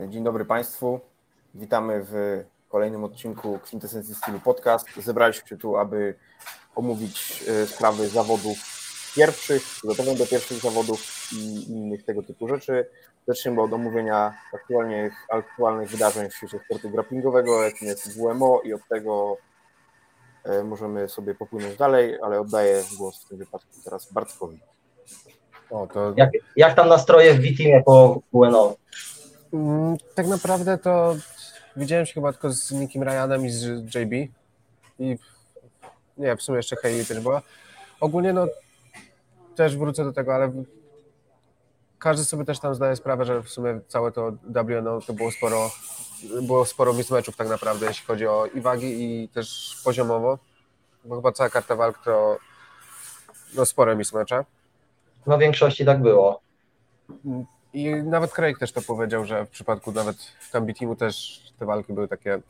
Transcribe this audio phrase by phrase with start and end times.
[0.00, 1.00] Dzień dobry Państwu.
[1.54, 4.86] Witamy w kolejnym odcinku Kwintesencji Stylu Podcast.
[4.96, 6.14] Zebraliśmy się tu, aby
[6.74, 8.56] omówić e, sprawy zawodów
[9.16, 12.86] pierwszych, przygotowań do pierwszych zawodów i innych tego typu rzeczy.
[13.28, 18.88] Zaczniemy od omówienia aktualnych, aktualnych wydarzeń w świecie sportu grapplingowego, jakim jest WMO i od
[18.88, 19.36] tego
[20.44, 24.60] e, możemy sobie popłynąć dalej, ale oddaję głos w tym wypadku teraz Bartkowi.
[25.70, 26.14] O, to...
[26.16, 28.76] jak, jak tam nastroje w B-Teamie po WNO?
[29.54, 31.16] Mm, tak naprawdę to
[31.76, 34.12] widziałem się chyba tylko z Nikim Ryanem i z JB
[34.98, 35.18] i
[36.18, 37.42] nie, w sumie jeszcze Hayley też była.
[38.00, 38.46] Ogólnie no
[39.56, 40.52] też wrócę do tego, ale
[41.98, 45.70] każdy sobie też tam zdaje sprawę, że w sumie całe to WNO to było sporo
[46.42, 50.38] było sporo mismeczów tak naprawdę, jeśli chodzi o i wagi i też poziomowo,
[51.04, 52.38] bo chyba cała karta walk to
[53.54, 54.44] no spore mismecze.
[55.26, 56.40] No w większości tak było.
[57.74, 60.16] I nawet Craig też to powiedział, że w przypadku nawet
[60.52, 62.40] tam teamu też te walki były takie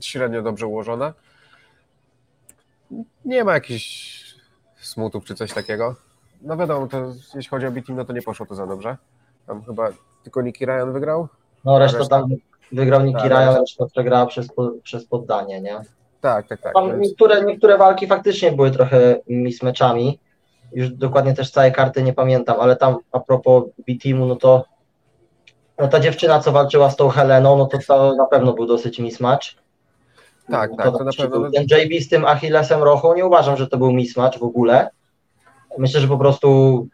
[0.00, 1.12] średnio dobrze ułożone.
[3.24, 4.18] Nie ma jakichś
[4.80, 5.94] smutów czy coś takiego.
[6.42, 8.96] No wiadomo, to jeśli chodzi o B-Team, no to nie poszło to za dobrze.
[9.46, 9.88] Tam chyba
[10.22, 11.28] tylko Nicky Ryan wygrał.
[11.64, 12.20] No reszta, reszta...
[12.20, 12.28] tam
[12.72, 14.48] wygrał Nicky tak, Ryan, reszta przegrała przez,
[14.82, 15.80] przez poddanie, nie?
[16.20, 16.74] Tak, tak, tak.
[16.74, 20.18] Tam niektóre, niektóre walki faktycznie były trochę mismeczami
[20.72, 24.64] już dokładnie też całej karty nie pamiętam, ale tam a propos B-Teamu, no to
[25.78, 28.98] no ta dziewczyna, co walczyła z tą Heleną, no to to na pewno był dosyć
[28.98, 29.46] mismatch.
[30.50, 31.50] Tak, tak, to, to na pewno.
[31.50, 34.90] Ten JB z tym Achillesem Rochą, nie uważam, że to był mismatch w ogóle.
[35.78, 36.86] Myślę, że po prostu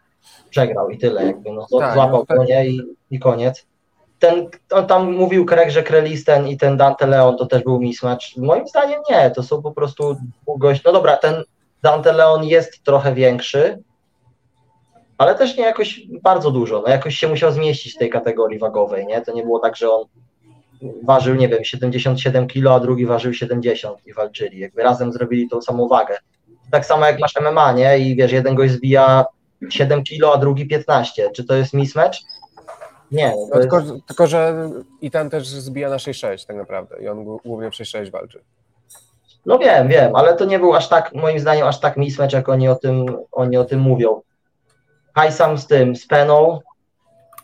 [0.49, 2.81] przegrał i tyle, jakby no, tak, złapał no, konie i,
[3.11, 3.65] i koniec.
[4.19, 8.37] Ten, on tam mówił Craig, że Krelisten i ten Dante Leon to też był mismatch.
[8.37, 10.17] Moim zdaniem nie, to są po prostu
[10.57, 10.83] gość.
[10.83, 11.43] No dobra, ten
[11.85, 13.83] Dante Leon jest trochę większy,
[15.17, 16.83] ale też nie jakoś bardzo dużo.
[16.85, 19.21] No jakoś się musiał zmieścić w tej kategorii wagowej, nie?
[19.21, 20.05] To nie było tak, że on
[21.03, 24.59] ważył, nie wiem, 77 kg, a drugi ważył 70 i walczyli.
[24.59, 26.17] Jakby razem zrobili tą samą wagę.
[26.71, 27.99] Tak samo jak masz MMA, nie?
[27.99, 29.25] I wiesz, jeden goś zbija
[29.69, 31.31] 7 kg, a drugi 15.
[31.31, 32.17] Czy to jest mismatch?
[33.11, 33.33] Nie.
[33.53, 33.91] No, tylko, jest...
[34.07, 34.69] tylko, że
[35.01, 38.43] i ten też zbija na 6,6 tak naprawdę i on głównie w 6,6 walczy.
[39.45, 42.49] No wiem, wiem, ale to nie był aż tak, moim zdaniem, aż tak mismatch, jak
[42.49, 44.21] oni o tym, oni o tym mówią.
[45.15, 46.59] Hajsam z tym, z Peną.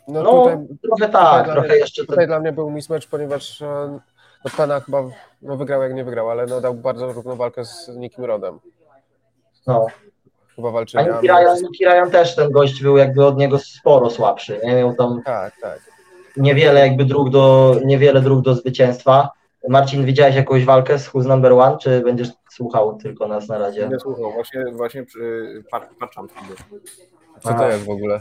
[0.08, 2.02] No, no tutaj, trochę tak, trochę mnie, jeszcze.
[2.02, 2.26] Tutaj ten...
[2.26, 3.98] dla mnie był mismatch, ponieważ e,
[4.44, 5.02] no, Pena chyba
[5.42, 8.58] no, wygrał jak nie wygrał, ale no, dał bardzo równą walkę z Nikim Rodem.
[9.66, 9.86] No.
[10.56, 11.04] Chyba walczyli.
[11.04, 14.60] A Niki Ryan, Niki Ryan też ten gość był jakby od niego sporo słabszy.
[14.64, 15.80] Nie miał tam tak, tak.
[16.36, 19.30] niewiele jakby dróg do, niewiele dróg do zwycięstwa.
[19.68, 23.88] Marcin, widziałeś jakąś walkę z Who's Number One, czy będziesz słuchał tylko nas na razie?
[23.88, 25.04] Nie słuchał, właśnie, właśnie
[26.00, 26.28] patrzam.
[27.40, 28.20] Co to jest w ogóle?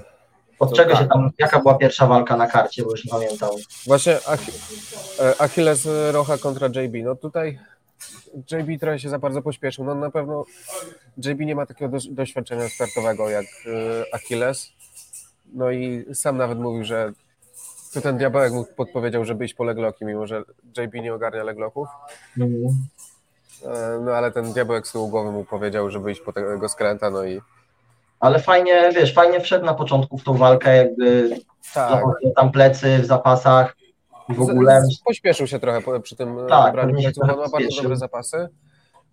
[0.59, 1.01] Od to czego tak.
[1.01, 3.49] się tam, jaka była pierwsza walka na karcie, bo już nie pamiętam.
[3.87, 4.13] Właśnie
[5.19, 6.93] e, Achilles Rocha kontra JB.
[7.03, 7.59] No tutaj
[8.51, 9.85] JB trochę się za bardzo pośpieszył.
[9.85, 10.45] No na pewno
[11.17, 14.71] JB nie ma takiego doświadczenia startowego jak e, Achilles.
[15.53, 17.13] No i sam nawet mówił, że
[17.93, 20.43] to ten diabełek mu podpowiedział, żeby iść po legloki, mimo że
[20.77, 21.87] JB nie ogarnia legloków.
[22.37, 22.87] Mhm.
[23.65, 27.09] E, no ale ten diabełek z tyłu głowy mu powiedział, żeby iść po tego skręta,
[27.09, 27.41] no i...
[28.19, 31.37] Ale fajnie, wiesz, fajnie wszedł na początku w tą walkę, jakby
[31.73, 32.03] tak.
[32.35, 33.75] tam plecy w zapasach
[34.29, 34.83] w ogóle...
[35.05, 38.49] Pośpieszył się trochę przy tym tak, braniu pleców, on ma bardzo dobre zapasy.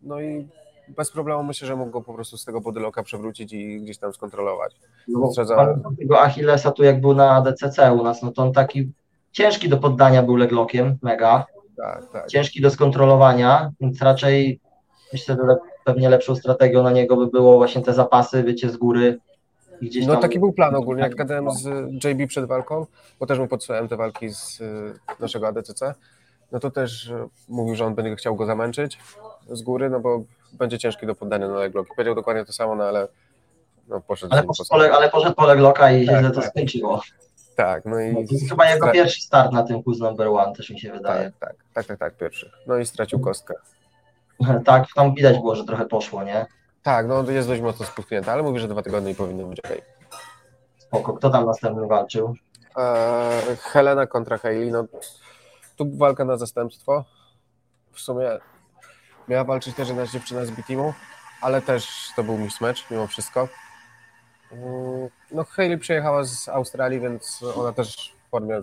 [0.03, 0.49] No i
[0.97, 4.13] bez problemu myślę, że mógł go po prostu z tego bodyloka przewrócić i gdzieś tam
[4.13, 4.77] skontrolować.
[5.09, 5.79] No, za...
[5.99, 8.93] Tego Achillesa tu jak był na DCC u nas, no to on taki
[9.33, 11.47] ciężki do poddania był leglokiem, mega.
[11.77, 12.27] Tak, tak.
[12.27, 14.61] Ciężki do skontrolowania, więc raczej
[15.13, 19.19] myślę, że pewnie lepszą strategią na niego by było właśnie te zapasy, wiecie, z góry.
[19.83, 21.65] Gdzieś no taki był plan ogólnie, jak gadałem z
[22.05, 22.87] JB przed walką,
[23.21, 25.95] bo też mu podsyłałem te walki z y, naszego ADCC,
[26.53, 28.99] no to też y, mówił, że on będzie chciał go zamęczyć
[29.51, 30.23] z góry, no bo
[30.53, 31.91] będzie ciężki do poddania na legloki.
[31.97, 33.09] Powiedział dokładnie to samo, no ale
[33.89, 34.33] no, poszedł.
[34.33, 36.51] Ale poszedł, po, ale poszedł po legloka i tak, źle to tak.
[36.51, 37.03] skończyło.
[37.57, 38.13] Tak, no i...
[38.13, 40.93] No, to jest chyba jego pierwszy start na tym Who's Number One, też mi się
[40.93, 41.33] wydaje.
[41.41, 42.51] Tak, tak, tak, tak, tak pierwszy.
[42.67, 43.55] No i stracił kostkę.
[44.65, 46.47] tak, tam widać było, że trochę poszło, nie?
[46.83, 49.83] Tak, no jest dość mocno spuchnięte, ale mówi, że dwa tygodnie i powinno być okej.
[50.79, 51.13] Spoko.
[51.13, 52.35] Kto tam następny walczył?
[52.77, 54.85] Eee, Helena kontra Hailey, no
[55.77, 57.05] tu walka na zastępstwo.
[57.93, 58.39] W sumie
[59.29, 60.95] Miała walczyć też jedna dziewczyna z B-Teamu,
[61.41, 63.49] ale też to był mismatch mimo wszystko.
[64.53, 68.61] Mm, no Hayley przyjechała z Australii, więc ona też w formie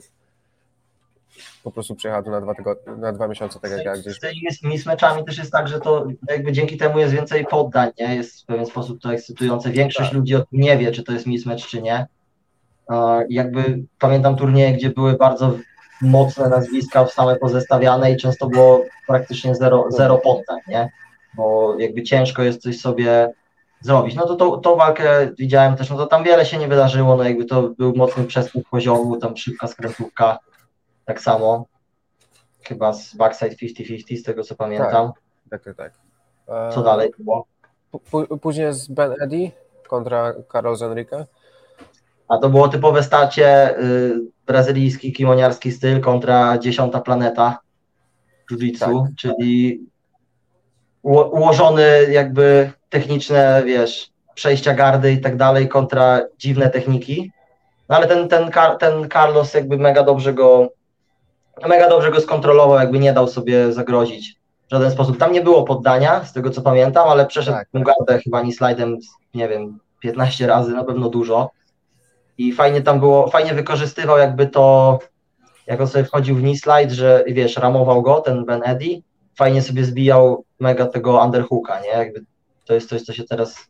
[1.63, 4.19] po prostu przyjechała tu na dwa, tygodnie, na dwa miesiące, tak jak ja gdzieś.
[4.51, 8.15] Z mismatchami też jest tak, że to jakby dzięki temu jest więcej poddań, nie?
[8.15, 9.71] Jest w pewien sposób to ekscytujące.
[9.71, 10.17] Większość tak.
[10.17, 12.07] ludzi nie wie, czy to jest mismatch, czy nie.
[13.29, 15.57] Jakby pamiętam turnieje, gdzie były bardzo
[16.01, 20.91] mocne nazwiska w same pozestawiane i często było praktycznie zero, zero poddań, nie?
[21.33, 23.33] Bo jakby ciężko jest coś sobie
[23.81, 24.15] zrobić.
[24.15, 27.23] No to tą, tą walkę widziałem też, no to tam wiele się nie wydarzyło, no
[27.23, 30.39] jakby to był mocny przeskok poziomu, tam szybka skrętówka,
[31.05, 31.65] tak samo.
[32.63, 35.11] Chyba z backside 50-50, z tego co pamiętam.
[35.49, 35.93] Tak, tak, tak.
[36.73, 37.45] Co dalej było?
[38.41, 39.51] Później jest Ben Eddy
[39.87, 41.25] kontra Carlos Enrique.
[42.27, 44.13] A to było typowe starcie y,
[44.47, 47.59] brazylijski, kimoniarski styl kontra dziesiąta planeta
[48.51, 48.89] jiu tak.
[49.17, 49.79] czyli
[51.03, 57.31] ułożony jakby techniczne, wiesz, przejścia gardy i tak dalej kontra dziwne techniki.
[57.89, 60.69] No ale ten, ten, ten Carlos jakby mega dobrze go
[61.67, 64.35] mega dobrze go skontrolował, jakby nie dał sobie zagrozić
[64.67, 65.17] w żaden sposób.
[65.17, 67.67] Tam nie było poddania, z tego co pamiętam, ale przeszedł tak.
[67.73, 68.97] gardę chyba ni slajdem,
[69.33, 71.49] nie wiem, 15 razy, na pewno dużo.
[72.37, 74.99] I fajnie tam było, fajnie wykorzystywał jakby to,
[75.67, 79.01] jak on sobie wchodził w knee slide, że wiesz, ramował go, ten Ben Eddy,
[79.35, 81.89] fajnie sobie zbijał mega tego underhooka, nie?
[81.89, 82.25] Jakby
[82.65, 83.67] to jest coś, co się teraz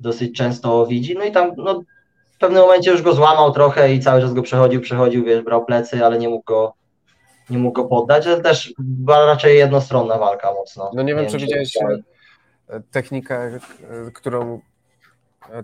[0.00, 1.14] dosyć często widzi.
[1.14, 1.82] No i tam no,
[2.34, 5.64] w pewnym momencie już go złamał trochę i cały czas go przechodził, przechodził, wiesz, brał
[5.64, 6.74] plecy, ale nie mógł go,
[7.50, 8.24] nie mógł go poddać.
[8.24, 10.90] To też była raczej jednostronna walka mocno.
[10.94, 13.60] No nie, nie wiem, czy widziałeś e, technikę, e,
[14.14, 14.60] którą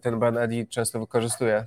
[0.02, 1.64] ten Ben Eddy często wykorzystuje.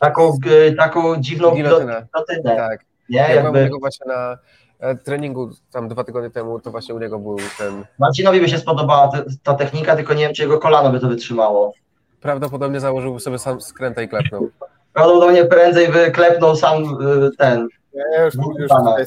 [0.00, 0.38] Taką,
[0.78, 2.06] taką dziwną gilotynę.
[2.44, 2.84] Tak.
[3.08, 3.70] Nie, ja jakby...
[3.80, 4.38] właśnie na
[4.80, 7.84] E, treningu tam dwa tygodnie temu, to właśnie u niego był ten...
[7.98, 11.08] Marcinowi by się spodobała ta, ta technika, tylko nie wiem, czy jego kolano by to
[11.08, 11.72] wytrzymało.
[12.20, 14.50] Prawdopodobnie założyłby sobie sam skręta i klepnął.
[14.92, 17.68] Prawdopodobnie prędzej by klepnął sam y, ten...
[17.92, 19.04] Ja już, już, tutaj,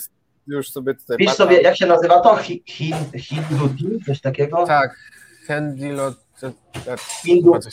[0.48, 1.18] już sobie tutaj...
[1.18, 2.38] Pisz sobie, jak się nazywa to?
[3.18, 4.00] Hindutin?
[4.06, 4.66] Coś takiego?
[4.66, 4.98] Tak,
[5.48, 6.16] Handilot...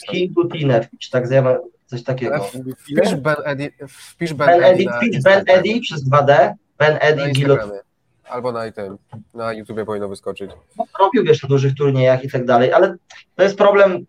[0.09, 1.57] Hindutine, tak zjawa,
[1.91, 2.43] coś takiego.
[2.77, 4.85] Wpisz Ben Eddy, wpisz Ben, ben Eddy,
[5.23, 7.59] Ben Eddy przez 2D, Ben Eddy Gilot
[8.31, 8.97] albo na tym,
[9.33, 10.51] na YouTubie powinno wyskoczyć.
[10.77, 12.95] No, robił wiesz na dużych turniejach i tak dalej, ale
[13.35, 14.05] to jest problem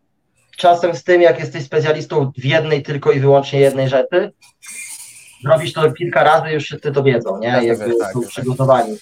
[0.56, 4.32] czasem z tym, jak jesteś specjalistą w jednej tylko i wyłącznie jednej rzeczy.
[5.46, 7.48] Robisz to kilka razy, już wszyscy to wiedzą, nie?
[7.48, 8.28] Ja Jakby tak, są tak.
[8.28, 8.96] przygotowani.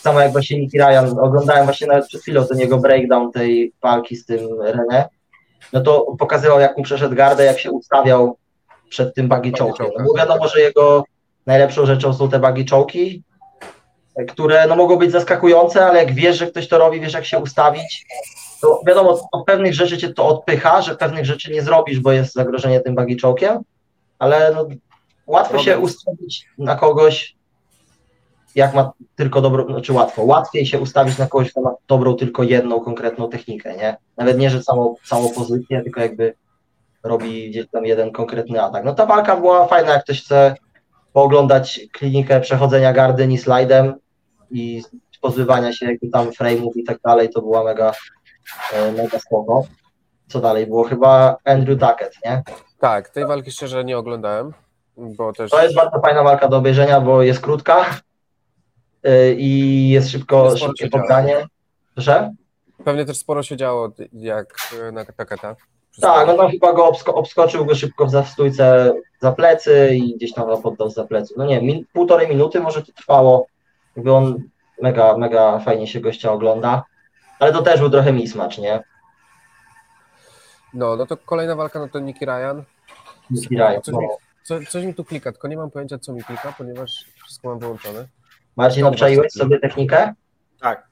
[0.00, 4.16] Samo jak właśnie Nicky Ryan, oglądałem właśnie nawet przed chwilą ten jego breakdown tej walki
[4.16, 5.04] z tym René,
[5.72, 8.36] no to pokazywał, jak mu przeszedł gardę, jak się ustawiał
[8.88, 9.86] przed tym buggy choke'em.
[9.98, 11.04] No bo wiadomo, że jego
[11.46, 13.20] najlepszą rzeczą są te buggy choke'i,
[14.28, 17.38] które no, mogą być zaskakujące, ale jak wiesz, że ktoś to robi, wiesz jak się
[17.38, 18.06] ustawić,
[18.60, 22.34] to wiadomo, od pewnych rzeczy cię to odpycha, że pewnych rzeczy nie zrobisz, bo jest
[22.34, 23.60] zagrożenie tym buggy choke'iem,
[24.18, 24.66] ale no,
[25.26, 27.36] łatwo się ustawić na kogoś,
[28.56, 32.42] jak ma tylko dobrą, znaczy łatwo, łatwiej się ustawić na kogoś, kto ma dobrą tylko
[32.42, 33.96] jedną konkretną technikę, nie?
[34.16, 36.34] Nawet nie, że całą, całą pozycję, tylko jakby
[37.02, 38.84] robi gdzieś tam jeden konkretny atak.
[38.84, 40.54] No ta walka była fajna, jak ktoś chce
[41.12, 43.94] pooglądać klinikę przechodzenia gardy ni slajdem,
[44.50, 44.82] i
[45.20, 47.92] pozbywania się jakby tam frame'ów i tak dalej, to była mega,
[48.72, 49.62] e, mega spoko.
[50.28, 50.84] Co dalej było?
[50.84, 52.42] Chyba Andrew Duckett, nie?
[52.78, 54.52] Tak, tej walki szczerze nie oglądałem,
[54.96, 55.50] bo też...
[55.50, 57.86] To jest bardzo fajna walka do obejrzenia, bo jest krótka
[59.36, 61.46] i jest szybko, szybkie poddanie.
[61.94, 62.34] Proszę?
[62.84, 64.56] Pewnie też sporo się działo, jak
[64.92, 65.54] na Duckett'a.
[66.00, 70.32] Tak, no tam chyba go obsko obskoczył go szybko w stójce za plecy i gdzieś
[70.32, 71.34] tam poddał za plecy.
[71.36, 73.46] No nie, min półtorej minuty może to trwało
[73.96, 74.42] jakby on
[74.82, 76.84] mega, mega fajnie się gościa ogląda,
[77.38, 78.82] ale to też był trochę mismatch, nie?
[80.74, 82.64] No, no to kolejna walka, no to Nicky Ryan.
[83.30, 84.00] Nicky Ryan, coś, no.
[84.00, 84.08] mi,
[84.42, 87.58] co, coś mi tu klika, tylko nie mam pojęcia, co mi klika, ponieważ wszystko mam
[87.58, 88.08] wyłączone.
[88.56, 90.14] Marcin, obczaiłeś sobie technikę?
[90.60, 90.88] Tak.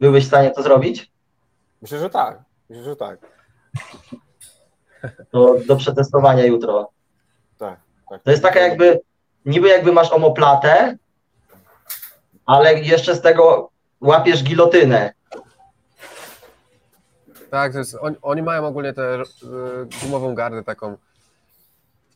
[0.00, 1.12] Byłbyś w stanie to zrobić?
[1.82, 2.42] Myślę, że tak.
[2.68, 3.18] Myślę, że tak.
[5.30, 6.90] To do przetestowania jutro.
[7.58, 7.80] Tak.
[8.10, 8.22] tak.
[8.22, 9.00] To jest taka jakby,
[9.46, 10.96] niby jakby masz omoplatę,
[12.46, 13.70] ale jeszcze z tego
[14.00, 15.12] łapiesz gilotynę.
[17.50, 19.22] Tak, to jest, on, oni mają ogólnie tę y,
[20.02, 20.96] gumową gardę taką.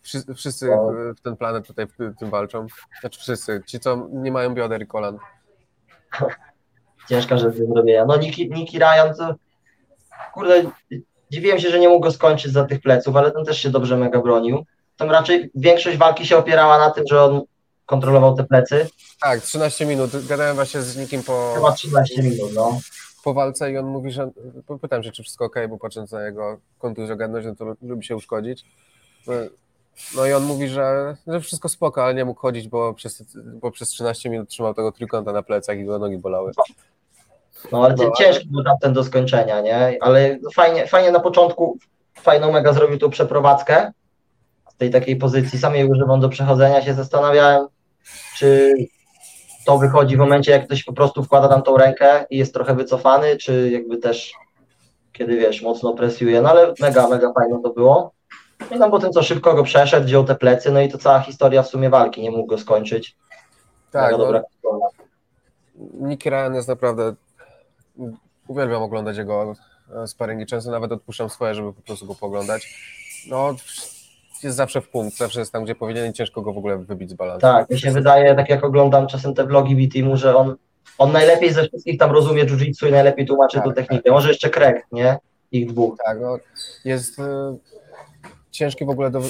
[0.09, 0.93] Wszyscy, wszyscy no.
[1.17, 2.67] w ten planet tutaj w tym walczą.
[3.01, 5.19] Znaczy wszyscy, ci co nie mają bioder i kolan.
[7.09, 8.05] Ciężka rzecz do zrobienia.
[8.05, 9.35] No Niki, Niki Ryan to
[10.35, 10.71] kurde,
[11.31, 13.97] dziwiłem się, że nie mógł go skończyć za tych pleców, ale ten też się dobrze
[13.97, 14.65] mega bronił.
[14.97, 17.43] Tam raczej większość walki się opierała na tym, że on
[17.87, 18.89] kontrolował te plecy.
[19.21, 20.11] Tak, 13 minut.
[20.27, 21.53] Gadałem właśnie z nikim po.
[21.55, 22.81] Chyba 13 minut, no.
[23.25, 24.31] Po walce i on mówi, że.
[24.81, 28.65] Pytam się, czy wszystko ok, bo patrząc na jego kontuzjogenność, no to lubi się uszkodzić.
[30.17, 33.71] No i on mówi, że, że wszystko spoko, ale nie mógł chodzić, bo przez, bo
[33.71, 36.53] przez 13 minut trzymał tego trójkąta na plecach i go nogi bolały.
[37.73, 39.99] No ale no, ciężki był ten do skończenia, nie?
[40.01, 41.79] Ale fajnie, fajnie na początku,
[42.15, 43.93] fajną mega zrobił tu przeprowadzkę
[44.71, 47.67] z tej takiej pozycji, sam jej używam do przechodzenia, się zastanawiałem,
[48.37, 48.75] czy
[49.67, 52.75] to wychodzi w momencie, jak ktoś po prostu wkłada tam tą rękę i jest trochę
[52.75, 54.33] wycofany, czy jakby też
[55.13, 58.13] kiedy wiesz, mocno presjuje, no ale mega, mega fajne to było.
[58.71, 61.63] I tam potem co szybko go przeszedł, wziął te plecy, no i to cała historia
[61.63, 63.17] w sumie walki, nie mógł go skończyć.
[63.91, 64.43] Tak, no, dobra
[66.01, 67.15] Nicky Ryan jest naprawdę,
[68.49, 69.55] uwielbiam oglądać jego
[69.95, 72.75] e, sparingi, często nawet odpuszczam swoje, żeby po prostu go poglądać.
[73.31, 73.55] No,
[74.43, 77.11] jest zawsze w punkt, zawsze jest tam, gdzie powinien i ciężko go w ogóle wybić
[77.11, 77.41] z balansu.
[77.41, 80.57] Tak, mi się wydaje, tak jak oglądam czasem te vlogi B-Teamu, że on,
[80.99, 84.03] on najlepiej ze wszystkich tam rozumie jiu-jitsu i najlepiej tłumaczy tak, tą technikę.
[84.03, 84.13] Tak.
[84.13, 85.19] Może jeszcze Craig, nie?
[85.53, 85.97] Ich dwóch.
[86.05, 86.39] Tak, no,
[86.85, 87.23] jest y,
[88.51, 89.21] ciężki w ogóle do...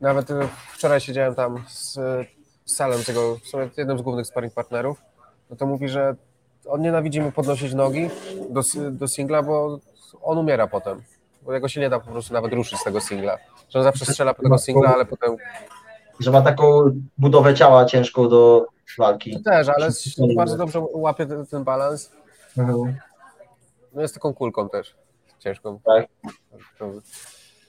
[0.00, 0.34] Nawet y,
[0.72, 1.92] wczoraj siedziałem tam z,
[2.64, 5.02] z Salem, tego, w sumie jednym z głównych sparring partnerów,
[5.50, 6.16] no to mówi, że
[6.68, 8.10] on nienawidzi mu podnosić nogi
[8.50, 9.78] do, do singla, bo
[10.22, 11.02] on umiera potem.
[11.42, 13.38] Bo jego się nie da po prostu nawet ruszyć z tego singla.
[13.68, 15.36] Że on zawsze strzela po tego singla, ale potem...
[16.20, 18.66] Że ma taką budowę ciała ciężką do
[18.98, 19.32] walki.
[19.32, 19.88] To też, ale
[20.36, 22.12] bardzo dobrze łapie ten, ten balans.
[22.58, 22.96] Mhm.
[23.92, 24.94] No jest taką kulką też.
[25.38, 25.80] Ciężką.
[25.84, 26.06] Tak.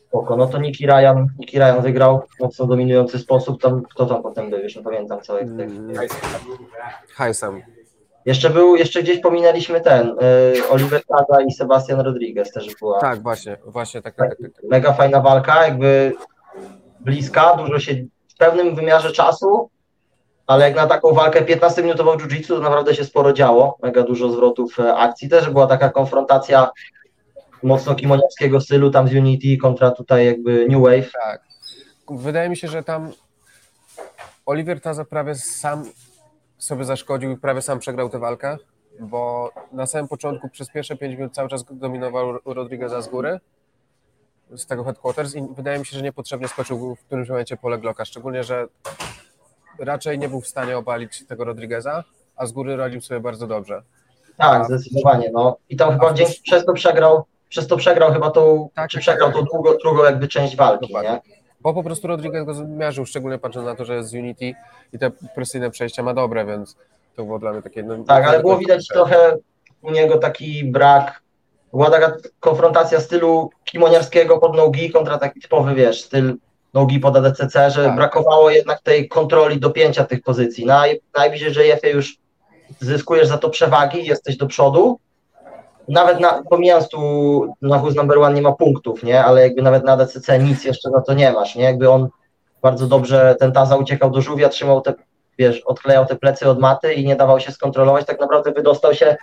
[0.10, 0.38] Spoko.
[0.38, 3.62] No to Niki Ryan, Niki Ryan wygrał w mocno dominujący sposób.
[3.62, 4.60] Tam, kto tam potem był?
[4.60, 5.68] Już nie pamiętam całej tej.
[7.16, 7.62] Hajsam.
[8.25, 13.00] Jeszcze był, jeszcze gdzieś pominęliśmy ten, y, Oliver Taza i Sebastian Rodriguez też była.
[13.00, 14.63] Tak, właśnie, właśnie tak, tak, tak, tak.
[14.63, 16.13] Mega fajna walka, jakby
[17.00, 17.94] bliska, dużo się
[18.28, 19.70] w pewnym wymiarze czasu,
[20.48, 24.80] ale jak na taką walkę 15-minutową jiu-jitsu, to naprawdę się sporo działo, mega dużo zwrotów
[24.80, 26.70] e, akcji, też była taka konfrontacja
[27.63, 31.12] mocno kimoniowskiego stylu, tam z Unity kontra tutaj jakby New Wave.
[31.12, 31.42] Tak.
[32.10, 33.12] Wydaje mi się, że tam
[34.46, 35.84] Oliver Taza prawie sam
[36.58, 38.58] sobie zaszkodził i prawie sam przegrał tę walkę,
[39.00, 43.39] bo na samym początku przez pierwsze 5 minut cały czas dominował Rodrigueza z góry,
[44.56, 48.06] z tego headquarters i wydaje mi się, że niepotrzebnie skoczył w którymś momencie pole Glocka,
[48.06, 48.68] szczególnie, że
[49.80, 52.04] raczej nie był w stanie obalić tego Rodrigueza,
[52.36, 53.84] a z góry radził sobie bardzo dobrze.
[54.38, 54.66] Tak, a...
[54.66, 55.30] zdecydowanie.
[55.34, 55.58] No.
[55.70, 59.01] I tam chyba dzięki przez to przegrał, przez to przegrał chyba tą, tak, czy tak,
[59.01, 59.38] przegrał tak.
[59.38, 61.22] tą drugą, drugą jakby część walki, nie?
[61.62, 64.53] Bo po prostu Rodriguez go zmierzył, szczególnie patrząc na to, że jest z Unity
[64.94, 66.77] i te presyjne przejścia ma dobre, więc
[67.15, 67.84] to było dla mnie takie...
[67.84, 69.38] No, tak, ale było widać trochę
[69.82, 71.22] u niego taki brak,
[71.74, 76.38] była taka konfrontacja stylu kimoniarskiego pod nogi kontra taki typowy, wiesz, styl
[76.74, 77.96] nogi pod ADCC, że tak.
[77.96, 80.65] brakowało jednak tej kontroli dopięcia tych pozycji.
[80.65, 82.18] Naj, najbliżej, że Jefie już
[82.79, 85.00] zyskujesz za to przewagi, jesteś do przodu,
[85.89, 87.00] nawet na, pomijając tu
[87.62, 90.89] na Who's Number One nie ma punktów, nie, ale jakby nawet na DCC nic jeszcze
[90.89, 92.10] na to nie masz, nie, jakby on
[92.62, 94.93] bardzo dobrze, ten Taza uciekał do żółwia, trzymał te,
[95.38, 99.17] wiesz, odklejał te plecy od maty i nie dawał się skontrolować, tak naprawdę wydostał się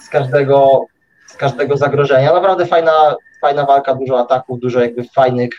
[0.00, 0.84] z każdego,
[1.26, 5.50] z każdego zagrożenia, naprawdę fajna, fajna walka, dużo ataków, dużo jakby fajnych,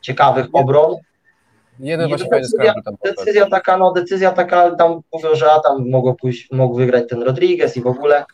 [0.00, 0.96] ciekawych obron,
[1.80, 6.14] Jeden właśnie decyzja, tam decyzja taka, no decyzja taka, tam mówią, że a tam mogło
[6.14, 8.24] pójść, mógł wygrać ten Rodriguez i w ogóle,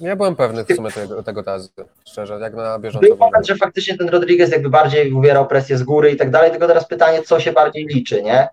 [0.00, 1.44] ja byłem pewny w sumie tego, tego
[2.08, 3.06] szczerze, jak na bieżąco.
[3.08, 6.50] Był moment, że faktycznie ten Rodriguez jakby bardziej wywierał presję z góry i tak dalej,
[6.50, 8.48] tylko teraz pytanie, co się bardziej liczy, nie?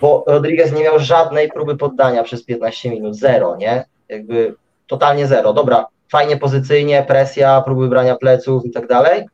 [0.00, 3.84] Bo Rodriguez nie miał żadnej próby poddania przez 15 minut, zero, nie?
[4.08, 4.54] Jakby
[4.86, 5.52] totalnie zero.
[5.52, 9.28] Dobra, fajnie pozycyjnie, presja, próby brania pleców i tak dalej,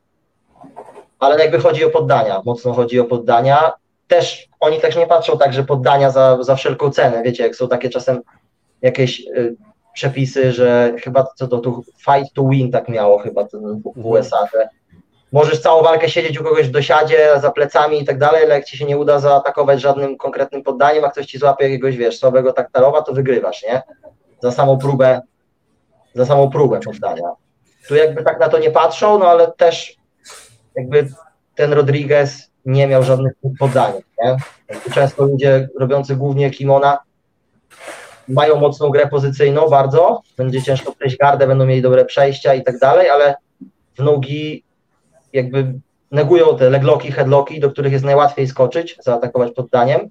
[1.18, 3.72] ale jakby chodzi o poddania, mocno chodzi o poddania.
[4.08, 7.68] Też oni też nie patrzą tak, że poddania za, za wszelką cenę, wiecie, jak są
[7.68, 8.20] takie czasem
[8.82, 9.56] jakieś y,
[9.94, 13.82] przepisy, że chyba co to tu fight to win tak miało chyba w mhm.
[13.94, 14.68] USA, że
[15.32, 18.64] możesz całą walkę siedzieć u kogoś w dosiadzie, za plecami i tak dalej, ale jak
[18.64, 22.52] ci się nie uda zaatakować żadnym konkretnym poddaniem, a ktoś ci złapie jakiegoś, wiesz, słabego
[22.52, 23.82] taktarowa, to wygrywasz, nie?
[24.42, 25.20] Za samą próbę,
[26.14, 27.32] za samą próbę poddania.
[27.88, 29.96] Tu jakby tak na to nie patrzą, no ale też
[30.76, 31.08] jakby
[31.54, 33.92] ten Rodriguez nie miał żadnych poddań,
[34.24, 34.36] nie?
[34.94, 36.98] Często ludzie robiący głównie kimona
[38.32, 42.78] mają mocną grę pozycyjną bardzo, będzie ciężko przejść gardę, będą mieli dobre przejścia i tak
[42.78, 43.34] dalej, ale
[43.98, 44.64] w nogi
[45.32, 45.74] jakby
[46.10, 50.10] negują te legloki, headlocki, do których jest najłatwiej skoczyć, zaatakować poddaniem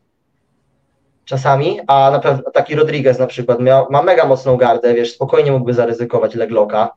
[1.26, 5.52] czasami, a na pewno taki Rodriguez na przykład miał, ma mega mocną gardę, wiesz, spokojnie
[5.52, 6.92] mógłby zaryzykować legloka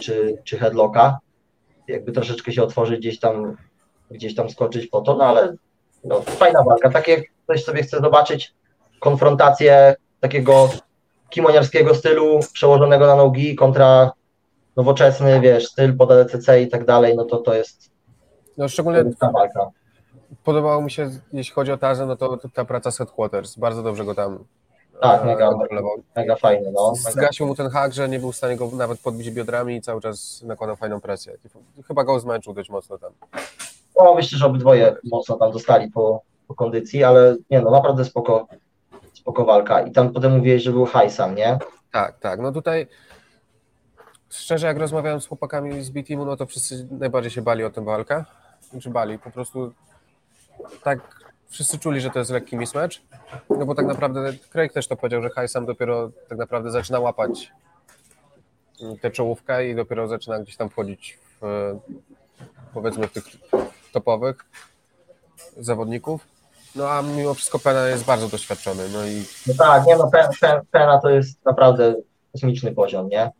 [0.00, 1.18] czy, czy headlocka,
[1.88, 3.56] jakby troszeczkę się otworzyć gdzieś tam,
[4.10, 5.56] gdzieś tam skoczyć po to, no ale
[6.04, 8.54] no, fajna walka, takie ktoś sobie chce zobaczyć
[9.04, 10.68] konfrontację takiego
[11.30, 14.12] kimoniarskiego stylu przełożonego na nogi kontra
[14.76, 17.90] nowoczesny, wiesz, styl pod ADCC i tak dalej, no to to jest
[18.58, 19.70] no szczególnie ta walka.
[20.44, 24.04] Podobało mi się, jeśli chodzi o Tazę, no to ta praca z Headquarters, bardzo dobrze
[24.04, 24.44] go tam
[25.00, 25.50] tak, e, mega,
[26.16, 26.94] mega fajny, no.
[26.94, 30.00] Zgasił mu ten hak, że nie był w stanie go nawet podbić biodrami i cały
[30.00, 31.32] czas nakładał fajną presję.
[31.88, 33.12] Chyba go zmęczył dość mocno tam.
[34.00, 38.46] No myślę, że obydwoje mocno tam dostali po, po kondycji, ale nie no, naprawdę spoko,
[39.24, 39.82] spoko walka.
[39.82, 41.58] I tam potem mówiłeś, że był Hajsam, nie?
[41.92, 42.40] Tak, tak.
[42.40, 42.86] No tutaj
[44.30, 47.84] szczerze, jak rozmawiałem z chłopakami z B-Teamu, no to wszyscy najbardziej się bali o tę
[47.84, 48.24] walkę.
[48.70, 49.72] Znaczy bali, po prostu
[50.82, 50.98] tak
[51.48, 52.96] wszyscy czuli, że to jest lekki mismatch.
[53.50, 57.52] No bo tak naprawdę Craig też to powiedział, że Hajsam dopiero tak naprawdę zaczyna łapać
[59.00, 61.42] tę czołówkę i dopiero zaczyna gdzieś tam wchodzić w,
[62.74, 63.24] powiedzmy w tych
[63.92, 64.36] topowych
[65.56, 66.33] zawodników.
[66.76, 68.88] No a mimo wszystko Pena jest bardzo doświadczony.
[68.92, 71.94] No i No tak, nie no, Pen, Pen, Pena to jest naprawdę
[72.32, 73.30] kosmiczny poziom, nie?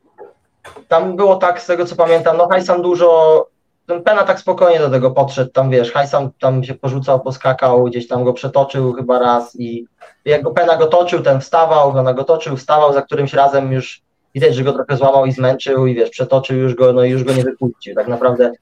[0.89, 3.49] Tam było tak, z tego co pamiętam, no Hajsam dużo,
[3.87, 8.09] ten Pena tak spokojnie do tego podszedł, tam wiesz, Hajsam tam się porzucał, poskakał, gdzieś
[8.09, 9.87] tam go przetoczył chyba raz i
[10.25, 14.03] jak go Pena go toczył, ten wstawał, Pena go toczył, wstawał, za którymś razem już
[14.35, 17.25] widać, że go trochę złamał i zmęczył i wiesz, przetoczył już go, no i już
[17.25, 17.95] go nie wypuścił.
[17.95, 18.53] Tak naprawdę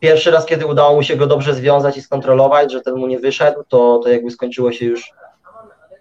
[0.00, 3.18] pierwszy raz, kiedy udało mu się go dobrze związać i skontrolować, że ten mu nie
[3.18, 5.12] wyszedł, to, to jakby skończyło się już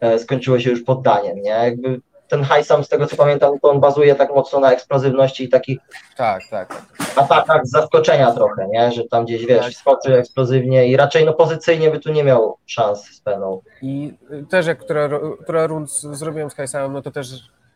[0.02, 1.50] e, skończyło się już poddaniem, nie?
[1.50, 5.50] Jakby ten Hajsam, z tego co pamiętam, to on bazuje tak mocno na eksplozywności i
[5.50, 5.80] takich
[6.18, 6.84] tak, tak, tak.
[7.16, 8.92] atakach z zaskoczenia trochę, nie?
[8.92, 9.74] Że tam gdzieś, wiesz, Tak.
[9.74, 13.62] skoczy eksplozywnie i raczej no pozycyjnie by tu nie miał szans z Peną.
[13.82, 14.14] I
[14.50, 15.10] też jak które,
[15.44, 17.28] które rund zrobiłem z Hajsamem, no to też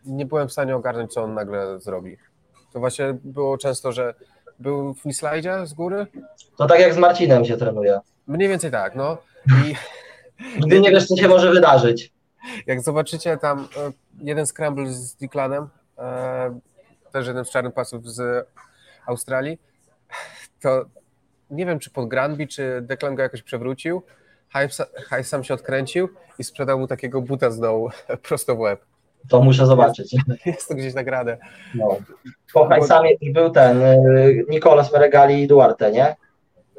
[0.06, 2.18] nie byłem w stanie ogarnąć, co on nagle zrobi.
[2.74, 4.14] To właśnie było często, że
[4.60, 6.08] był w slide z góry.
[6.58, 8.00] To tak jak z Marcinem się trenuje.
[8.28, 9.18] Mniej więcej tak, no.
[9.48, 9.76] I
[10.60, 12.12] Nigdy nie wiesz, co się może wydarzyć.
[12.68, 16.60] jak zobaczycie tam e, jeden scramble z Declanem, e,
[17.12, 18.48] też jeden z czarnych pasów z
[19.06, 19.58] Australii,
[20.62, 20.86] to
[21.50, 24.04] nie wiem, czy pod Granby, czy Declan go jakoś przewrócił,
[25.10, 27.90] Haj sam się odkręcił i sprzedał mu takiego buta z dołu
[28.28, 28.86] prosto w łeb.
[29.30, 30.16] To muszę zobaczyć.
[30.46, 31.38] Jest to gdzieś nagrane.
[31.76, 31.96] No.
[32.54, 36.16] Po Hajsamie też był ten y, Nicolas Meregali i Duarte, nie?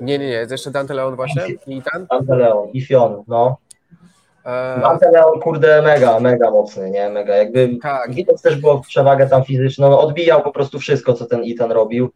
[0.01, 2.07] Nie, nie, nie, jest jeszcze Dante Leon właśnie i ten.
[2.11, 3.57] Dante Leon i Fion, no.
[4.45, 7.09] E, Dante Leon, kurde, mega, mega mocny, nie?
[7.09, 11.27] Mega, jakby tak, widać też było przewagę tam fizyczną, no, odbijał po prostu wszystko, co
[11.27, 12.11] ten Ethan robił.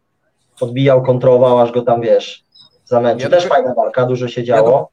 [0.61, 2.43] Odbijał, kontrował, aż go tam, wiesz,
[2.85, 3.29] zamęczył.
[3.31, 4.89] Ja Też fajna walka, dużo się działo.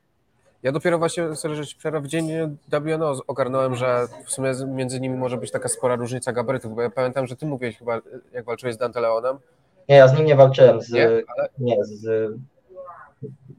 [0.62, 2.30] Ja dopiero właśnie, sorry, że przerwę, w dzień
[2.68, 6.90] WNO ogarnąłem, że w sumie między nimi może być taka spora różnica gabarytów, bo ja
[6.90, 8.00] pamiętam, że ty mówiłeś chyba,
[8.32, 9.36] jak walczyłeś z Dante Leonem,
[9.88, 11.06] Nie, ja z nim nie walczyłem, z, nie?
[11.08, 11.90] Ale nie, z,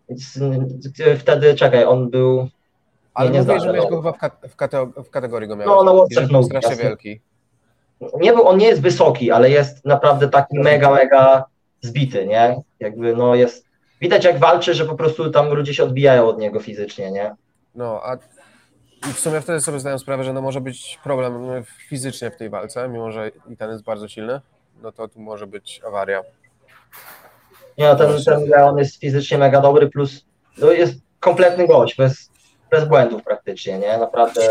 [0.10, 2.48] z, z, wtedy, czekaj, on był,
[3.14, 5.56] Ale nie mówię, znam że miałeś go chyba w, kat- w, kate- w kategorii go
[5.56, 5.76] miałeś.
[5.86, 6.84] No, na I że był strasznie jasne.
[6.84, 7.22] wielki.
[8.20, 11.46] nie był, on nie jest wysoki, ale jest naprawdę taki mega, mega
[11.82, 12.62] zbity, nie?
[12.80, 13.63] Jakby, no jest,
[14.04, 17.36] widać jak walczy, że po prostu tam ludzie się odbijają od niego fizycznie, nie?
[17.76, 18.18] No, a
[19.14, 22.90] w sumie wtedy sobie zdałem sprawę, że no może być problem fizycznie w tej walce,
[22.90, 24.42] mimo że i ten jest bardzo silny,
[24.82, 26.22] no to tu może być awaria.
[27.78, 30.26] Nie, no, ten, ten Leon jest fizycznie mega dobry, plus
[30.58, 32.30] no, jest kompletny gość, bez,
[32.72, 33.98] bez błędów praktycznie, nie?
[33.98, 34.42] Naprawdę,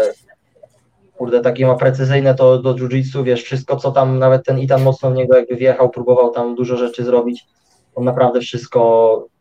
[1.17, 5.11] kurde, takie ma precyzyjne to do jiu-jitsu, wiesz, wszystko co tam, nawet ten Itan mocno
[5.11, 7.47] w niego jakby wjechał, próbował tam dużo rzeczy zrobić,
[7.95, 9.32] on naprawdę wszystko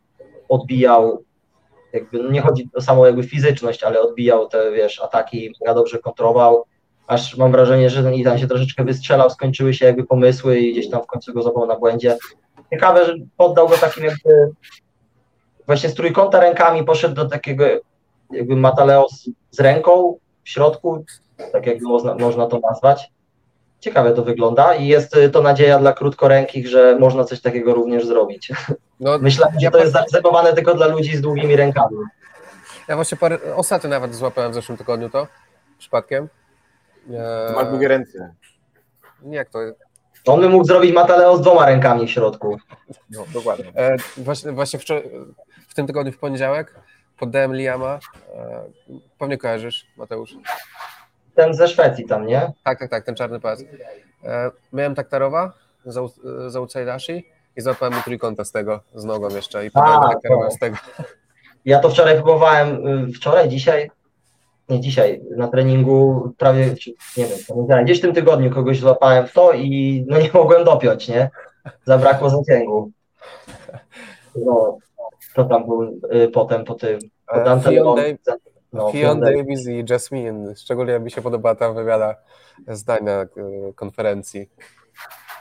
[0.52, 1.24] odbijał,
[1.92, 5.98] jakby, no nie chodzi o samą jakby fizyczność, ale odbijał te, wiesz, ataki, mega dobrze
[5.98, 6.64] kontrował,
[7.06, 10.90] aż mam wrażenie, że ten Itan się troszeczkę wystrzelał, skończyły się jakby pomysły i gdzieś
[10.90, 12.16] tam w końcu go złapał na błędzie.
[12.70, 14.50] Ciekawe, że poddał go takim jakby
[15.66, 17.64] właśnie z trójkąta rękami poszedł do takiego
[18.30, 19.06] jakby Mataleo
[19.50, 21.04] z, ręką w środku,
[21.52, 23.10] tak można, można to nazwać.
[23.82, 28.06] Ciekawe to wygląda i jest y, to nadzieja dla krótkorękich, że można coś takiego również
[28.06, 28.52] zrobić.
[29.00, 31.96] No, Myślałem, że ja to jest zarezerwowane tylko dla ludzi z długimi rękami.
[32.88, 35.26] Ja właśnie parę, ostatnio nawet złapałem w zeszłym tygodniu to,
[35.78, 36.28] przypadkiem.
[37.06, 38.34] Ty masz długie ręce.
[39.22, 39.58] Nie, jak to
[40.26, 42.58] On by mógł zrobić Mataleo z dwoma rękami w środku.
[43.10, 43.72] No, dokładnie.
[43.76, 45.02] E, właśnie właśnie wczor-
[45.68, 46.74] w tym tygodniu w poniedziałek
[47.18, 47.98] poddałem Liama.
[48.34, 48.64] E,
[49.18, 50.34] pewnie kojarzysz, Mateusz.
[51.34, 52.52] Ten ze Szwecji tam, nie?
[52.64, 53.64] Tak, tak, tak, ten czarny pas.
[54.24, 55.52] E, miałem taktarowa
[56.46, 57.24] za Ucajdashi
[57.56, 60.76] i złapałem mu trójkąta z tego, z nogą jeszcze i taktarowa z tego.
[61.64, 63.90] Ja to wczoraj próbowałem, y, wczoraj, dzisiaj,
[64.68, 66.74] nie dzisiaj, na treningu prawie,
[67.16, 71.08] nie wiem, gdzieś w tym tygodniu kogoś złapałem w to i no nie mogłem dopiąć,
[71.08, 71.30] nie?
[71.84, 72.90] Zabrakło zasięgu.
[74.36, 74.78] No,
[75.34, 77.70] to tam był y, potem po tym, po E, Dante
[78.72, 79.66] no, Fion Davis.
[79.68, 80.56] I Jasmine.
[80.56, 82.16] Szczególnie mi się podoba ta wywiada
[82.68, 83.26] zdań na e,
[83.74, 84.50] konferencji.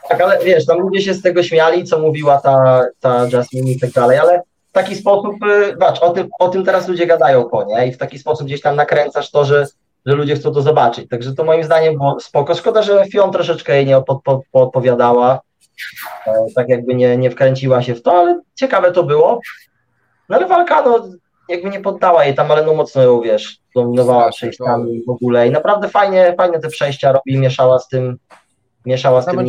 [0.10, 3.80] Tak, ale wiesz, tam ludzie się z tego śmiali, co mówiła ta, ta Jasmine i
[3.80, 5.36] tak dalej, ale w taki sposób,
[5.72, 7.88] zobacz, o tym, o tym teraz ludzie gadają po, nie?
[7.88, 9.66] I w taki sposób gdzieś tam nakręcasz to, że,
[10.06, 11.10] że ludzie chcą to zobaczyć.
[11.10, 12.56] Także to moim zdaniem było spoko.
[12.56, 15.40] Szkoda, że Fion troszeczkę jej nie pod, pod, podpowiadała,
[16.28, 19.40] e, tak jakby nie, nie wkręciła się w to, ale ciekawe to było.
[20.30, 21.10] No ale walka, no
[21.52, 25.52] jakby nie poddała jej tam, ale no mocno ją, wiesz, dominowała przejściami w ogóle i
[25.52, 28.18] naprawdę fajnie, fajne te przejścia robi, mieszała z tym,
[28.86, 29.46] mieszała z tym.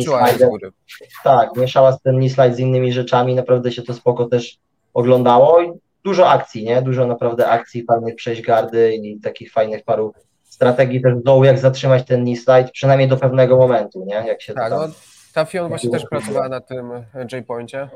[1.23, 4.57] Tak, mieszała z tym slide z innymi rzeczami, naprawdę się to spoko też
[4.93, 5.71] oglądało i
[6.03, 6.81] dużo akcji, nie?
[6.81, 10.13] Dużo naprawdę akcji, fajnych przejść gardy i takich fajnych paru
[10.43, 14.15] strategii też w dołu, jak zatrzymać ten knee slide, przynajmniej do pewnego momentu, nie?
[14.15, 14.87] Jak się tak, no,
[15.33, 16.91] ta Fion właśnie też pracowała na tym
[17.31, 17.89] J-Poincie,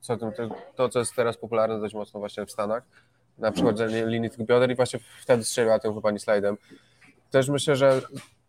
[0.00, 0.30] co tym,
[0.74, 2.82] to, co jest teraz popularne dość mocno właśnie w Stanach,
[3.38, 6.56] na przechodzenie linii tych bioder i właśnie wtedy strzeliła tym chyba slajdem.
[7.30, 8.00] Też myślę, że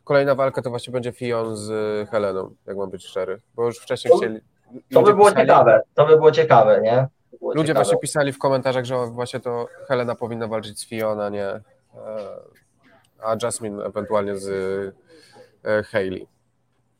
[0.04, 1.70] kolejna walka to właśnie będzie Fion z
[2.10, 4.40] Heleną, jak mam być szczery, bo już wcześniej chcieli...
[4.94, 7.08] To by było pisali, ciekawe, to by było ciekawe, nie?
[7.40, 7.84] Było ludzie ciekawe.
[7.84, 11.46] właśnie pisali w komentarzach, że właśnie to Helena powinna walczyć z Fion, a nie...
[11.46, 11.62] E,
[13.24, 14.50] a Jasmine ewentualnie z
[15.66, 16.28] e, Hayley.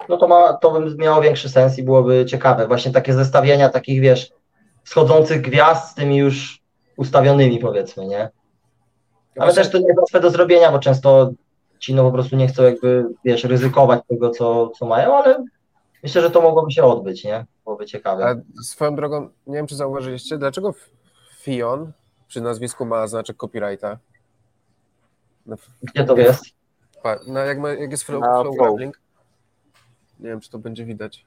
[0.10, 2.68] No to, ma, to by miało większy sens i byłoby ciekawe.
[2.68, 4.32] Właśnie takie zestawienia takich, wiesz,
[4.84, 6.65] wschodzących gwiazd z tymi już
[6.98, 8.30] ustawionymi, powiedzmy, nie?
[9.40, 11.32] Ale też to nie jest łatwe do zrobienia, bo często
[11.80, 15.44] ci no po prostu nie chcą jakby, wiesz, ryzykować tego, co, co mają, ale
[16.04, 17.46] myślę, że to mogłoby się odbyć, nie?
[17.64, 18.26] Byłoby ciekawe.
[18.26, 20.74] A swoją drogą, nie wiem, czy zauważyliście, dlaczego
[21.42, 21.92] Fion
[22.28, 23.98] przy nazwisku ma znaczek copyrighta?
[25.46, 26.44] No, Gdzie to jest?
[27.28, 28.80] No jak, ma, jak jest flow, flow, flow.
[30.20, 31.26] Nie wiem, czy to będzie widać.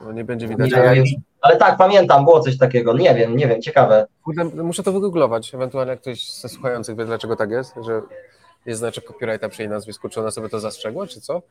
[0.00, 0.70] No nie będzie widać.
[0.70, 1.02] Nie, ale...
[1.40, 2.92] ale tak, pamiętam, było coś takiego.
[2.92, 4.06] Nie wiem, nie wiem, ciekawe.
[4.54, 5.54] Muszę to wygooglować.
[5.54, 8.00] Ewentualnie ktoś ze słuchających wie, dlaczego tak jest, że
[8.66, 10.08] jest znaczek copyrighta przy jej nazwisku.
[10.08, 11.42] Czy ona sobie to zastrzegła, czy co?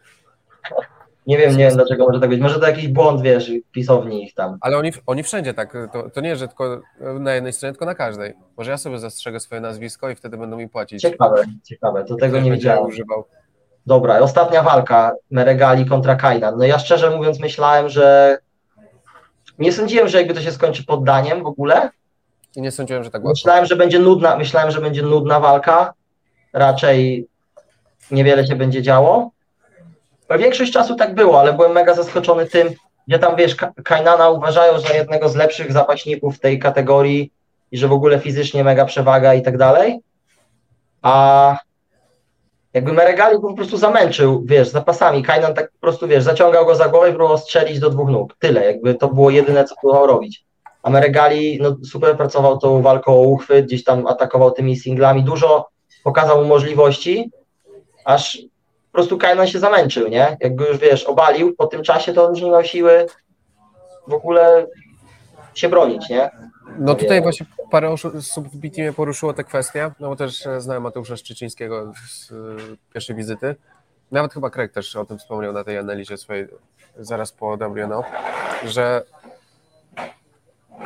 [1.28, 2.42] Nie wiem, nie wiem dlaczego może tak być.
[2.42, 4.58] Może to jakiś błąd, wiesz, pisowni ich tam.
[4.62, 5.78] Ale oni, oni wszędzie tak.
[5.94, 6.82] To, to nie, że tylko
[7.20, 8.34] na jednej stronie, tylko na każdej.
[8.58, 11.02] Może ja sobie zastrzegę swoje nazwisko i wtedy będą mi płacić.
[11.02, 12.06] Ciekawe, ciekawe.
[12.06, 12.86] To tego nie widziałem.
[12.86, 13.26] Używał.
[13.86, 16.58] Dobra, ostatnia walka Meregali kontra Kainan.
[16.58, 18.38] No ja szczerze mówiąc myślałem, że
[19.60, 21.90] nie sądziłem, że jakby to się skończy poddaniem w ogóle.
[22.56, 23.32] I nie sądziłem, że tak łatwo.
[23.32, 25.94] Myślałem, że będzie nudna, myślałem, że będzie nudna walka.
[26.54, 27.28] Raczej
[28.12, 29.32] niewiele się będzie działo.
[30.40, 32.70] Większość czasu tak było, ale byłem mega zaskoczony tym,
[33.08, 37.32] gdzie tam wiesz, Kainana uważają za jednego z lepszych zapaśników tej kategorii
[37.72, 40.00] i że w ogóle fizycznie mega przewaga i tak dalej.
[41.02, 41.58] A
[42.74, 45.24] jakby Meregali go po prostu zamęczył, wiesz, zapasami.
[45.24, 48.36] Kainan tak po prostu, wiesz, zaciągał go za głowę i próbował strzelić do dwóch nóg.
[48.40, 50.46] Tyle, jakby to było jedyne, co próbował robić.
[50.84, 55.70] A Meregali, no super pracował tą walką o uchwyt, gdzieś tam atakował tymi singlami, dużo
[56.04, 57.32] pokazał mu możliwości,
[58.06, 58.38] aż
[58.92, 60.38] po prostu Kainan się zamęczył, nie?
[60.40, 63.06] Jakby już, wiesz, obalił po tym czasie, to on już nie miał siły
[64.08, 64.68] w ogóle
[65.54, 66.30] się bronić, nie?
[66.80, 71.18] No tutaj właśnie parę osób w BTM poruszyło tę kwestię, no bo też znałem Mateusza
[71.18, 72.36] Szczycińskiego z y,
[72.94, 73.56] pierwszej wizyty.
[74.12, 76.48] Nawet chyba Craig też o tym wspomniał na tej analizie swojej
[77.00, 78.04] zaraz po WNO,
[78.66, 79.04] że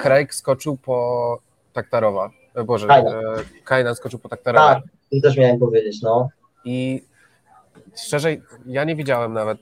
[0.01, 1.39] Craig skoczył po
[1.73, 2.29] Taktarowa.
[2.55, 2.87] E, Boże,
[3.63, 4.75] Kajnan skoczył po Taktarowa.
[4.75, 6.29] Tak, to też miałem powiedzieć, no.
[6.65, 7.03] I
[8.05, 8.29] szczerze,
[8.65, 9.57] ja nie widziałem nawet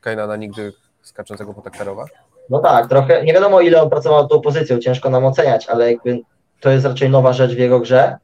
[0.00, 2.04] Kajnana nigdy skaczącego po Taktarowa.
[2.50, 6.20] No tak, trochę, nie wiadomo ile on pracował tą pozycją, ciężko nam oceniać, ale jakby
[6.60, 8.18] to jest raczej nowa rzecz w jego grze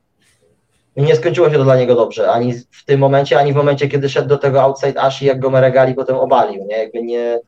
[0.97, 3.89] i nie skończyło się to dla niego dobrze, ani w tym momencie, ani w momencie,
[3.89, 7.41] kiedy szedł do tego outside Ash i jak go Meregali potem obalił, nie, jakby nie,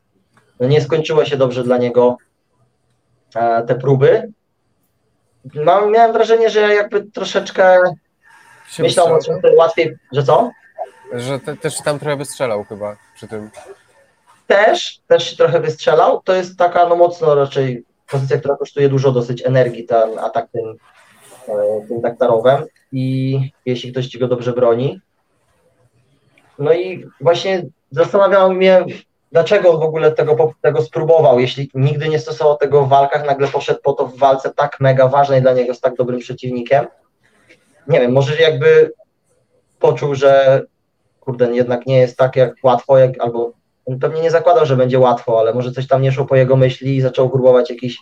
[0.59, 2.17] no nie skończyło się dobrze dla niego
[3.35, 4.31] e, te próby.
[5.53, 7.79] No, miałem wrażenie, że jakby troszeczkę
[8.69, 10.51] się myślał, że łatwiej, że co?
[11.13, 13.49] Że te, też tam trochę wystrzelał chyba przy tym
[14.47, 16.21] też, też się trochę wystrzelał.
[16.23, 20.75] To jest taka no mocno raczej pozycja, która kosztuje dużo dosyć energii, ten atak tym,
[21.47, 25.01] e, tym daktarowem i jeśli ktoś ci go dobrze broni.
[26.59, 28.85] No i właśnie zastanawiało mnie,
[29.31, 33.47] dlaczego on w ogóle tego, tego spróbował, jeśli nigdy nie stosował tego w walkach, nagle
[33.47, 36.87] poszedł po to w walce tak mega ważnej dla niego z tak dobrym przeciwnikiem.
[37.87, 38.93] Nie wiem, może jakby
[39.79, 40.61] poczuł, że
[41.19, 43.51] kurde, jednak nie jest tak jak łatwo, jak, albo
[44.01, 46.95] pewnie nie zakładał, że będzie łatwo, ale może coś tam nie szło po jego myśli
[46.95, 47.97] i zaczął próbować jakichś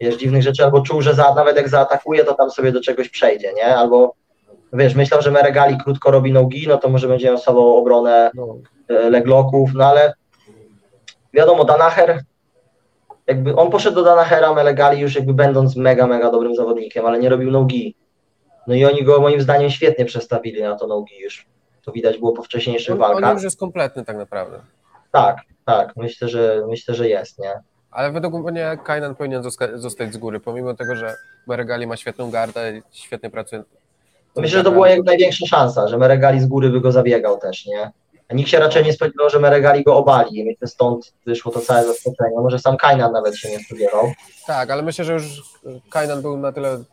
[0.00, 3.08] wiesz, dziwnych rzeczy, albo czuł, że za, nawet jak zaatakuje, to tam sobie do czegoś
[3.08, 3.76] przejdzie, nie?
[3.76, 4.14] Albo
[4.72, 8.56] wiesz, myślał, że Meregali krótko robi nogi, no to może będzie miał sobą obronę no.
[8.88, 10.12] E, legloków, no ale
[11.34, 12.22] wiadomo, Danaher
[13.30, 17.28] jakby on poszedł do Danahera, Meregali już jakby będąc mega, mega dobrym zawodnikiem, ale nie
[17.28, 17.96] robił nogi.
[18.66, 21.46] No i oni go moim zdaniem świetnie przestawili na to nogi już.
[21.82, 23.30] To widać było po wcześniejszych on, walkach.
[23.30, 24.60] On już jest kompletny tak naprawdę.
[25.12, 27.60] Tak, tak, myślę, że myślę, że jest, nie?
[27.90, 29.42] Ale według mnie Kainan powinien
[29.74, 31.14] zostać z góry, pomimo tego, że
[31.46, 33.62] Meregali ma świetną gardę i świetnie pracuje.
[34.36, 37.66] Myślę, że to była jak największa szansa, że Meregali z góry by go zabiegał też,
[37.66, 37.90] nie?
[38.28, 40.44] A nikt się raczej nie spodziewał, że Meregali go obali.
[40.44, 42.36] Myślę, stąd wyszło to całe zaskoczenie.
[42.36, 44.12] Może sam Kainan nawet się nie spodziewał.
[44.46, 45.42] Tak, ale myślę, że już
[45.90, 46.84] Kainan był na tyle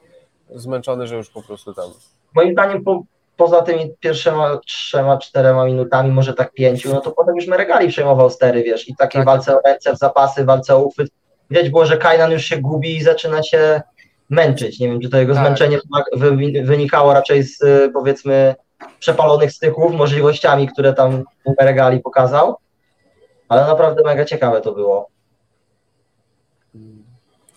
[0.56, 1.90] zmęczony, że już po prostu tam.
[2.36, 3.04] Moim zdaniem po,
[3.38, 8.30] poza tymi pierwszymi trzema, czterema minutami, może tak pięciu, no to potem już Meregali przejmował
[8.30, 9.26] stery, wiesz, i takiej Tak.
[9.26, 11.10] walce o ręce, w zapasy, walce o uchwyt.
[11.50, 13.82] Widać było, że Kajnan już się gubi i zaczyna się
[14.30, 14.80] męczyć.
[14.80, 15.46] Nie wiem, czy to jego Tak.
[15.46, 15.80] zmęczenie
[16.14, 18.56] wy- wynikało raczej z y, powiedzmy
[19.00, 21.24] przepalonych styków, możliwościami, które tam
[21.60, 22.56] Meregali pokazał,
[23.50, 25.08] ale naprawdę mega ciekawe to było.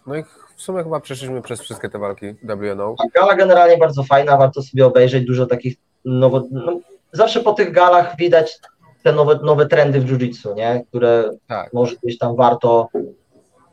[0.06, 0.24] No i
[0.60, 2.94] w sumie chyba przeszliśmy przez wszystkie te walki WNO.
[3.14, 6.42] Gala generalnie bardzo fajna, warto sobie obejrzeć, dużo takich nowo...
[6.50, 6.80] No,
[7.12, 8.58] zawsze po tych galach widać
[9.02, 10.84] te nowe, nowe trendy w jiu-jitsu, nie?
[10.88, 11.72] które Tak.
[11.72, 12.88] może gdzieś tam warto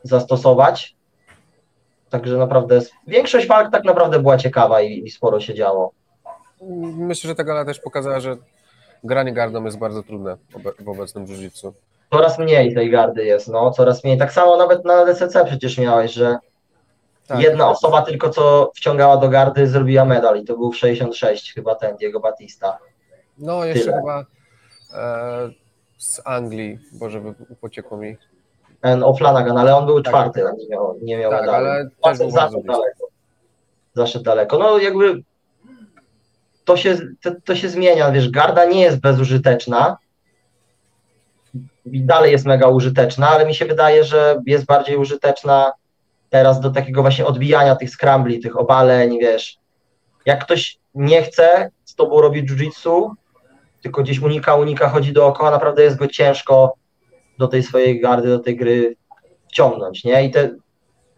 [0.02, 0.96] zastosować.
[2.10, 5.92] Także naprawdę większość walk tak naprawdę była ciekawa i, i sporo się działo.
[6.96, 8.36] Myślę, że ta gala też pokazała, że
[9.04, 10.36] granie gardą jest bardzo trudne
[10.78, 11.72] w obecnym jiu-jitsu.
[12.10, 14.18] Coraz mniej tej gardy jest, no, coraz mniej.
[14.18, 16.38] Tak samo nawet na DCC przecież miałeś, że
[17.28, 17.40] Tak.
[17.40, 21.74] jedna osoba tylko co wciągała do gardy zrobiła medal i to był w 66 chyba
[21.74, 22.78] ten Diego Batista.
[23.38, 23.96] No, jeszcze Tyle.
[23.96, 24.24] chyba
[24.94, 25.50] e,
[25.98, 28.16] z Anglii, Boże, wy- pociekło mi.
[28.80, 30.12] Ten O'Flanagan, ale on był Tak.
[30.12, 31.66] czwarty, nie miał, nie miał Tak, medalu.
[31.66, 33.06] ale też był Zaszedł, daleko.
[33.94, 34.58] Zaszedł daleko.
[34.58, 35.22] No jakby
[36.64, 39.96] to się, to, to się zmienia, wiesz, garda nie jest bezużyteczna
[41.84, 45.72] i dalej jest mega użyteczna, ale mi się wydaje, że jest bardziej użyteczna
[46.30, 49.58] teraz do takiego właśnie odbijania tych scrambli, tych obaleń, wiesz.
[50.26, 53.10] Jak ktoś nie chce z tobą robić jiu-jitsu,
[53.82, 56.74] tylko gdzieś unika, unika, chodzi dookoła, naprawdę jest go ciężko
[57.38, 58.96] do tej swojej gardy, do tej gry
[59.48, 60.24] wciągnąć, nie?
[60.24, 60.50] I te,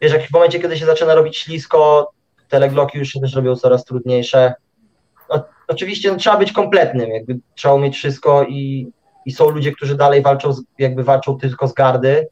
[0.00, 2.10] wiesz, jak w momencie, kiedy się zaczyna robić ślisko,
[2.48, 4.54] te legloki już się też robią coraz trudniejsze.
[5.68, 8.92] Oczywiście no, trzeba być kompletnym, jakby trzeba umieć wszystko i,
[9.26, 12.26] i są ludzie, którzy dalej walczą, z, jakby walczą tylko z gardy,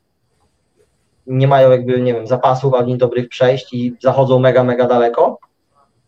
[1.28, 5.38] nie mają jakby, nie wiem, zapasów ani dobrych przejść i zachodzą mega, mega daleko.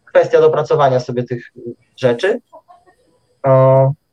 [0.04, 1.52] Kwestia dopracowania sobie tych
[1.96, 2.40] rzeczy.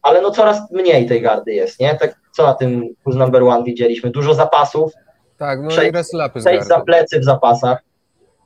[0.02, 1.96] Ale no coraz mniej tej gardy jest, nie?
[1.96, 4.10] Tak, co na tym Who's Number One widzieliśmy?
[4.10, 4.91] Dużo zapasów,
[5.38, 7.84] Tak, no Przejść- i z przejść za plecy w zapasach,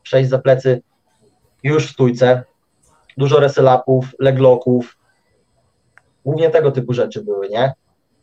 [0.04, 0.82] przejść za plecy
[1.64, 2.44] już w stójce,
[3.18, 4.98] dużo reselapów, legloków,
[6.26, 7.74] głównie tego typu rzeczy były, nie?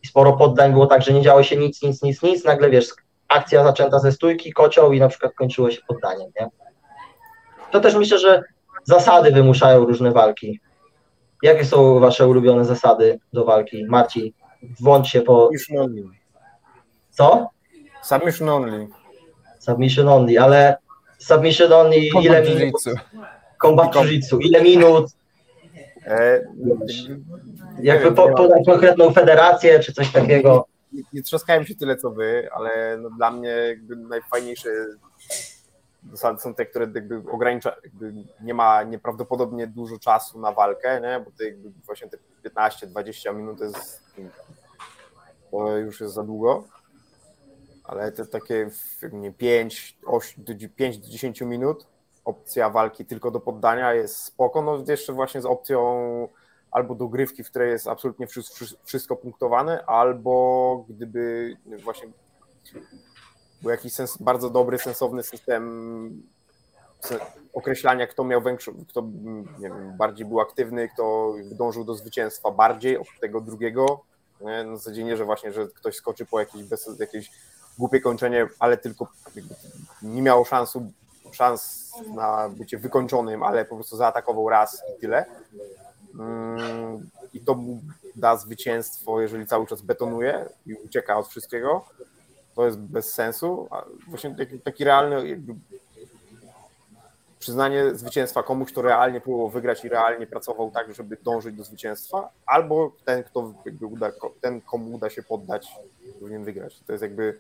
[0.03, 2.89] I sporo poddań było tak, że nie działo się nic, nic, nic, nic, nagle wiesz,
[3.29, 6.49] akcja zaczęta ze stójki, kocioł i na przykład kończyło się poddaniem, nie?
[7.71, 8.43] To też myślę, że
[8.85, 10.61] zasady wymuszają różne walki.
[11.43, 13.85] Jakie są wasze ulubione zasady do walki?
[13.89, 14.33] Marcin,
[14.81, 15.51] włącz się po...
[15.53, 16.03] Submission only.
[17.11, 17.51] Co?
[18.03, 18.89] Submission only.
[19.59, 20.77] Submission only, ale
[21.19, 22.83] submission only Combat ile minut?
[23.63, 25.07] Combat jiu-jitsu, ile minut?
[26.07, 26.41] E,
[27.83, 30.67] Jakby wiem, po, podać konkretną federację czy coś takiego.
[30.93, 34.71] Nie, nie trzaskałem się tyle co wy, ale no dla mnie jakby najfajniejsze
[36.11, 41.21] zasady są te, które jakby ogranicza, jakby nie ma nieprawdopodobnie dużo czasu na walkę, nie?
[41.25, 42.19] bo to jakby właśnie te
[42.51, 44.03] 15-20 minut jest,
[45.51, 46.65] to już jest za długo,
[47.85, 51.87] ale te takie w- nie, 5, 8, do 5 do 10 minut
[52.25, 56.29] opcja walki tylko do poddania jest spoko, no jeszcze właśnie z opcją
[56.71, 62.09] albo dogrywki, w której jest absolutnie wszy- wszy- wszystko punktowane, albo gdyby właśnie
[63.63, 66.23] był jakiś sens, bardzo dobry, sensowny system
[67.53, 69.03] określania, kto miał większą, kto
[69.59, 74.01] wiem, bardziej był aktywny, kto dążył do zwycięstwa bardziej od tego drugiego.
[74.41, 74.65] Nie?
[74.65, 77.31] Na zasadzie nie, że właśnie, że ktoś skoczy po jakieś, bez, jakieś
[77.79, 79.07] głupie kończenie, ale tylko
[80.03, 80.93] nie miało szansu,
[81.33, 85.25] szans na bycie wykończonym, ale po prostu zaatakował raz i tyle.
[86.19, 87.81] Mm, I to mu
[88.17, 91.85] da zwycięstwo, jeżeli cały czas betonuje i ucieka od wszystkiego.
[92.55, 93.69] To jest bez sensu.
[93.71, 95.41] A właśnie taki, taki realny
[97.39, 102.31] przyznanie zwycięstwa komuś, kto realnie próbował wygrać i realnie pracował tak, żeby dążyć do zwycięstwa,
[102.47, 105.69] albo ten, kto uda, ten komu uda się poddać,
[106.21, 106.81] powinien wygrać.
[106.87, 107.39] To jest jakby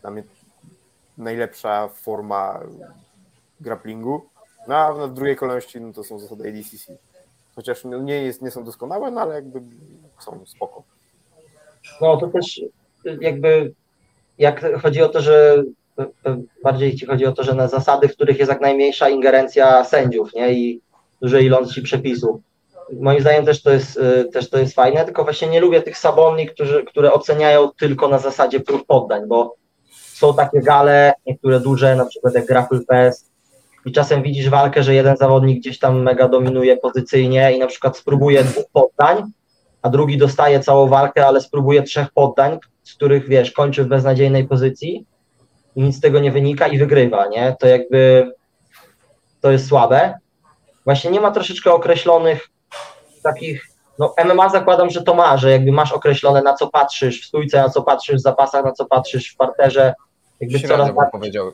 [0.00, 0.22] dla mnie
[1.18, 2.60] najlepsza forma
[3.60, 4.28] grapplingu.
[4.68, 7.07] No a w drugiej kolejności no to są zasady ADCC.
[7.58, 9.60] Chociaż no, nie, jest, nie są doskonałe, no ale jakby
[10.18, 10.82] są spoko.
[12.00, 12.60] No to też
[13.20, 13.72] jakby
[14.38, 15.62] jak chodzi o to, że
[16.62, 20.34] bardziej ci chodzi o to, że na zasady, w których jest jak najmniejsza ingerencja sędziów,
[20.34, 20.52] nie?
[20.52, 20.80] I
[21.22, 22.40] dużej ilości przepisów.
[22.92, 24.00] Moim zdaniem też to jest,
[24.32, 28.18] też to jest fajne, tylko właśnie nie lubię tych sabonni, którzy, które oceniają tylko na
[28.18, 29.56] zasadzie prób poddań, bo
[29.92, 33.27] są takie gale, niektóre duże, na przykład jak Grapple Fest,
[33.86, 37.96] i czasem widzisz walkę, że jeden zawodnik gdzieś tam mega dominuje pozycyjnie i na przykład
[37.96, 39.22] spróbuje dwóch poddań,
[39.82, 44.48] a drugi dostaje całą walkę, ale spróbuje trzech poddań, z których wiesz, kończy w beznadziejnej
[44.48, 45.06] pozycji
[45.76, 47.56] i nic z tego nie wynika i wygrywa, nie?
[47.60, 48.32] To jakby
[49.40, 50.14] to jest słabe.
[50.84, 52.48] właśnie nie ma troszeczkę określonych
[53.22, 53.66] takich,
[53.98, 57.62] no MMA zakładam, że to ma, że jakby masz określone na co patrzysz w stójce,
[57.62, 59.94] na co patrzysz w zapasach, na co patrzysz w parterze,
[60.40, 61.12] jakby Średnio coraz bardziej.
[61.12, 61.52] powiedział.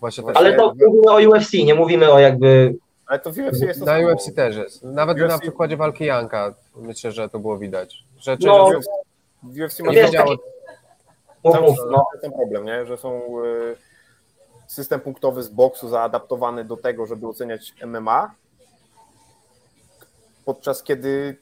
[0.00, 0.36] Właśnie tak.
[0.36, 2.74] Ale to mówimy o UFC, nie mówimy o jakby,
[3.06, 4.08] Ale to w UFC jest to Na samo.
[4.12, 4.84] UFC też jest.
[4.84, 8.04] Nawet UFC na przykładzie walki Janka myślę, że to było widać.
[8.18, 8.78] Że No, że-
[9.42, 10.36] W UFC ma wiesz, wiedziało,
[11.44, 12.86] mów, czas no, ten problem, nie?
[12.86, 13.76] że są y,
[14.66, 18.34] system punktowy z boksu zaadaptowany do tego, żeby oceniać MMA,
[20.44, 21.36] podczas kiedy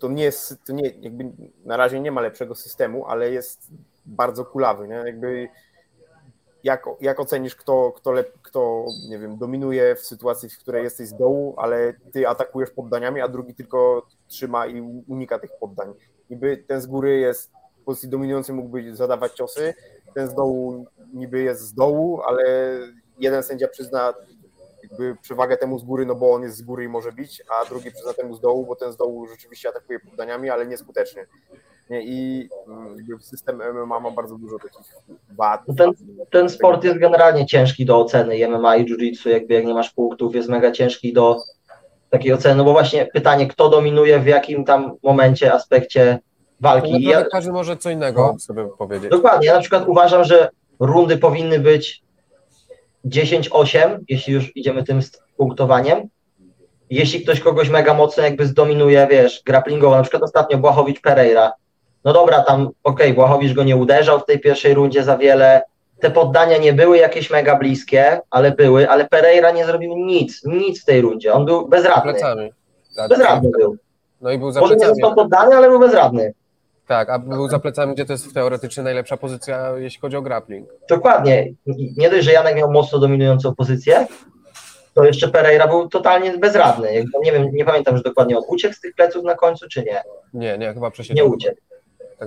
[0.00, 1.24] to nie jest, to nie, jakby
[1.64, 3.66] na razie nie ma lepszego systemu, ale jest
[4.06, 4.94] bardzo kulawy, nie?
[4.94, 5.48] Jakby
[6.66, 11.08] jak, jak ocenisz, kto, kto, lep, kto, nie wiem, dominuje w sytuacji, w której jesteś
[11.08, 15.94] z dołu, ale ty atakujesz poddaniami, a drugi tylko trzyma i unika tych poddań.
[16.30, 19.74] Niby ten z góry jest w pozycji dominującej mógłby zadawać ciosy,
[20.14, 22.44] ten z dołu niby jest z dołu, ale
[23.18, 24.14] jeden sędzia przyzna
[24.82, 27.64] jakby przewagę temu z góry, no bo on jest z góry i może bić, a
[27.64, 31.26] drugi przyzna temu z dołu, bo ten z dołu rzeczywiście atakuje poddaniami, ale nieskutecznie.
[31.90, 34.92] Nie, I mm, jakby system MMA ma bardzo dużo takich
[35.36, 35.60] wad.
[35.68, 35.92] No ten-
[36.30, 39.90] ten sport jest generalnie ciężki do oceny i MMA i jiu-jitsu, jakby jak nie masz
[39.90, 41.36] punktów, jest mega ciężki do
[42.10, 46.18] takiej oceny, no bo właśnie pytanie, kto dominuje w jakim tam momencie, aspekcie
[46.60, 46.90] walki.
[46.96, 48.38] I Ja, każdy może co innego No.
[48.38, 49.10] sobie powiedzieć.
[49.10, 50.48] dokładnie, ja na przykład uważam, że
[50.80, 52.02] rundy powinny być
[53.04, 55.00] 10-8, jeśli już idziemy tym
[55.36, 56.08] punktowaniem.
[56.90, 61.52] Jeśli ktoś kogoś mega mocno jakby zdominuje, wiesz, grapplingowo, na przykład ostatnio Błachowicz Pereira,
[62.06, 65.62] no dobra, tam okej, Błachowicz go nie uderzał w tej pierwszej rundzie za wiele,
[66.00, 70.82] te poddania nie były jakieś mega bliskie, ale były, ale Pereira nie zrobił nic, nic
[70.82, 72.52] w tej rundzie, on był bezradny, Plecami.
[72.98, 73.76] A- bezradny był,
[74.20, 76.32] No i był za może nie został poddany, ale był bezradny,
[76.86, 80.68] Tak, a był za plecami, gdzie to jest teoretycznie najlepsza pozycja, jeśli chodzi o grappling.
[80.90, 81.52] dokładnie,
[81.96, 84.06] nie dość, że Janek miał mocno dominującą pozycję,
[84.94, 88.80] to jeszcze Pereira był totalnie bezradny, nie wiem, nie pamiętam już dokładnie, on uciekł z
[88.80, 90.02] tych pleców na końcu, czy nie,
[90.34, 91.30] Nie, nie, chyba nie przesiedział.
[91.30, 91.75] uciekł, Tak.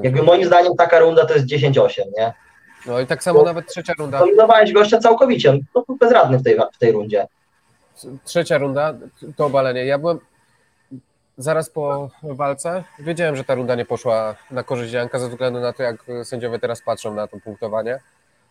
[0.03, 2.33] Jakby moim zdaniem taka runda to jest 10-8, nie,
[2.85, 4.19] No i tak samo nawet trzecia runda.
[4.19, 7.27] dominowałeś gościa całkowicie, on był bezradny w tej, w tej rundzie.
[8.23, 8.93] Trzecia runda
[9.35, 9.85] to obalenie.
[9.85, 10.19] Ja byłem
[11.37, 12.83] zaraz po walce.
[12.99, 16.59] Wiedziałem, że ta runda nie poszła na korzyść Janka ze względu na to, jak sędziowie
[16.59, 17.99] teraz patrzą na to punktowanie.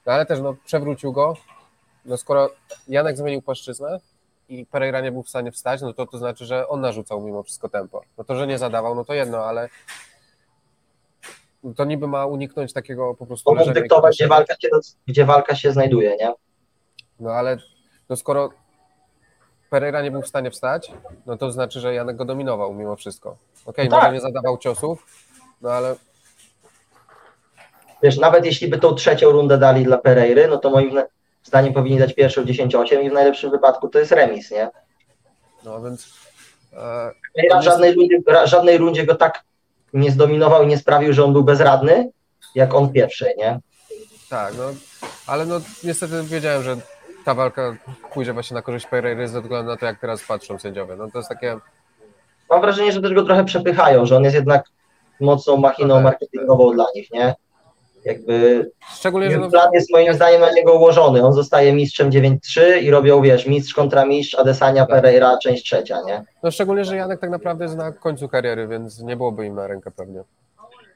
[0.07, 1.35] No ale też no, przewrócił go.
[2.05, 2.51] No skoro
[2.88, 4.01] Janek zmienił płaszczyznę
[4.48, 7.42] i Pereira nie był w stanie wstać, no to to znaczy, że on narzucał mimo
[7.42, 8.03] wszystko tempo.
[8.18, 9.68] No to, że nie zadawał, no to jedno, ale
[11.77, 14.68] to niby ma uniknąć takiego po prostu i dyktować, gdzie walka, się,
[15.07, 16.33] gdzie walka się znajduje, nie?
[17.21, 17.57] No ale
[18.09, 18.51] no skoro
[19.71, 20.92] Pereira nie był w stanie wstać,
[21.27, 23.37] no to znaczy, że Janek go dominował mimo wszystko.
[23.66, 24.14] Okej, No może tak.
[24.14, 25.07] nie zadawał ciosów,
[25.62, 25.97] no ale
[28.03, 31.03] Wiesz, nawet jeśli by tą trzecią rundę dali dla Pereiry, no to moim
[31.42, 34.71] zdaniem powinni dać pierwszą 10-8 i w najlepszym wypadku to jest remis, nie?
[35.64, 36.14] no więc
[36.73, 39.44] e, Pereira w żadnej rundzie, żadnej rundzie go tak
[39.92, 42.11] nie zdominował i nie sprawił, że on był bezradny,
[42.55, 43.61] jak on w pierwszej, nie?
[44.31, 44.64] tak, no
[45.27, 46.77] ale no niestety wiedziałem, że
[47.24, 47.77] ta walka
[48.12, 50.96] pójdzie właśnie na korzyść Pereiry ze względu na to, jak teraz patrzą sędziowie.
[50.96, 51.57] No to jest takie,
[52.51, 54.64] Mam wrażenie, że też go trochę przepychają, że on jest jednak
[55.20, 57.35] mocną machiną Tak, marketingową dla nich, nie?
[58.05, 61.25] Jakby szczególnie, że plan jest moim zdaniem na niego ułożony.
[61.27, 64.91] On zostaje mistrzem 9-3 i robią, wiesz, mistrz kontra mistrz, Adesania, Tak.
[64.91, 66.25] Pereira, część trzecia, nie?
[66.43, 69.67] no szczególnie, że Janek tak naprawdę jest na końcu kariery, więc nie byłoby im na
[69.67, 70.23] rękę pewnie.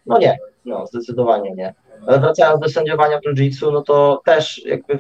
[0.07, 1.75] No nie, no zdecydowanie nie.
[2.07, 4.99] Ale wracając do sędziowania w jiu-jitsu, no to też jakby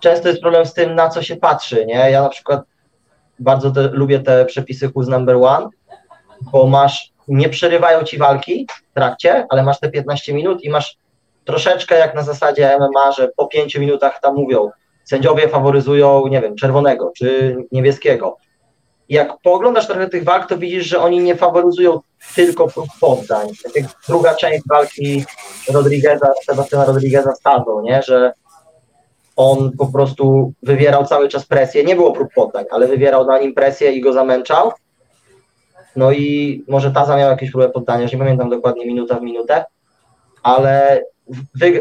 [0.00, 2.10] często jest problem z tym, na co się patrzy, nie?
[2.10, 2.62] Ja na przykład
[3.38, 5.68] bardzo te, lubię te przepisy who's number one,
[6.52, 10.96] bo masz, nie przerywają ci walki w trakcie, ale masz te 15 minut i masz
[11.44, 14.70] troszeczkę jak na zasadzie MMA, że po 5 minutach tam mówią,
[15.04, 18.36] sędziowie faworyzują, nie wiem, czerwonego czy niebieskiego.
[19.08, 22.00] Jak pooglądasz trochę tych walk, to widzisz, że oni nie faworyzują
[22.34, 22.66] tylko
[23.00, 23.48] poddań.
[23.64, 25.24] Tak jak druga część walki
[25.72, 28.02] Rodrigueza, Sebastiana Rodrigueza z Tazą, nie?
[28.02, 28.32] że
[29.36, 31.84] on po prostu wywierał cały czas presję.
[31.84, 34.72] Nie było prób poddań, ale wywierał na nim presję i go zamęczał.
[35.96, 39.64] No i może Taza miał jakieś próbę poddania, już nie pamiętam dokładnie minuta w minutę,
[40.42, 41.02] ale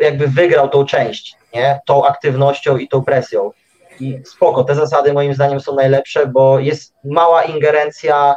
[0.01, 1.79] jakby wygrał tą część, nie?
[1.85, 3.51] Tą aktywnością i tą presją.
[3.99, 8.35] I spoko, te zasady moim zdaniem są najlepsze, bo jest mała ingerencja,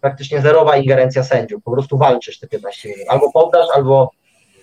[0.00, 1.62] praktycznie zerowa ingerencja sędziów.
[1.62, 3.04] Po prostu walczysz te 15 minut.
[3.08, 4.10] Albo poddasz, albo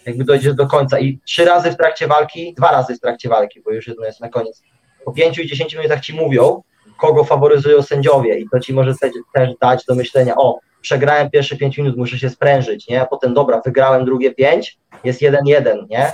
[0.05, 0.99] jakby dojdziesz do końca.
[0.99, 4.19] I trzy razy w trakcie walki, dwa razy w trakcie walki, bo już jedno jest
[4.19, 4.61] na koniec.
[5.05, 6.63] Po 5 i 10 minutach ci mówią,
[7.01, 11.57] kogo faworyzują sędziowie, i to ci może te, też dać do myślenia, o, przegrałem pierwsze
[11.57, 13.01] 5 minut, muszę się sprężyć, nie?
[13.01, 16.13] A potem, dobra, wygrałem drugie 5, jest 1-1, nie?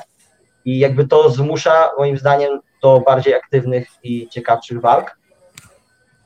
[0.65, 5.17] I jakby to zmusza, moim zdaniem, do bardziej aktywnych i ciekawszych walk.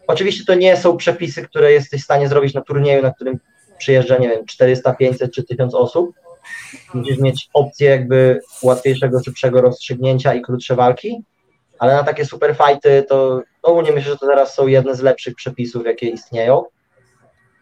[0.07, 3.39] Oczywiście to nie są przepisy, które jesteś w stanie zrobić na turnieju, na którym
[3.77, 6.11] przyjeżdża, nie wiem, 400, 500 czy 1000 osób.
[6.93, 11.23] Musisz mieć opcję jakby łatwiejszego, szybszego rozstrzygnięcia i krótsze walki,
[11.79, 15.35] ale na takie super fighty to ogólnie myślę, że to teraz są jedne z lepszych
[15.35, 16.63] przepisów, jakie istnieją.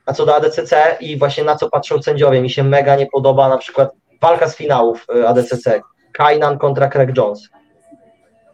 [0.06, 3.50] A co do ADCC i właśnie na co patrzą sędziowie, mi się mega nie podoba
[3.50, 3.92] na przykład
[4.22, 5.82] walka z finałów y, ADCC.
[6.14, 7.50] Kainan kontra Craig Jones.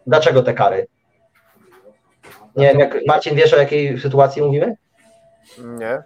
[0.06, 0.86] Dlaczego te kary?
[2.56, 4.76] Nie wiem, jak Marcin, wiesz o jakiej sytuacji mówimy?
[5.58, 6.02] Nie,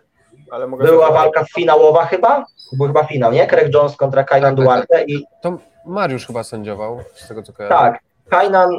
[0.51, 0.85] ale mogę...
[0.85, 2.45] Była walka finałowa chyba?
[2.73, 3.47] Był chyba finał, nie?
[3.47, 7.53] Craig Jones kontra Kainan Tak, tak, Duarte i To Mariusz chyba sędziował, z tego co
[7.53, 7.75] kojarzę.
[7.75, 8.71] tak, Kainan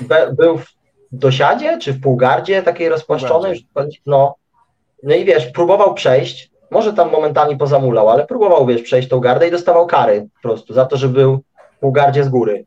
[0.00, 0.66] be, był w
[1.12, 3.66] dosiadzie, czy w półgardzie takiej rozpłaszczonej,
[4.06, 4.34] no.
[5.02, 9.48] No i wiesz, próbował przejść, może tam momentami pozamulał, ale próbował, wiesz, przejść tą gardę
[9.48, 11.42] i dostawał kary po prostu za to, że był
[11.76, 12.64] w półgardzie z góry.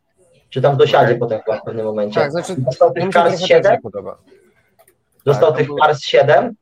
[0.50, 1.20] Czy tam w dosiadzie Okej.
[1.20, 2.20] potem w pewnym momencie.
[2.20, 4.18] Tak, znaczy Dostał tych się kar z też 7, nie podoba.
[5.26, 6.56] dostał tak, tych kar z 7,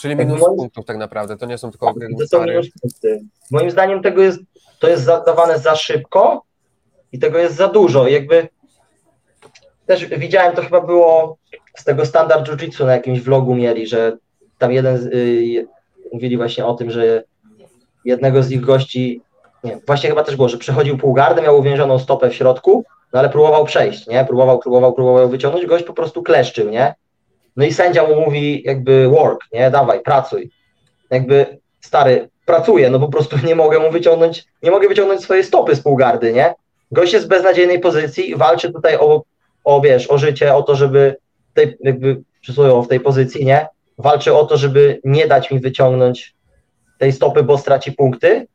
[0.00, 2.66] Czyli Tak, minus moim- punktów tak naprawdę, to nie są tylko Tak, to są minus
[2.80, 3.20] punkty.
[3.50, 4.40] Moim zdaniem tego jest,
[4.78, 6.42] to jest zadawane za szybko
[7.12, 8.08] i tego jest za dużo.
[8.08, 8.48] Jakby
[9.86, 11.36] też widziałem, to chyba było
[11.76, 14.16] z tego standard jiu-jitsu na jakimś vlogu mieli, że
[14.58, 15.66] tam jeden z, y,
[16.12, 17.22] mówili właśnie o tym, że
[18.04, 19.22] jednego z ich gości,
[19.64, 23.28] nie, właśnie chyba też było, że przechodził półgardę, miał uwięzioną stopę w środku, no ale
[23.28, 24.24] próbował przejść, nie?
[24.24, 26.94] Próbował, próbował, próbował wyciągnąć, gość po prostu kleszczył, nie?
[27.56, 29.70] No i sędzia mu mówi jakby work, nie?
[29.70, 30.50] Dawaj, pracuj.
[31.10, 35.76] Jakby stary, pracuję, no po prostu nie mogę mu wyciągnąć, nie mogę wyciągnąć swojej stopy
[35.76, 36.54] z półgardy, nie?
[36.90, 39.22] Gość jest w beznadziejnej pozycji, walczy tutaj o,
[39.64, 41.16] o wiesz, o życie, o to, żeby
[41.54, 43.66] tej, jakby przysłowiowo w tej pozycji, nie?
[43.98, 46.34] Walczy o to, żeby nie dać mi wyciągnąć
[46.98, 48.46] tej stopy, bo straci punkty,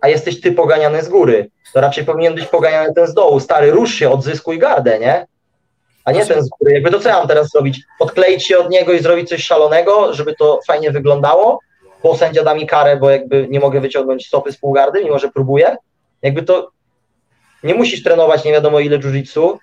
[0.00, 1.50] a jesteś ty poganiany z góry.
[1.74, 3.40] To raczej powinien być poganiany ten z dołu.
[3.40, 5.26] Stary, rusz się, odzyskuj gardę, nie?
[6.04, 6.72] A nie ten z góry.
[6.72, 7.80] Jakby to co ja mam teraz zrobić?
[8.00, 11.58] Odkleić się od niego i zrobić coś szalonego, żeby to fajnie wyglądało,
[12.02, 15.28] bo sędzia da mi karę, bo jakby nie mogę wyciągnąć stopy z półgardy, mimo że
[15.28, 15.76] próbuję.
[16.22, 16.70] Jakby to
[17.62, 19.58] nie musisz trenować nie wiadomo ile jiu-jitsu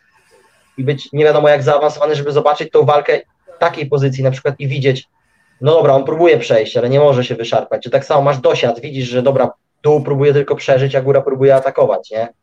[0.79, 3.21] i być nie wiadomo jak zaawansowany, żeby zobaczyć tą walkę
[3.55, 5.09] w takiej pozycji na przykład i widzieć,
[5.61, 7.83] no dobra, on próbuje przejść, ale nie może się wyszarpać.
[7.83, 9.51] Czy tak samo masz dosiad, widzisz, że dobra,
[9.83, 12.33] dół próbuje tylko przeżyć, a góra próbuje atakować, nie?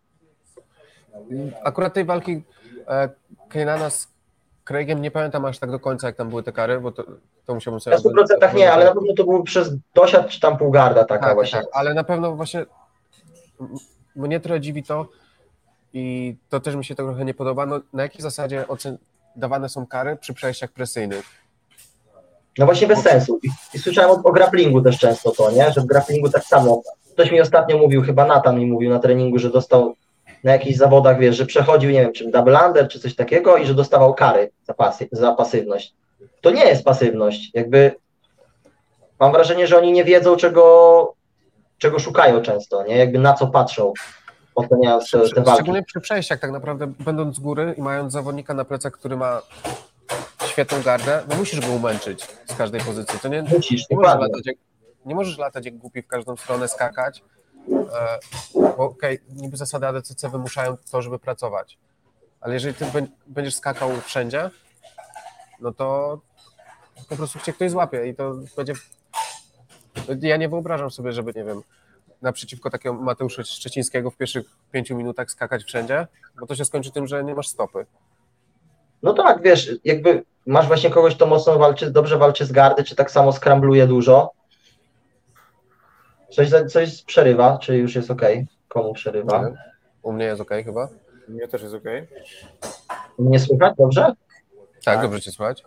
[1.64, 2.42] Akurat tej walki
[2.88, 4.08] e, z
[4.64, 7.04] Craigiem nie pamiętam aż tak do końca, jak tam były te kary, bo to,
[7.46, 7.96] to musiałbym sobie...
[7.96, 11.34] Na 100% nie, ale na pewno to był przez dosiad czy tam półgarda taka tak,
[11.34, 11.60] właśnie.
[11.60, 12.66] tak, ale na pewno właśnie
[14.16, 15.08] mnie trochę dziwi to
[15.98, 18.64] i to też mi się trochę nie podoba, no, na jakiej zasadzie
[19.36, 21.24] dawane są kary przy przejściach presyjnych.
[22.58, 23.40] No właśnie bez sensu.
[23.74, 25.72] I, słyszałem o, o grapplingu też często to, nie?
[25.72, 26.82] Że w grapplingu tak samo.
[27.12, 29.94] Ktoś mi ostatnio mówił, chyba Nathan mi mówił na treningu, że dostał
[30.44, 33.66] na jakichś zawodach, wiesz, że przechodził, nie wiem, czym double under czy coś takiego i
[33.66, 35.94] że dostawał kary za, pasy, za pasywność.
[36.40, 37.50] To nie jest pasywność.
[37.54, 37.94] Jakby
[39.20, 41.14] mam wrażenie, że oni nie wiedzą, czego,
[41.78, 42.96] czego szukają często, nie?
[42.96, 43.92] Jakby na co patrzą,
[44.56, 45.52] oceniając te, te walki.
[45.52, 49.42] Szczególnie przy przejściach tak naprawdę, będąc z góry i mając zawodnika na plecach, który ma
[50.46, 53.18] świetną gardę, no musisz go umęczyć z każdej pozycji.
[53.18, 54.56] To nie, Musisz, nie, możesz latać jak,
[55.06, 57.22] nie możesz latać jak głupi w każdą stronę, skakać,
[57.70, 58.18] e,
[58.54, 61.78] bo okej, niby zasady ADCC wymuszają to, żeby pracować,
[62.40, 64.50] ale jeżeli ty bę- będziesz skakał wszędzie,
[65.60, 66.18] no to
[67.08, 68.72] po prostu cię ktoś złapie i to będzie...
[70.20, 71.62] Ja nie wyobrażam sobie, żeby, nie wiem,
[72.22, 76.06] naprzeciwko takiego Mateusza Szczecińskiego w pierwszych pięciu minutach skakać wszędzie,
[76.40, 77.86] bo to się skończy tym, że nie masz stopy.
[79.02, 82.96] No tak, wiesz, jakby masz właśnie kogoś, kto mocno walczy, dobrze walczy z gardy, czy
[82.96, 84.30] tak samo skrambluje dużo.
[86.30, 88.22] Coś, coś przerywa, czy już jest ok?
[88.68, 89.50] Komu przerywa?
[90.02, 90.88] U mnie jest ok chyba?
[91.28, 91.84] Mnie też jest ok.
[93.18, 94.02] Nie słychać dobrze?
[94.02, 94.14] Tak,
[94.84, 95.02] Tak.
[95.02, 95.64] dobrze cię słychać.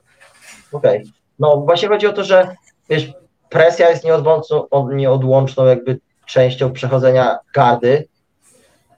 [0.72, 1.04] Okej.
[1.40, 2.56] No właśnie chodzi o to, że
[2.90, 3.12] wiesz,
[3.50, 8.08] presja jest nieodłączną, od- nieodłączną jakby częścią przechodzenia gardy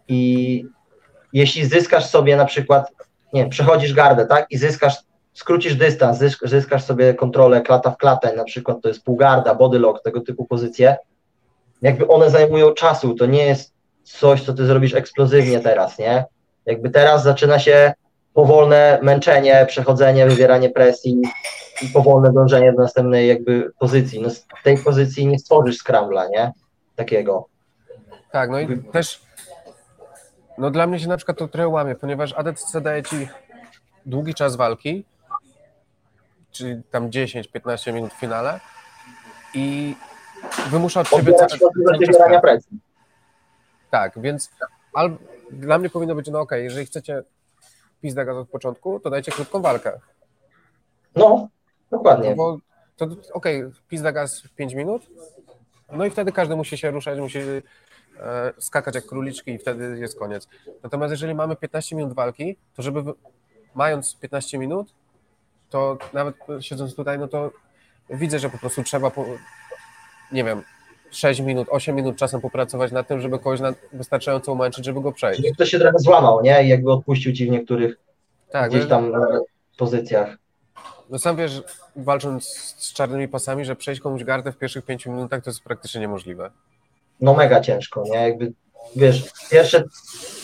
[0.08, 0.66] i
[1.34, 2.92] jeśli zyskasz sobie na przykład,
[3.34, 4.96] nie przechodzisz gardę, tak, i zyskasz,
[5.34, 10.04] skrócisz dystans, zysk- zyskasz sobie kontrolę klata w klatę, na przykład to jest półgarda, bodylock,
[10.04, 10.98] tego typu pozycje,
[11.82, 13.74] jakby one zajmują czasu, to nie jest
[14.04, 16.26] coś, co ty zrobisz eksplozywnie teraz, nie?
[16.66, 17.94] Jakby teraz zaczyna się
[18.34, 21.22] powolne męczenie, przechodzenie, wywieranie presji
[21.82, 24.22] i powolne dążenie do następnej jakby pozycji.
[24.22, 26.52] No z tej pozycji nie stworzysz scrambla, nie?
[26.96, 27.46] Takiego.
[28.32, 29.22] Tak, no i też
[30.58, 33.28] no dla mnie się na przykład to trochę łamie, ponieważ ADCC daje ci
[34.06, 35.06] długi czas walki,
[36.52, 38.60] czyli tam 10-15 minut w finale
[39.54, 39.96] i
[40.70, 42.64] wymusza od ciebie Odbiera ca- ci możliwość cały czas.
[43.92, 44.52] Tak, więc
[45.52, 47.24] dla mnie powinno być, no okej, jeżeli chcecie
[48.02, 50.00] pizdę gaz od początku, to dajcie krótką walkę.
[51.16, 51.48] No,
[51.92, 52.30] Dokładnie.
[52.30, 52.58] No bo
[52.98, 55.08] to okej, okay, pizda gaz 5 minut,
[55.92, 60.20] no i wtedy każdy musi się ruszać, musi e, skakać jak króliczki i wtedy jest
[60.20, 60.48] koniec.
[60.84, 63.04] Natomiast jeżeli mamy 15 minut walki, to żeby
[63.76, 64.94] mając 15 minut,
[65.70, 67.52] to nawet siedząc tutaj, no to
[68.10, 69.26] widzę, że po prostu trzeba, po,
[70.32, 70.64] nie wiem,
[71.12, 75.12] 6 minut, 8 minut czasem popracować nad tym, żeby kogoś na, wystarczająco umęczyć, żeby go
[75.12, 75.44] przejść.
[75.54, 76.64] Ktoś się trochę złamał, nie?
[76.64, 77.98] I jakby odpuścił ci w niektórych
[78.50, 79.14] tak, gdzieś tam
[79.78, 80.38] pozycjach.
[81.12, 81.62] No sam wiesz,
[81.96, 82.48] walcząc
[82.78, 86.52] z czarnymi pasami, że przejść komuś gardę w pierwszych 5 minutach to jest praktycznie niemożliwe.
[87.22, 88.18] No mega ciężko, nie?
[88.18, 88.52] Jakby,
[88.96, 89.84] wiesz, pierwsze,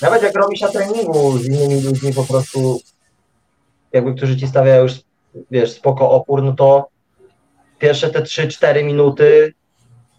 [0.02, 2.80] nawet jak robisz na treningu z innymi ludźmi po prostu,
[3.94, 4.94] jakby którzy ci stawiają już,
[5.52, 6.90] wiesz, spoko opór, no to
[7.80, 9.54] pierwsze te 3-4 minuty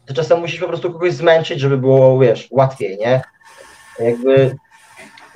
[0.07, 3.23] to czasem musisz po prostu kogoś zmęczyć, żeby było, wiesz, łatwiej, nie?
[3.99, 4.57] Jakby,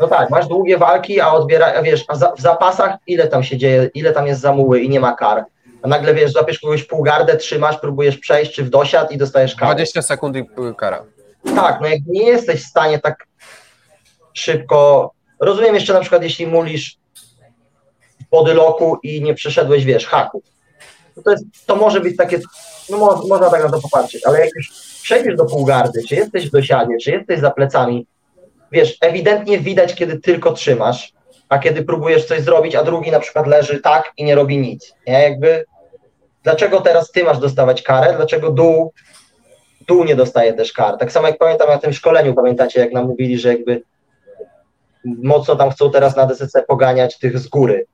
[0.01, 3.57] no tak, masz długie walki, a odbiera, wiesz, a za, w zapasach ile tam się
[3.57, 5.45] dzieje, ile tam jest zamuły i nie ma kar.
[5.83, 9.75] A nagle, wiesz, zapiesz kogoś półgardę, trzymasz, próbujesz przejść, czy w dosiad i dostajesz karę.
[9.75, 10.45] 20 sekund i
[10.77, 11.05] kara.
[11.57, 13.27] Tak, no jak nie jesteś w stanie tak
[14.35, 16.97] szybko, rozumiem jeszcze na przykład, jeśli mulisz
[18.21, 20.43] w bodyloku i nie przeszedłeś, wiesz, haku,
[21.25, 22.41] to, jest, to może być takie,
[22.91, 24.71] no mo, można tak na to popatrzeć, ale jak już
[25.03, 28.07] przejdziesz do półgardy, czy jesteś w dosiadzie, czy jesteś za plecami,
[28.73, 31.13] wiesz, ewidentnie widać, kiedy tylko trzymasz,
[31.49, 34.95] a kiedy próbujesz coś zrobić, a drugi na przykład leży tak i nie robi nic,
[35.07, 35.65] nie, jakby
[36.43, 38.93] dlaczego teraz ty masz dostawać karę, dlaczego dół,
[39.89, 43.07] dół nie dostaje też kar, tak samo jak pamiętam na tym szkoleniu, pamiętacie, jak nam
[43.07, 43.83] mówili, że jakby
[45.05, 47.87] mocno tam chcą teraz na DSC poganiać tych z góry,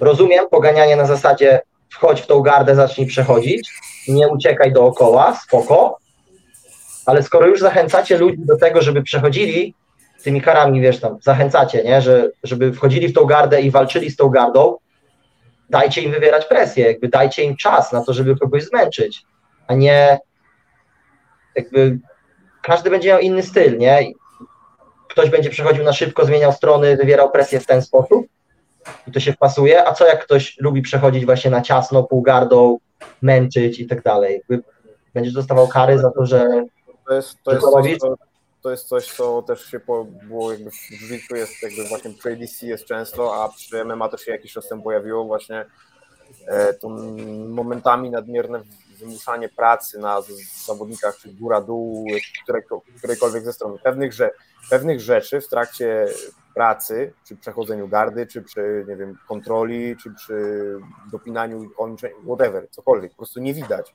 [0.00, 1.60] rozumiem, poganianie na zasadzie
[1.90, 3.70] wchodź w tą gardę, zacznij przechodzić,
[4.08, 5.98] nie uciekaj dookoła, spoko,
[7.06, 9.74] ale skoro już zachęcacie ludzi do tego, żeby przechodzili
[10.24, 14.16] tymi karami, wiesz tam, zachęcacie, nie, że, żeby wchodzili w tą gardę i walczyli z
[14.16, 14.76] tą gardą,
[15.70, 19.22] dajcie im wywierać presję, jakby dajcie im czas na to, żeby kogoś zmęczyć,
[19.66, 20.18] a nie
[21.54, 21.98] jakby
[22.62, 24.12] każdy będzie miał inny styl, nie?
[25.08, 28.26] Ktoś będzie przechodził na szybko, zmieniał strony, wywierał presję w ten sposób,
[29.06, 32.78] i to się wpasuje, a co jak ktoś lubi przechodzić właśnie na ciasno, półgardą,
[33.22, 34.42] męczyć i tak dalej?
[35.14, 36.48] Będziesz dostawał kary za to, że
[37.08, 38.16] to jest, to jest, to,
[38.64, 42.32] to jest coś, co też się po, było jakby w życiu jest jakby właśnie przy
[42.32, 45.66] ADC jest często, a przy MMA też się jakiś czas temu pojawiło właśnie
[46.46, 46.88] e, to
[47.48, 48.62] momentami nadmierne
[48.98, 50.22] wymuszanie pracy na
[50.66, 52.06] zawodnikach, czy góra-dół,
[52.98, 54.30] którejkolwiek ze stron pewnych, że,
[54.70, 56.06] pewnych rzeczy w trakcie
[56.54, 60.64] pracy, przy przechodzeniu gardy, czy przy, nie wiem, kontroli, czy przy
[61.12, 63.94] dopinaniu kończeń, whatever, cokolwiek, po prostu nie widać.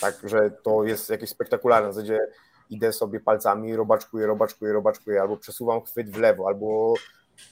[0.00, 2.18] Tak, że to jest jakieś spektakularne, w zasadzie
[2.70, 6.94] idę sobie palcami, robaczkuję, robaczkuję, robaczkuję, albo przesuwam chwyt w lewo, albo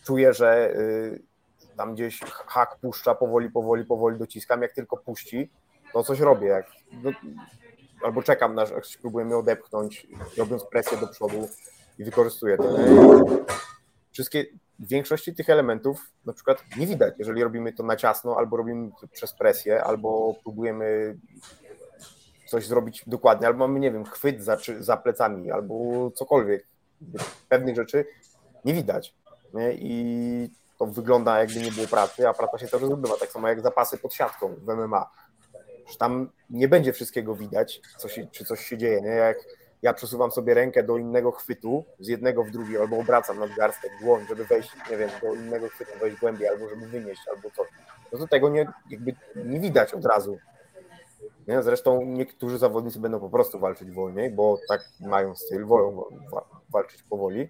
[0.04, 1.22] czuję, że y,
[1.76, 5.50] tam gdzieś hak puszcza, powoli, powoli, powoli dociskam, jak tylko puści,
[5.92, 6.66] to coś robię, jak,
[7.02, 7.10] no,
[8.02, 10.06] albo czekam, aż próbuję mnie odepchnąć,
[10.38, 11.48] robiąc presję do przodu
[11.98, 12.76] i wykorzystuję to.
[14.12, 14.46] Wszystkie,
[14.80, 19.08] większości tych elementów na przykład nie widać, jeżeli robimy to na ciasno, albo robimy to
[19.08, 21.18] przez presję, albo próbujemy
[22.50, 26.66] coś zrobić dokładnie, albo mamy, nie wiem, chwyt za, za plecami, albo cokolwiek.
[27.48, 28.04] Pewnych rzeczy
[28.64, 29.14] nie widać.
[29.54, 29.72] Nie?
[29.72, 33.60] I to wygląda jakby nie było pracy, a praca się też odbywa, tak samo jak
[33.60, 35.10] zapasy pod siatką w MMA.
[35.90, 39.00] Że tam nie będzie wszystkiego widać, co się, czy coś się dzieje.
[39.00, 39.08] Nie?
[39.08, 39.38] Jak
[39.82, 44.24] ja przesuwam sobie rękę do innego chwytu, z jednego w drugi, albo obracam nadgarstek, dłoń,
[44.28, 47.68] żeby wejść, nie wiem, do innego chwytu, wejść głębiej, albo żeby wynieść, albo coś.
[48.12, 50.38] No to tego nie, jakby nie widać od razu.
[51.50, 51.62] Nie?
[51.62, 56.04] Zresztą niektórzy zawodnicy będą po prostu walczyć wolniej, bo tak mają styl, wolą
[56.70, 57.48] walczyć powoli,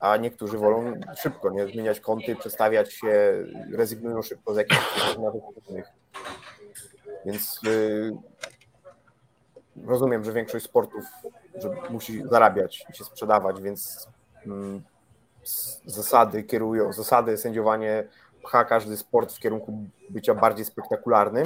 [0.00, 1.66] a niektórzy wolą szybko, nie?
[1.66, 5.54] Zmieniać kąty, przestawiać się, rezygnują szybko z jakichś nawyków.
[7.26, 8.16] Więc yy,
[9.86, 11.04] rozumiem, że większość sportów
[11.54, 14.08] że musi zarabiać i się sprzedawać, więc
[14.46, 14.82] mm,
[15.86, 18.04] zasady kierują, zasady sędziowanie
[18.42, 21.44] pcha każdy sport w kierunku bycia bardziej spektakularnym,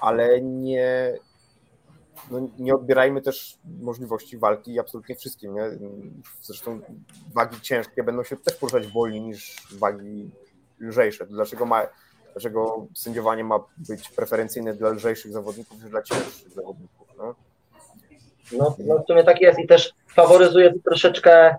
[0.00, 1.14] ale nie,
[2.30, 5.54] no nie odbierajmy też możliwości walki absolutnie wszystkim.
[5.54, 5.70] Nie?
[6.42, 6.80] Zresztą
[7.34, 10.30] wagi ciężkie będą się też poruszać wolniej niż wagi
[10.80, 11.26] lżejsze.
[11.26, 11.86] Dlaczego ma,
[12.32, 17.08] dlaczego sędziowanie ma być preferencyjne dla lżejszych zawodników niż dla cięższych zawodników.
[17.18, 17.34] No?
[18.52, 21.56] No, no w sumie tak jest i też faworyzuje troszeczkę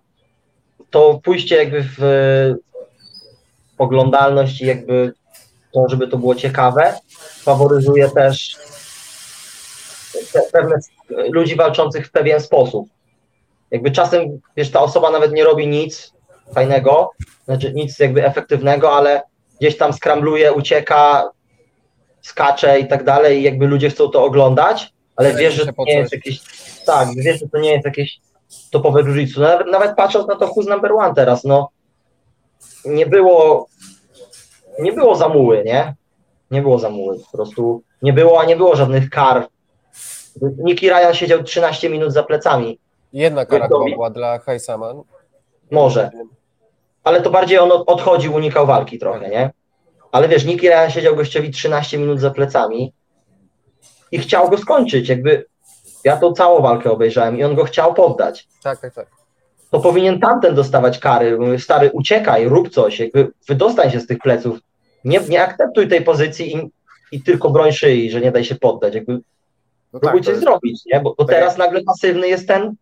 [0.90, 2.02] to pójście jakby w
[3.78, 5.14] oglądalność i jakby
[5.74, 7.00] to, żeby to było ciekawe.
[7.44, 8.58] Faworyzuje też
[10.54, 10.76] pewne
[11.30, 12.88] ludzi walczących w pewien sposób.
[13.72, 16.14] Jakby czasem, wiesz, ta osoba nawet nie robi nic
[16.54, 17.12] fajnego,
[17.46, 19.22] znaczy nic jakby efektywnego, ale
[19.60, 21.30] gdzieś tam skrambluje, ucieka,
[22.22, 25.94] skacze i tak dalej, i jakby ludzie chcą to oglądać, ale wiesz, że to nie
[25.94, 26.42] jest jakieś,
[26.86, 28.20] tak, wiesz, że to nie jest jakieś
[28.72, 31.70] topowe jiu nawet, nawet patrząc na to who's number one teraz, no
[32.86, 33.68] nie było
[34.82, 35.96] nie było zamuły, nie?
[36.52, 39.48] Nie było zamuły, po prostu nie było, a nie było żadnych kar.
[40.58, 42.80] Niki Ryan siedział 13 minut za plecami.
[43.14, 44.94] Jedna kara była dla Heisama.
[45.72, 46.10] Może.
[47.04, 49.52] Ale to bardziej on odchodził, unikał walki trochę, nie?
[50.12, 52.94] Ale wiesz, Niki Ryan siedział gościowi 13 minut za plecami
[54.12, 55.46] i chciał go skończyć, jakby
[56.04, 58.48] ja tą całą walkę obejrzałem i on go chciał poddać.
[58.64, 59.08] Tak, tak, tak.
[59.70, 61.38] To powinien tamten dostawać kary.
[61.38, 64.60] Mówię, stary, uciekaj, rób coś, jakby wydostań się z tych pleców.
[65.06, 66.72] Nie, nie akceptuj tej pozycji i,
[67.12, 68.96] i tylko broń szyi, że nie daj się poddać.
[68.96, 69.20] Jakby
[69.94, 70.44] no próbuj tak, coś jest...
[70.44, 71.00] zrobić, nie?
[71.00, 71.60] Bo, bo tak teraz jak...
[71.60, 72.76] nagle pasywny jest ten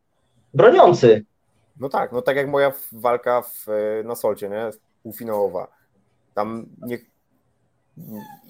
[0.53, 1.25] broniący.
[1.79, 3.67] No tak, no tak jak moja walka w,
[4.03, 4.69] na Solcie, nie?
[5.03, 5.67] Półfinałowa.
[6.33, 6.97] Tam nie,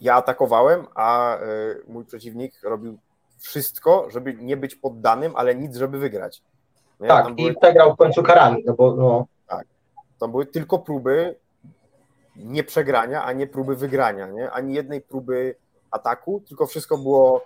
[0.01, 2.97] ja atakowałem, a y, mój przeciwnik robił
[3.37, 6.41] wszystko, żeby nie być poddanym, ale nic, żeby wygrać.
[6.99, 7.07] Nie?
[7.07, 7.55] Tak, Tam i były...
[7.61, 9.25] przegrał w końcu karami, no bo no.
[9.47, 9.67] Tak,
[10.19, 11.35] to były tylko próby
[12.39, 14.51] nie przegrania, a nie próby wygrania, nie?
[14.51, 15.55] Ani jednej próby
[15.91, 17.45] ataku, tylko wszystko było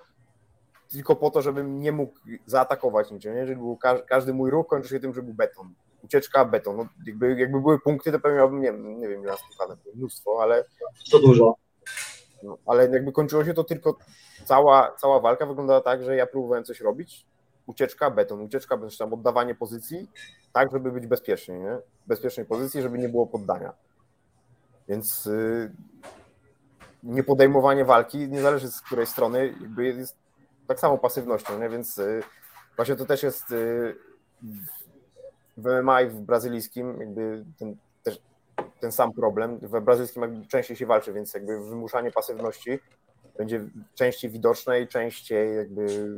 [0.92, 2.14] tylko po to, żebym nie mógł
[2.46, 3.48] zaatakować niczym, nie?
[3.48, 3.78] Żeby był
[4.08, 5.74] każdy mój ruch kończył się tym, że był beton.
[6.04, 6.78] Ucieczka, beton.
[6.78, 9.34] No, jakby, jakby były punkty, to pewnie miałbym, nie, nie wiem, ile
[9.96, 10.64] mnóstwo, ale...
[11.12, 11.56] Co dużo.
[12.44, 13.98] No, ale jakby kończyło się to tylko,
[14.46, 17.26] cała, cała walka wyglądała tak, że ja próbowałem coś robić,
[17.66, 20.10] ucieczka, beton, ucieczka, beton, tam oddawanie pozycji,
[20.54, 21.78] tak, żeby być bezpiecznie, nie?
[22.06, 23.74] W bezpiecznej pozycji, żeby nie było poddania.
[24.90, 25.72] Więc yy,
[27.04, 30.18] niepodejmowanie walki, nie zależy z której strony, jakby jest
[30.68, 31.70] tak samo pasywnością, nie?
[31.70, 32.24] więc yy,
[32.76, 33.96] właśnie to też jest yy,
[35.58, 38.20] w MMA i w brazylijskim jakby ten, też
[38.80, 39.60] ten sam problem.
[39.62, 42.80] W brazylijskim jakby częściej się walczy, więc jakby wymuszanie pasywności
[43.38, 43.66] będzie
[43.96, 46.10] częściej widoczne i częściej jakby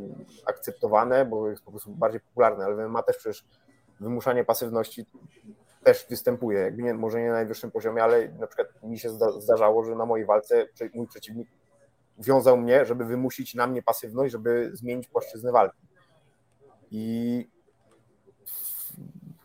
[0.46, 3.46] akceptowane, bo jest po prostu bardziej popularne, ale w MMA też przecież
[4.00, 5.06] wymuszanie pasywności
[5.86, 9.10] też występuje, jakby nie, może nie na najwyższym poziomie, ale na przykład mi się
[9.40, 11.48] zdarzało, że na mojej walce mój przeciwnik
[12.20, 15.88] wiązał mnie, żeby wymusić na mnie pasywność, żeby zmienić płaszczyznę walki.
[16.92, 17.48] I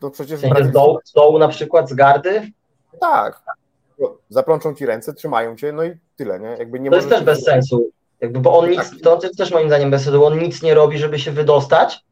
[0.01, 0.39] no przecież...
[0.39, 2.51] Z, dołu, z dołu na przykład, z gardy?
[3.01, 3.41] Tak.
[4.29, 6.47] Zaplączą ci ręce, trzymają cię, no i tyle, nie?
[6.47, 7.89] Jakby nie to jest też bez sensu.
[8.21, 11.19] Jakby, bo on nic, to też moim zdaniem bez sensu, on nic nie robi, żeby
[11.19, 12.05] się wydostać,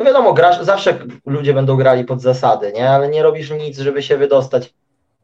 [0.00, 2.90] no wiadomo, grasz, zawsze ludzie będą grali pod zasady, nie?
[2.90, 4.74] Ale nie robisz nic, żeby się wydostać.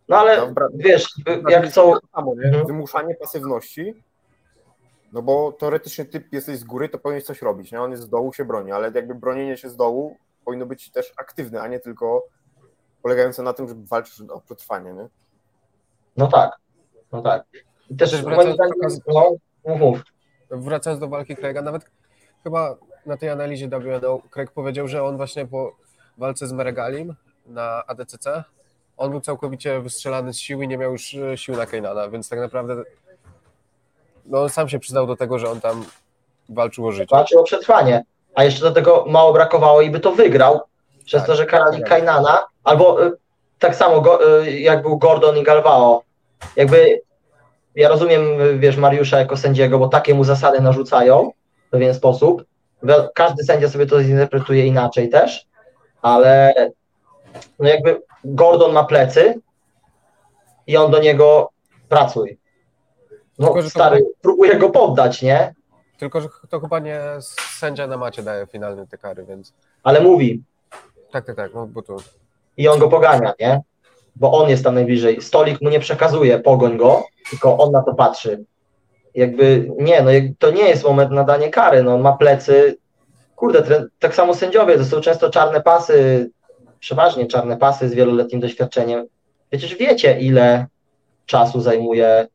[0.09, 1.15] No ale Dobra, wiesz,
[1.49, 1.93] jak chcą...
[2.15, 2.67] Samo, mhm.
[2.67, 4.03] Wymuszanie pasywności,
[5.13, 7.81] no bo teoretycznie ty jesteś z góry, to powinieneś coś robić, nie?
[7.81, 11.13] On jest z dołu, się broni, ale jakby bronienie się z dołu powinno być też
[11.17, 12.23] aktywne, a nie tylko
[13.03, 15.09] polegające na tym, żeby walczyć o przetrwanie, nie?
[16.17, 16.57] No tak,
[17.13, 17.45] no tak.
[17.91, 19.01] I też, też wracając, zdaniem,
[19.65, 20.03] no, mów.
[20.51, 21.91] wracając do walki Craiga, nawet
[22.45, 22.77] chyba
[23.07, 25.73] na tej analizie WNO Craig powiedział, że on właśnie po
[26.19, 27.15] walce z Meregalim
[27.47, 28.45] na ADCC,
[28.97, 32.29] on był całkowicie wystrzelany z siły i nie miał już e, sił na Kejnana, więc
[32.29, 32.83] tak naprawdę
[34.27, 35.85] no on sam się przyznał do tego, że on tam
[36.49, 37.17] walczył o życie.
[37.17, 38.05] Walczył o przetrwanie,
[38.35, 40.61] a jeszcze do tego mało brakowało i by to wygrał,
[41.05, 42.03] przez tak, to, że karali tak.
[42.65, 43.13] Albo y,
[43.59, 46.03] tak samo go, y, jak był Gordon i Galvao.
[46.57, 47.01] Jakby
[47.75, 48.23] ja rozumiem,
[48.59, 51.33] wiesz, Mariusza jako sędziego, bo takie mu zasady narzucają
[51.67, 52.45] w pewien sposób,
[53.15, 55.47] każdy sędzia sobie to zinterpretuje inaczej też,
[56.03, 56.55] ale
[57.59, 59.41] no jakby Gordon ma plecy
[60.67, 61.51] i on do niego
[61.89, 62.39] pracuj.
[63.39, 64.07] No Tylko, stary, to...
[64.23, 65.55] próbuje go poddać, nie?
[65.99, 67.01] Tylko, że to chyba nie
[67.59, 69.53] sędzia na macie daje finalny te kary, więc...
[69.83, 70.43] Ale mówi.
[71.13, 71.97] Tak, tak, tak, no bo to...
[72.57, 73.61] I on go pogania, nie?
[74.17, 75.23] Bo on jest tam najbliżej.
[75.23, 78.45] Stolik mu nie przekazuje, pogoń go, tylko on na to patrzy
[79.17, 82.79] jakby nie, no to nie jest moment na danie kary, no on ma plecy,
[83.37, 86.31] kurde, tak samo sędziowie, to są często czarne pasy,
[86.81, 89.07] przeważnie czarne pasy z wieloletnim doświadczeniem.
[89.51, 90.67] Przecież wiecie, ile
[91.27, 92.27] czasu zajmuje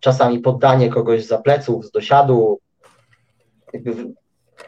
[0.00, 2.58] czasami poddanie kogoś za pleców, z dosiadu.
[3.72, 4.14] Jakby w,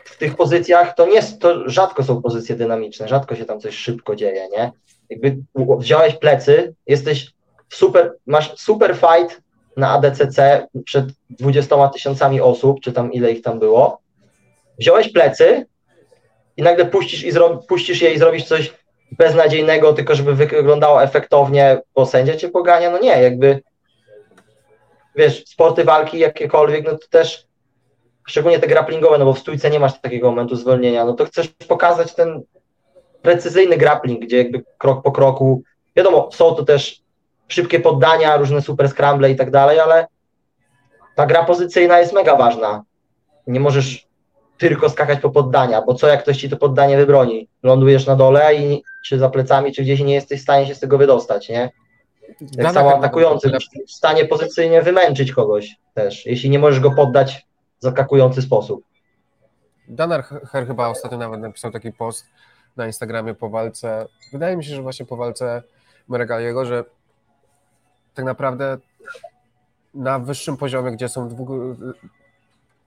[0.05, 4.17] w, tych pozycjach to nie to rzadko są pozycje dynamiczne, rzadko się tam coś szybko
[4.17, 4.73] dzieje, nie?
[5.11, 5.37] Jakby
[5.79, 7.33] wziąłeś plecy, jesteś
[7.69, 9.46] super, masz super fight
[9.77, 14.01] na ADCC przed 20 tysiącami osób, czy tam ile ich tam było,
[14.79, 15.67] wziąłeś plecy
[16.57, 17.33] i nagle puścisz, i
[17.69, 18.75] puścisz je i zrobisz coś
[19.13, 23.63] beznadziejnego, tylko żeby wyglądało efektownie, bo sędzia cię pogania, no nie, jakby
[25.17, 27.47] wiesz, sporty walki jakiekolwiek, no to też
[28.27, 31.49] szczególnie te grapplingowe, no bo w stójce nie masz takiego momentu zwolnienia, no to chcesz
[31.49, 32.43] pokazać ten
[33.23, 35.63] precyzyjny grappling, gdzie jakby krok po kroku,
[35.97, 37.06] wiadomo, są to też
[37.49, 40.07] szybkie poddania, różne super scramble i tak dalej, ale
[41.15, 42.83] ta gra pozycyjna jest mega ważna.
[43.47, 44.07] Nie możesz
[44.59, 47.49] tylko skakać po poddania, bo co jak ktoś ci to poddanie wybroni?
[47.63, 50.81] Lądujesz na dole i czy za plecami, czy gdzieś nie jesteś w stanie się z
[50.81, 51.71] tego wydostać, nie?
[52.57, 53.51] Jak samo atakujący,
[53.87, 57.47] w stanie pozycyjnie wymęczyć kogoś też, jeśli nie możesz go poddać
[57.79, 58.85] w zaskakujący sposób.
[59.89, 62.27] Danar Her chyba ostatnio nawet napisał taki post
[62.77, 64.07] na Instagramie po walce.
[64.33, 65.63] Wydaje mi się, że właśnie po walce
[66.09, 66.85] Meregaliego, że
[68.17, 68.79] tak naprawdę
[69.95, 71.49] na wyższym poziomie, gdzie są dwóch,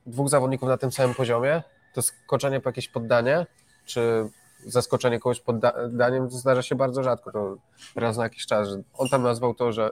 [0.05, 1.63] dwóch zawodników na tym samym poziomie,
[1.93, 3.45] to skoczenie po jakieś poddanie,
[3.85, 4.29] czy
[4.65, 7.55] zaskoczenie kogoś poddaniem zdarza się bardzo rzadko, to
[7.95, 8.67] raz na jakiś czas.
[8.93, 9.89] On tam nazwał to, że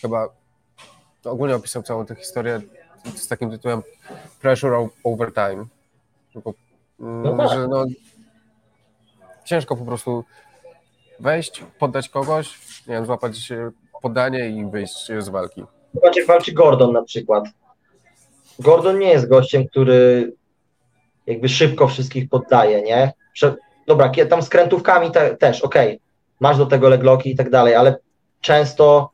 [0.00, 0.28] chyba
[1.24, 2.60] ogólnie opisał całą tę historię
[3.16, 3.82] z takim tytułem
[4.40, 5.66] Pressure over time.
[6.34, 6.54] Bo,
[7.00, 7.50] mm, no tak.
[7.50, 7.84] że no,
[9.44, 10.24] ciężko po prostu
[11.20, 13.52] wejść, poddać kogoś, nie wiem, złapać
[14.02, 15.64] poddanie i wyjść z walki.
[15.94, 17.44] Zobacz jak walczy Gordon na przykład.
[18.58, 20.32] Gordon nie jest gościem, który
[21.26, 23.12] jakby szybko wszystkich poddaje, nie?
[23.32, 23.54] Prze
[23.86, 26.00] dobra, tam z krętówkami te, też, okej, okay.
[26.40, 27.96] masz do tego legloki i tak dalej, ale
[28.40, 29.10] często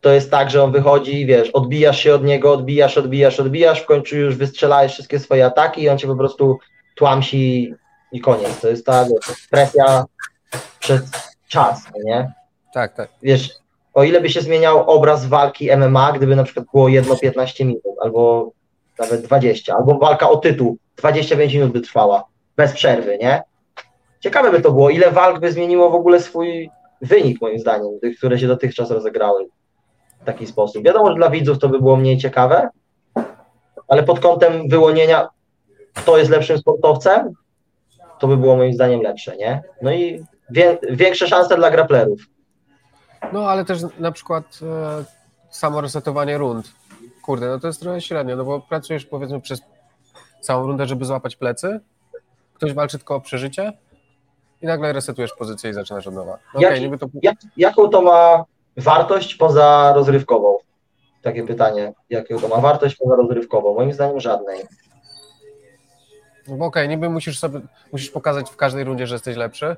[0.00, 3.86] to jest tak, że on wychodzi, wiesz, odbijasz się od niego, odbijasz, odbijasz, odbijasz, w
[3.86, 6.58] końcu już wystrzelałeś wszystkie swoje ataki i on cię po prostu
[6.96, 7.74] tłamsi
[8.12, 8.60] i koniec.
[8.60, 10.04] To jest ta wiesz, presja
[10.78, 11.00] przez
[11.48, 12.32] czas, nie?
[12.74, 13.08] Tak, tak.
[13.22, 13.50] Wiesz,
[13.94, 17.82] o ile by się zmieniał obraz walki MMA, gdyby na przykład było jedno 15 minut,
[18.02, 18.52] albo
[18.98, 22.24] nawet 20, albo walka o tytuł 25 minut by trwała,
[22.56, 23.42] bez przerwy, nie?
[24.20, 26.70] Ciekawe by to było, ile walk by zmieniło w ogóle swój
[27.00, 29.48] wynik, moim zdaniem, tych, które się dotychczas rozegrały
[30.20, 30.84] w taki sposób.
[30.84, 32.68] Wiadomo, że dla widzów to by było mniej ciekawe,
[33.88, 35.28] ale pod kątem wyłonienia,
[35.94, 37.32] kto jest lepszym sportowcem,
[38.18, 39.62] to by było moim zdaniem lepsze, nie?
[39.82, 42.20] No i wie, większe szanse dla graplerów.
[43.32, 45.04] No, ale też na przykład e,
[45.50, 46.72] samo resetowanie rund.
[47.22, 49.60] Kurde, no to jest trochę średnio, no bo pracujesz powiedzmy przez
[50.40, 51.80] całą rundę, żeby złapać plecy,
[52.54, 53.72] ktoś walczy tylko o przeżycie
[54.62, 56.38] i nagle resetujesz pozycję i zaczynasz od nowa.
[56.54, 57.06] No jak, okay, to...
[57.22, 58.44] jak, jaką to ma
[58.76, 60.58] wartość poza rozrywkową?
[61.22, 61.92] Takie pytanie.
[62.10, 63.74] Jaką to ma wartość poza rozrywkową?
[63.74, 64.58] Moim zdaniem żadnej.
[66.48, 67.60] No okej, okay, niby musisz sobie,
[67.92, 69.76] musisz pokazać w każdej rundzie, że jesteś lepszy,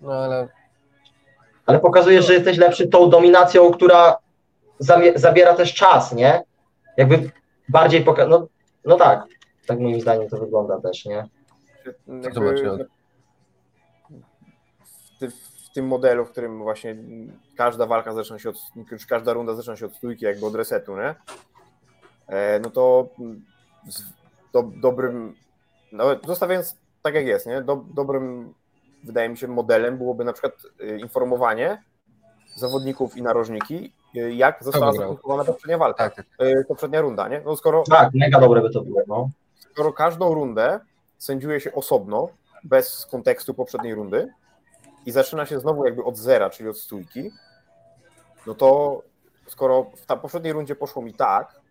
[0.00, 0.48] no ale...
[1.66, 4.18] Ale pokazujesz, że jesteś lepszy tą dominacją, która
[5.14, 6.42] zabiera też czas, nie?
[6.96, 7.30] Jakby
[7.68, 8.26] bardziej poka...
[8.26, 8.46] No,
[8.84, 9.24] no tak,
[9.66, 11.28] tak moim zdaniem to wygląda też, nie?
[12.06, 12.86] Jakby,
[15.20, 16.96] w, tym modelu, w którym właśnie
[17.56, 18.56] każda walka zaczyna się od,
[18.90, 21.14] już każda runda zaczyna się od stójki, jakby od resetu, nie?
[22.28, 23.08] E, no to
[24.52, 25.34] do, dobrym,
[25.92, 27.62] nawet zostawiając tak jak jest, nie?
[27.62, 28.54] Do, dobrym,
[29.04, 31.82] wydaje mi się, modelem byłoby na przykład y, informowanie
[32.56, 36.46] zawodników i narożniki, y, jak została zakończona poprzednia walka, tak, tak.
[36.46, 37.42] Y, poprzednia runda, nie?
[37.44, 39.30] No skoro, tak, mega dobre by to było, no.
[39.72, 40.80] Skoro każdą rundę
[41.18, 42.28] sędziuje się osobno,
[42.64, 44.28] bez kontekstu poprzedniej rundy,
[45.06, 47.30] i zaczyna się znowu jakby od zera, czyli od stójki,
[48.46, 49.02] no to
[49.46, 51.61] skoro w ta poprzedniej rundzie poszło mi tak,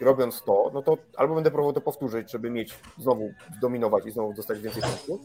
[0.00, 4.34] robiąc to, no to albo będę próbował to powtórzyć, żeby mieć znowu zdominować i znowu
[4.34, 5.20] dostać więcej punktów,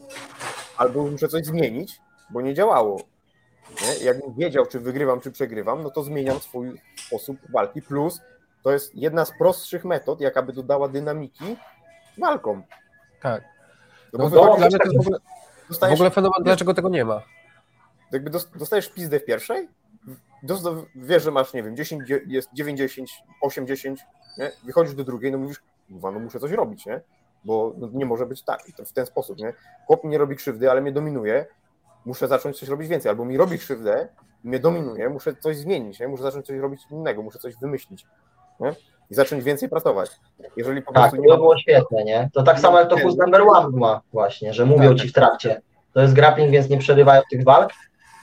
[0.76, 2.00] albo muszę coś zmienić,
[2.30, 3.00] bo nie działało.
[3.82, 4.04] Nie?
[4.04, 7.82] Jakbym wiedział, czy wygrywam, czy przegrywam, no to zmieniam swój sposób walki.
[7.82, 8.20] Plus
[8.62, 11.56] to jest jedna z prostszych metod, jaka by dodała dynamiki
[12.18, 12.62] walkom.
[13.22, 13.44] Tak.
[14.12, 15.18] No, no bo dla mnie to jest w ogóle,
[15.90, 17.22] w ogóle fenomen, dlaczego tego nie ma
[18.12, 19.68] jakby dostajesz pizdę w pierwszej,
[20.94, 24.00] wiesz, że masz, nie wiem, 10, jest 9, 10, 8, 10,
[24.38, 24.50] nie?
[24.64, 27.00] wychodzisz do drugiej, no mówisz, no muszę coś robić, nie?
[27.44, 29.52] Bo no, nie może być tak i to w ten sposób, nie?
[29.86, 31.46] Chłop mi nie robi krzywdy, ale mnie dominuje,
[32.04, 34.08] muszę zacząć coś robić więcej, albo mi robi krzywdę,
[34.44, 36.08] mnie dominuje, muszę coś zmienić, nie?
[36.08, 38.06] muszę zacząć coś robić innego, muszę coś wymyślić,
[38.60, 38.74] nie?
[39.10, 40.10] I zacząć więcej pracować.
[40.56, 41.36] Jeżeli po tak, to ma...
[41.36, 42.30] było świetne, nie?
[42.32, 45.12] To tak samo jak to Who's Number One ma właśnie, że mówią tak, ci w
[45.12, 45.62] trakcie.
[45.92, 47.72] To jest grappling, więc nie przerywają tych walk,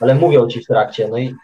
[0.00, 1.08] ale mówią ci w trakcie.
[1.08, 1.34] No i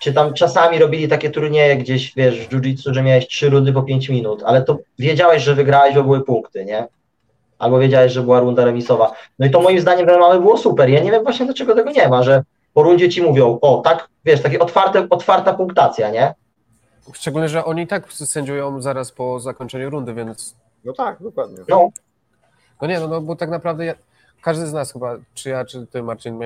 [0.00, 3.82] czy tam czasami robili takie turnieje gdzieś, wiesz, w jiu-jitsu, że miałeś trzy rundy po
[3.82, 6.88] pięć minut, ale to wiedziałeś, że wygrałeś, bo były punkty, nie?
[7.58, 9.12] Albo wiedziałeś, że była runda remisowa.
[9.38, 10.90] No i to moim zdaniem w MMA było super.
[10.90, 12.42] Ja nie wiem właśnie, dlaczego tego nie ma, że
[12.74, 16.34] po rundzie ci mówią, o, tak, wiesz, takie otwarte, otwarta punktacja, nie?
[17.12, 20.56] Szczególnie, że oni tak sędziują zaraz po zakończeniu rundy, więc...
[20.84, 21.58] No tak, dokładnie.
[21.68, 21.88] No,
[22.82, 23.94] no nie, no, no bo tak naprawdę ja,
[24.42, 26.38] każdy z nas chyba, czy ja, czy ty Marcin,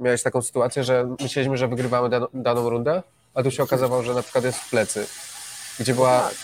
[0.00, 3.02] miałeś taką sytuację, że myśleliśmy, że wygrywamy daną, daną rundę,
[3.34, 5.06] a tu się okazało, że na przykład jest w plecy,
[5.80, 6.20] gdzie była...
[6.20, 6.34] Tak.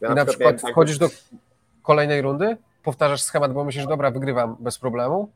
[0.00, 1.08] Ja I na przykład wchodzisz do
[1.82, 5.28] kolejnej rundy, powtarzasz schemat, bo myślisz, dobra, wygrywam bez problemu,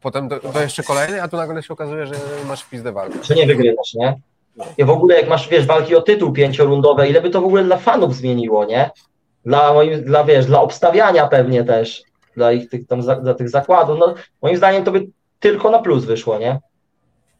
[0.00, 2.14] potem do, do jeszcze kolejnej, a tu nagle się okazuje, że
[2.48, 3.18] masz pizdę walkę.
[3.22, 4.20] Że nie wygrywasz, nie?
[4.78, 7.64] I w ogóle jak masz, wiesz, walki o tytuł pięciorundowe, ile by to w ogóle
[7.64, 8.90] dla fanów zmieniło, nie?
[9.44, 12.02] Dla moim, dla wiesz, dla obstawiania pewnie też,
[12.36, 15.06] dla ich tych tam, dla tych zakładów, no moim zdaniem to by
[15.40, 16.60] tylko na plus wyszło, nie?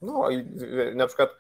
[0.03, 0.47] No i
[0.95, 1.31] na przykład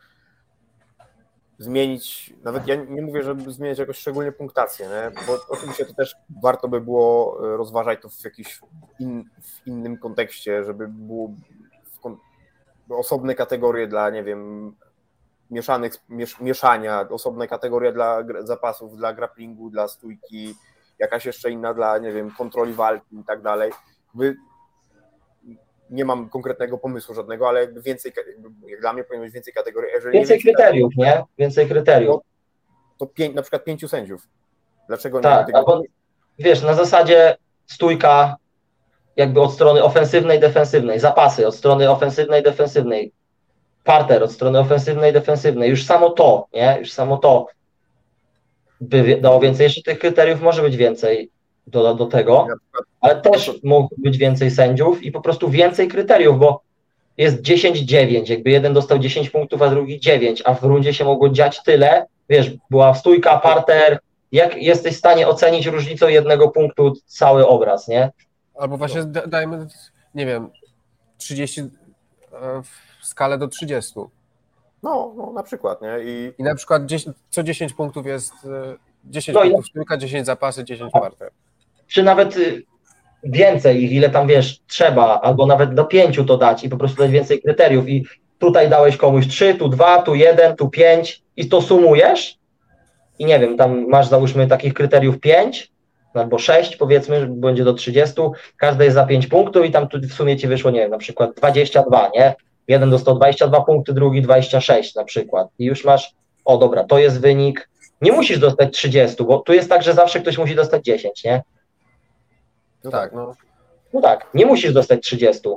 [1.59, 5.27] zmienić, nawet ja nie mówię, żeby zmieniać jakoś szczególnie punktację, nie?
[5.27, 8.61] bo oczywiście to też warto by było e, rozważać to w jakimś
[8.99, 11.35] in, w innym kontekście, żeby było
[12.89, 14.73] osobne kategorie dla, nie wiem,
[15.51, 20.55] mieszanych, miesz, mieszania, osobne kategorie dla zapasów, dla grapplingu, dla stójki,
[20.99, 23.73] jakaś jeszcze inna dla, nie wiem, kontroli walki i tak dalej.
[25.91, 28.13] nie mam konkretnego pomysłu żadnego, ale jakby więcej,
[28.69, 29.91] jak dla mnie powinno być więcej kategorii.
[29.95, 31.25] Jeżeli więcej kryteriów, nie?
[31.39, 32.21] Więcej kryteriów.
[32.99, 34.29] To, to pięć, na przykład pięciu sędziów.
[34.89, 35.55] Dlaczego tak, nie?
[35.55, 35.83] Tego...
[36.39, 37.37] wiesz, na zasadzie
[37.67, 38.37] stójka
[39.17, 43.13] jakby od strony ofensywnej, defensywnej, zapasy od strony ofensywnej, defensywnej,
[43.85, 46.77] parter od strony ofensywnej, defensywnej, już samo to, nie?
[46.79, 47.47] Już samo to
[48.81, 49.65] by dało więcej.
[49.65, 51.31] Jeszcze tych kryteriów może być więcej
[51.67, 52.47] do, do tego,
[53.01, 56.63] ale też mógł być więcej sędziów i po prostu więcej kryteriów, bo
[57.19, 61.29] jest 10-9, jakby jeden dostał 10 punktów, a drugi 9, a w rundzie się mogło
[61.29, 63.99] dziać tyle, wiesz, była stójka, parter,
[64.33, 68.11] jak jesteś w stanie ocenić różnicą jednego punktu cały obraz, nie?
[68.55, 69.67] Albo właśnie dajmy,
[70.15, 70.51] nie wiem,
[71.19, 71.67] 30, e,
[73.01, 73.93] w skalę do 30.
[74.85, 75.99] No, no na przykład, nie?
[76.05, 78.33] I, I na przykład 10, co 10 punktów jest
[79.05, 81.31] 10 e, no punktów stójka, 10 zapasy, 10 parter.
[81.87, 82.63] Czy nawet y,
[83.23, 87.03] więcej ich, ile tam wiesz, trzeba, albo nawet do 5 to dać i po prostu
[87.03, 88.05] dać więcej kryteriów i
[88.39, 92.39] tutaj dałeś komuś 3, tu 2, tu 1, tu 5 i to sumujesz
[93.19, 95.73] i nie wiem, tam masz załóżmy takich kryteriów 5
[96.15, 98.15] albo 6 powiedzmy, będzie do 30,
[98.57, 100.99] każde jest za 5 punktów i tam tu w sumie ci wyszło, nie wiem, na
[100.99, 102.35] przykład 22, nie?
[102.69, 107.21] Jeden dostał 22 punkty, drugi 26 na przykład i już masz, o dobra, to jest
[107.21, 107.69] wynik,
[108.01, 111.43] nie musisz dostać 30, bo tu jest tak, że zawsze ktoś musi dostać 10, nie?
[112.85, 113.35] No tak, no.
[113.93, 115.49] No tak, nie musisz dostać 30.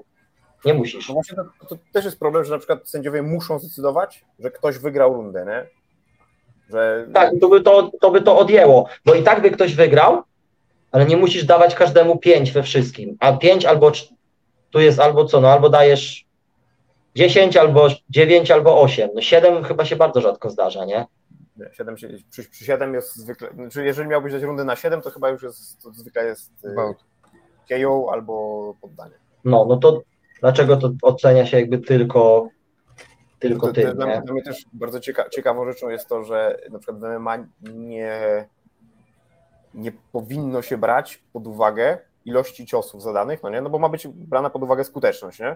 [0.65, 1.07] Nie musisz.
[1.07, 4.77] No właśnie to, to, też jest problem, że na przykład sędziowie muszą zdecydować, że ktoś
[4.77, 5.67] wygrał rundę, nie?
[6.69, 7.07] Że...
[7.13, 10.23] Tak, to by to, to by to odjęło, bo i tak by ktoś wygrał,
[10.91, 13.91] ale nie musisz dawać każdemu 5 we wszystkim, a 5 albo
[14.69, 16.26] tu jest albo co, no albo dajesz
[17.17, 19.09] 10, albo 9, albo 8.
[19.15, 21.05] No 7 chyba się bardzo rzadko zdarza, nie?
[21.57, 22.19] Nie, 7, przy,
[22.51, 25.81] przy 7 jest zwykle, znaczy jeżeli miałbyś dać rundę na 7, to chyba już jest,
[25.83, 26.97] to zwykle jest About.
[27.69, 29.15] KO albo poddanie.
[29.43, 30.01] No, no to
[30.39, 32.49] dlaczego to ocenia się jakby tylko
[33.39, 36.99] tylko ty, dla, dla mnie też bardzo cieka ciekawą rzeczą jest to, że na przykład
[37.01, 38.47] w MMA nie
[39.73, 43.61] nie powinno się brać pod uwagę ilości ciosów zadanych, no nie?
[43.61, 45.55] No bo ma być brana pod uwagę skuteczność, nie?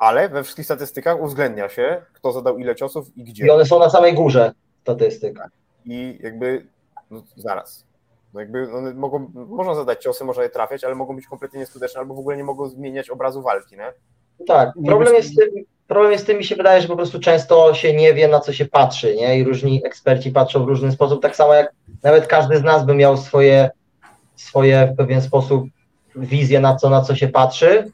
[0.00, 3.46] Ale we wszystkich statystykach uwzględnia się, kto zadał ile ciosów i gdzie.
[3.46, 5.38] I one są na samej górze statystyk.
[5.84, 6.66] I jakby,
[7.10, 7.86] no zaraz,
[8.34, 12.00] no jakby one mogą, można zadać ciosy, można je trafiać, ale mogą być kompletnie nieskuteczne
[12.00, 13.92] albo w ogóle nie mogą zmieniać obrazu walki, nie?
[14.46, 15.48] Tak, problem jest, tym,
[15.88, 18.40] problem jest z tym, mi się wydaje, że po prostu często się nie wie, na
[18.40, 19.38] co się patrzy, nie?
[19.38, 21.72] I różni eksperci patrzą w różny sposób, tak samo jak
[22.02, 23.70] nawet każdy z nas by miał swoje,
[24.36, 25.64] swoje w pewien sposób
[26.16, 27.92] wizje na co, na co się patrzy,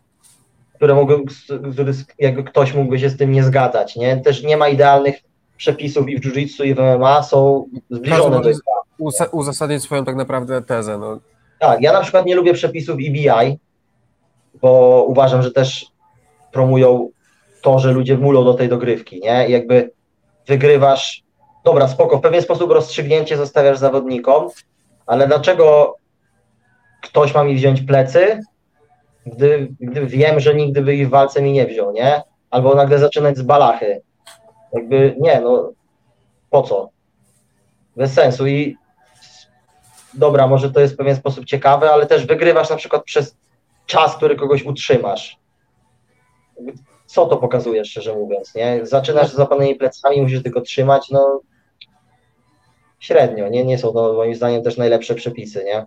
[0.77, 1.25] które mogą,
[1.73, 4.17] który, jakby ktoś mógłby się z tym nie zgadzać, nie?
[4.17, 5.17] Też nie ma idealnych
[5.57, 8.51] przepisów i w jiu-jitsu i w MMA są zbliżone do
[9.33, 10.99] uzasadnić swoją tak naprawdę tezę.
[10.99, 11.19] No.
[11.59, 13.59] Tak, ja na przykład nie lubię przepisów EBI,
[14.61, 15.87] bo uważam, że też
[16.53, 17.09] promują
[17.63, 19.49] to, że ludzie mulą do tej dogrywki, nie?
[19.49, 19.91] I jakby
[20.47, 21.23] wygrywasz
[21.65, 24.49] dobra, spoko, w pewien sposób rozstrzygnięcie zostawiasz zawodnikom,
[25.07, 25.97] ale dlaczego
[27.03, 28.41] ktoś ma mi wziąć plecy,
[29.27, 32.23] gdy, gdy wiem, że nigdy by ich w walce mi nie wziął, nie?
[32.51, 34.03] Albo nagle zaczynać z balachy.
[34.73, 35.73] Jakby nie, no
[36.51, 36.91] po co?
[37.97, 38.77] Bez sensu i
[40.15, 43.37] dobra, może to jest w pewien sposób ciekawe, ale też wygrywasz na przykład przez
[43.87, 45.39] czas, który kogoś utrzymasz.
[47.07, 48.81] Co to pokazuje, szczerze mówiąc, nie?
[48.83, 51.41] Zaczynasz z zapalonymi plecami, musisz tylko trzymać, no
[52.99, 55.87] średnio, nie, nie są to moim zdaniem też najlepsze przepisy, nie?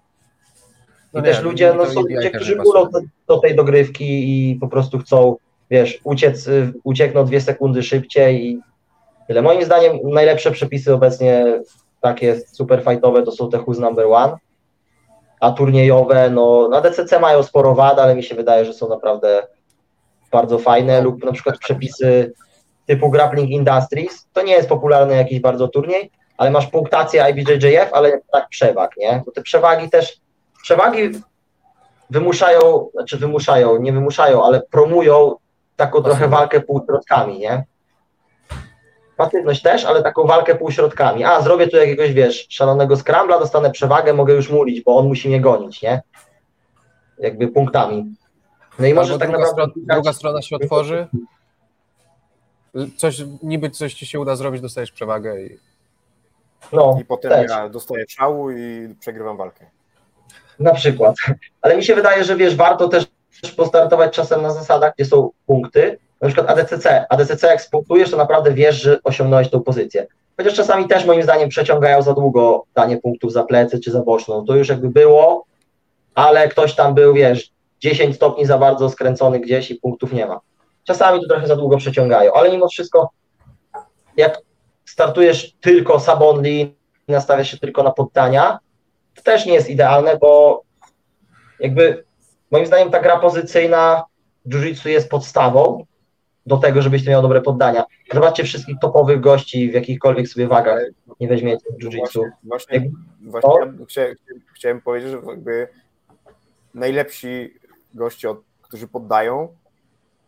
[1.14, 4.05] I no też nie, ludzie, no są ludzie, którzy górą do, do, tej dogrywki
[4.51, 5.36] i po prostu chcą,
[5.70, 8.60] wiesz, uciec, y, uciekną dwie sekundy szybciej i
[9.28, 9.41] tyle.
[9.41, 11.62] Moim zdaniem najlepsze przepisy obecnie
[12.01, 14.38] takie super fightowe to są te Who's Number One,
[15.39, 19.47] a turniejowe, no na DCC mają sporo wad, ale mi się wydaje, że są naprawdę
[20.32, 22.34] bardzo fajne lub na przykład przepisy
[22.86, 28.20] typu Grappling Industries, to nie jest popularny jakiś bardzo turniej, ale masz punktację IBJJF, ale
[28.32, 29.24] tak przewag, nie?
[29.26, 30.20] Bo te przewagi też,
[30.64, 31.12] przewagi
[32.10, 35.36] wymuszają, znaczy wymuszają, nie wymuszają, ale promują
[35.76, 37.64] taką trochę walkę półśrodkami, nie?
[39.20, 41.24] pasywność też, ale taką walkę półśrodkami.
[41.24, 45.28] A, zrobię tu jakiegoś, wiesz, szalonego scrambla, dostanę przewagę, mogę już mulić, bo on musi
[45.28, 46.01] mnie gonić, nie?
[47.18, 48.16] Jakby punktami.
[48.80, 49.51] No i może tak naprawdę...
[49.51, 51.07] Strona, druga strona się otworzy,
[52.97, 55.57] coś, niby coś ci się uda zrobić, dostajesz przewagę i...
[56.74, 57.51] No, I potem też.
[57.51, 59.66] ja dostaję szału i przegrywam walkę.
[60.60, 61.16] Na przykład.
[61.62, 63.05] Ale mi się wydaje, że wiesz, warto też
[63.57, 67.05] postartować czasem na zasadach, gdzie są punkty, na przykład ADCC.
[67.10, 70.07] ADCC jak spunktujesz, to naprawdę wiesz, że osiągnąłeś tą pozycję.
[70.38, 74.45] Chociaż czasami też moim zdaniem przeciągają za długo danie punktów za plecy czy za boczną.
[74.45, 75.45] To już jakby było,
[76.16, 80.39] ale ktoś tam był, wiesz, 10 stopni za bardzo skręcony gdzieś i punktów nie ma.
[80.84, 83.10] Czasami to trochę za długo przeciągają, ale mimo wszystko,
[84.18, 84.41] jak
[84.86, 86.72] startujesz tylko sub only,
[87.07, 88.60] nastawiasz się tylko na poddania,
[89.20, 90.63] to też nie jest idealne, bo
[91.59, 92.03] jakby
[92.51, 94.03] moim zdaniem ta gra pozycyjna
[94.47, 95.86] jiu-jitsu jest podstawą
[96.45, 97.86] do tego, żebyś miał dobre poddania.
[98.13, 100.80] Zobaczcie wszystkich topowych gości w jakichkolwiek sobie wagach
[101.20, 102.22] nie weźmiecie jiu-jitsu.
[102.43, 102.91] Właśnie,
[103.22, 104.17] właśnie, właśnie ja chciałem,
[104.53, 105.67] chciałem powiedzieć, że jakby
[106.74, 107.53] najlepsi
[107.93, 109.55] goście, którzy poddają,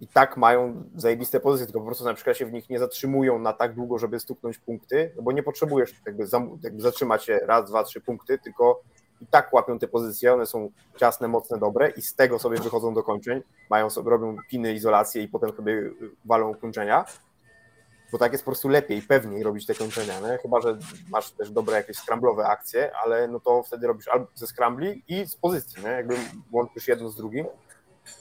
[0.01, 3.39] i tak mają zajebiste pozycje, tylko po prostu na przykład się w nich nie zatrzymują
[3.39, 6.25] na tak długo, żeby stuknąć punkty, no bo nie potrzebujesz jakby,
[6.63, 8.81] jakby zatrzymać się raz, dwa, trzy punkty, tylko
[9.21, 12.93] i tak łapią te pozycje, one są ciasne, mocne, dobre i z tego sobie wychodzą
[12.93, 15.91] do kończeń, mają sobie, robią piny, izolację i potem sobie
[16.25, 17.05] walą kończenia,
[18.11, 20.37] bo tak jest po prostu lepiej, pewniej robić te kończenia, nie?
[20.37, 20.77] chyba, że
[21.09, 25.25] masz też dobre jakieś scramblowe akcje, ale no to wtedy robisz albo ze scrambli i
[25.25, 25.89] z pozycji, nie?
[25.89, 26.15] jakby
[26.51, 27.45] łączysz jedno z drugim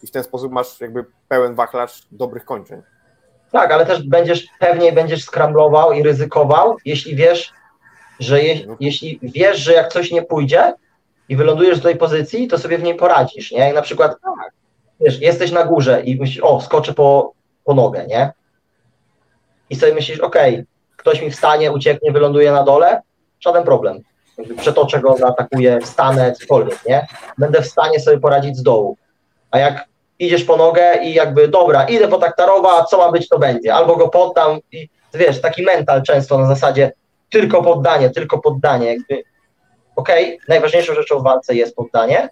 [0.02, 2.82] i w ten sposób masz jakby pełen wachlarz dobrych kończeń.
[3.52, 7.52] Tak, ale też będziesz pewniej będziesz skramblował i ryzykował, jeśli wiesz,
[8.20, 8.76] że je, mhm.
[8.80, 10.72] jeśli wiesz, że jak coś nie pójdzie
[11.28, 13.58] i wylądujesz w tej pozycji, to sobie w niej poradzisz, nie?
[13.58, 14.16] Jak na przykład
[15.00, 17.32] wiesz, jesteś na górze i myślisz, o, skoczę po,
[17.64, 18.32] po nogę, nie?
[19.70, 20.66] I sobie myślisz, okej, okay,
[20.96, 23.02] ktoś mi wstanie, ucieknie, wyląduje na dole,
[23.40, 23.98] żaden problem.
[24.56, 27.06] Przetoczę go, zaatakuję, wstanę, cokolwiek, nie?
[27.38, 28.96] Będę w stanie sobie poradzić z dołu.
[29.50, 29.84] A jak
[30.18, 33.74] idziesz po nogę i jakby, dobra, idę po taktarowa, co ma być, to będzie.
[33.74, 36.92] Albo go poddam i wiesz, taki mental często na zasadzie
[37.30, 38.86] tylko poddanie, tylko poddanie.
[38.86, 39.22] Jakby,
[39.96, 42.28] okej, okay, najważniejszą rzeczą w walce jest poddanie.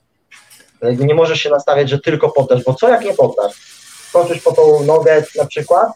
[0.83, 3.53] Nie możesz się nastawiać, że tylko poddasz, bo co jak nie poddasz?
[4.09, 5.89] Skoczysz po tą nogę na przykład,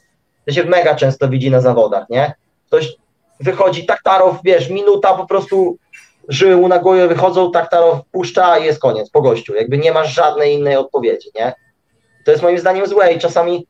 [0.47, 2.35] to się mega często widzi na zawodach, nie?
[2.67, 2.97] Ktoś
[3.41, 5.77] wychodzi, taktarow, wiesz, minuta po prostu
[6.29, 9.55] żyły mu na głowie wychodzą, taktarow puszcza i jest koniec, po gościu.
[9.55, 11.53] Jakby nie masz żadnej innej odpowiedzi, nie?
[12.25, 13.67] To jest moim zdaniem złe i czasami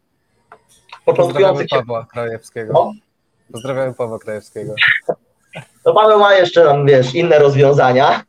[1.04, 1.76] początkujących się...
[1.76, 2.72] Pawła Krajewskiego.
[2.72, 2.92] No?
[3.52, 4.74] Pozdrawiamy Pawła Krajewskiego.
[5.86, 8.22] No Paweł ma jeszcze tam, wiesz, inne rozwiązania,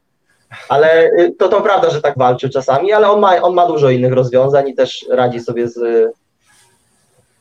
[0.70, 3.90] ale y, to, to prawda, że tak walczy czasami, ale on ma, on ma dużo
[3.90, 5.74] innych rozwiązań i też radzi sobie z,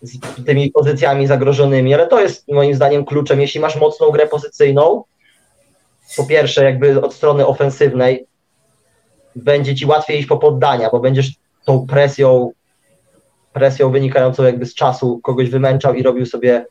[0.03, 3.41] z tymi pozycjami zagrożonymi, ale to jest moim zdaniem kluczem.
[3.41, 5.05] Jeśli masz mocną grę pozycyjną,
[6.17, 8.27] po pierwsze jakby od strony ofensywnej
[9.37, 11.33] będzie ci łatwiej iść po poddania, bo będziesz
[11.65, 12.53] tą presją
[13.53, 16.67] presją wynikającą jakby z czasu kogoś wymęczał i robił sobie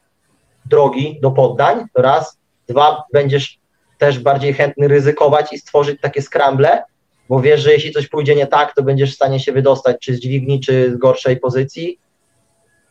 [0.66, 2.38] drogi do poddań, to raz.
[2.68, 3.60] Dwa, będziesz
[3.98, 6.84] też bardziej chętny ryzykować i stworzyć takie skramble,
[7.30, 10.16] bo wiesz, że jeśli coś pójdzie nie tak, to będziesz w stanie się wydostać czy
[10.16, 12.00] z dźwigni, czy z gorszej pozycji.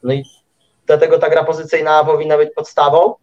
[0.03, 0.25] No i
[0.87, 3.15] dlatego ta gra pozycyjna powinna być podstawą.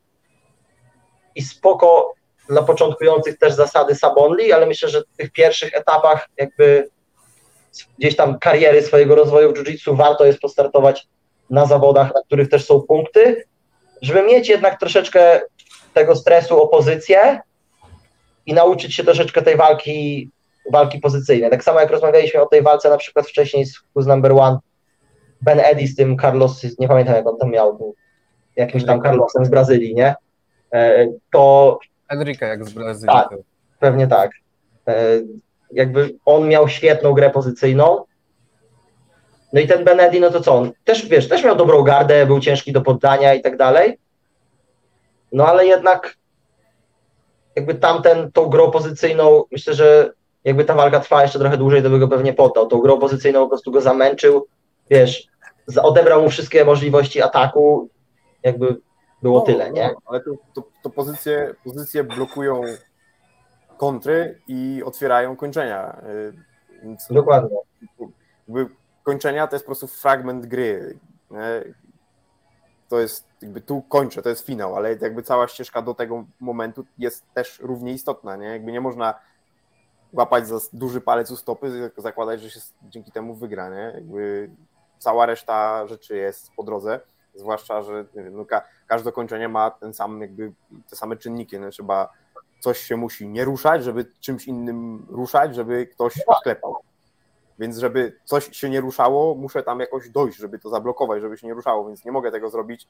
[1.36, 2.13] I spoko
[2.50, 6.89] dla początkujących też zasady Sabonli, ale myślę, że w tych pierwszych etapach jakby
[8.00, 11.08] gdzieś tam kariery swojego rozwoju w jiu-jitsu warto jest postartować
[11.50, 13.43] na zawodach, na których też są punkty,
[14.02, 15.41] żeby mieć jednak troszeczkę
[15.93, 17.39] tego stresu opozycję
[18.45, 20.30] i nauczyć się troszeczkę tej walki,
[20.72, 21.52] walki pozycyjnej.
[21.52, 24.60] Tak samo jak rozmawialiśmy o tej walce na przykład wcześniej z Who's Number One,
[25.41, 27.95] Ben Eddy z tym Carlos, nie pamiętam jak on tam miał,
[28.56, 30.16] jakimś tam Carlosem z Brazylii, nie?
[30.74, 31.80] E, to...
[32.10, 33.16] Enrique jak z Brazylii.
[33.16, 33.30] Tak,
[33.80, 34.32] pewnie tak.
[34.88, 34.93] E,
[35.72, 38.03] jakby on miał świetną grę pozycyjną.
[39.53, 40.72] No i ten Benedi, no to co on?
[40.84, 43.97] Też wiesz, też miał dobrą gardę, był ciężki do poddania i tak dalej.
[45.32, 46.18] No ale jednak
[47.55, 50.12] jakby tamten tą grą pozycyjną, myślę, że
[50.43, 52.68] jakby ta walka trwała jeszcze trochę dłużej, to by go pewnie poddał.
[52.68, 54.47] Tą grą pozycyjną po prostu go zamęczył,
[54.89, 55.28] wiesz,
[55.82, 57.89] odebrał mu wszystkie możliwości ataku,
[58.43, 58.78] jakby
[59.22, 59.95] było tyle, nie?
[60.05, 62.61] Ale to, to, to pozycje, pozycje blokują
[63.78, 66.01] kontry i otwierają kończenia.
[66.09, 66.34] Y,
[66.84, 67.57] więc Dokładnie.
[69.03, 70.99] kończenia to jest po prostu fragment gry.
[72.89, 76.86] To jest jakby tu kończę, to jest finał, ale jakby cała ścieżka do tego momentu
[76.97, 78.45] jest też równie istotna, nie?
[78.47, 79.13] Jakby nie można
[80.13, 83.91] łapać za duży palec u stopy, zakładać, że się dzięki temu wygra, nie?
[83.95, 84.49] Jakby
[84.99, 86.99] cała reszta rzeczy jest po drodze.
[87.36, 90.51] Zwłaszcza, że wiem, no, ka każde dokończenie ma ten sam, jakby
[90.89, 91.59] te same czynniki.
[91.59, 92.09] No, trzeba
[92.59, 96.75] coś się musi nie ruszać, żeby czymś innym ruszać, żeby ktoś sklepał.
[97.59, 101.47] Więc żeby coś się nie ruszało, muszę tam jakoś dojść, żeby to zablokować, żeby się
[101.47, 102.88] nie ruszało, więc nie mogę tego zrobić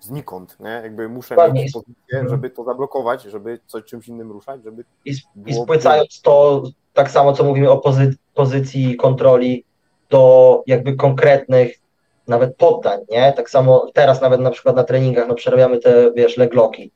[0.00, 0.70] znikąd, nie?
[0.70, 2.28] Jakby muszę mieć pozycję, mhm.
[2.28, 4.84] żeby to zablokować, żeby coś czymś innym ruszać, żeby...
[5.04, 5.14] I,
[5.46, 6.62] i spłycając to,
[6.92, 9.64] tak samo co mówimy o pozy pozycji kontroli,
[10.10, 11.81] do jakby konkretnych
[12.28, 13.32] nawet poddań, nie?
[13.32, 16.90] Tak samo teraz nawet na przykład na treningach, no przerabiamy te, wiesz, legloki.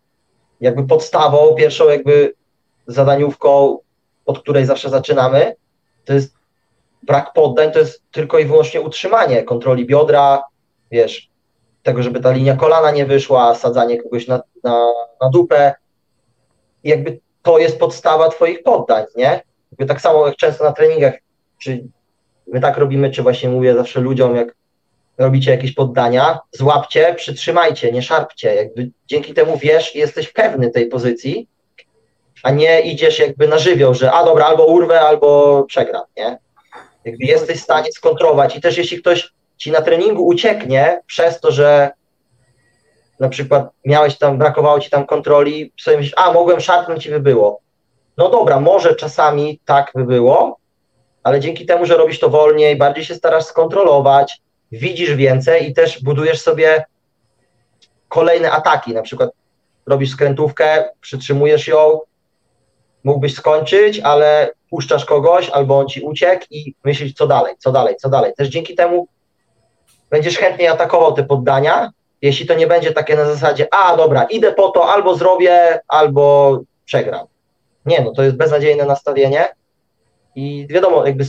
[0.60, 2.34] Jakby podstawą, pierwszą jakby
[2.86, 3.78] zadaniówką,
[4.26, 5.54] od której zawsze zaczynamy,
[6.04, 6.36] to jest
[7.02, 10.42] brak poddań, to jest tylko i wyłącznie utrzymanie kontroli biodra,
[10.90, 11.30] wiesz,
[11.82, 15.74] tego, żeby ta linia kolana nie wyszła, sadzanie kogoś na, na, na dupę.
[16.84, 19.42] I jakby to jest podstawa twoich poddań, nie?
[19.72, 21.14] Jakby tak samo jak często na treningach,
[21.58, 21.84] czy
[22.46, 24.54] my tak robimy, czy właśnie mówię zawsze ludziom, jak
[25.18, 28.54] robicie jakieś poddania, złapcie, przytrzymajcie, nie szarpcie.
[28.54, 31.48] Jakby dzięki temu wiesz i jesteś pewny tej pozycji,
[32.42, 36.38] a nie idziesz jakby na żywioł, że a dobra, albo urwę, albo przegram, nie?
[37.04, 41.52] Jakby jesteś w stanie skontrolować i też jeśli ktoś ci na treningu ucieknie przez to,
[41.52, 41.90] że
[43.20, 47.20] na przykład miałeś tam, brakowało ci tam kontroli, sobie myślisz, a mogłem szarpnąć i by
[47.20, 47.60] było.
[48.16, 50.58] No dobra, może czasami tak by było,
[51.22, 54.42] ale dzięki temu, że robisz to wolniej, bardziej się starasz skontrolować,
[54.72, 56.84] widzisz więcej i też budujesz sobie
[58.08, 59.30] kolejne ataki, na przykład
[59.86, 62.00] robisz skrętówkę, przytrzymujesz ją,
[63.04, 67.96] mógłbyś skończyć, ale puszczasz kogoś, albo on ci uciekł i myślisz, co dalej, co dalej,
[67.96, 68.32] co dalej.
[68.36, 69.08] Też dzięki temu
[70.10, 71.90] będziesz chętniej atakował te poddania,
[72.22, 76.58] jeśli to nie będzie takie na zasadzie, a dobra, idę po to, albo zrobię, albo
[76.84, 77.26] przegram.
[77.86, 79.48] Nie, no to jest beznadziejne nastawienie
[80.34, 81.24] i wiadomo, jakby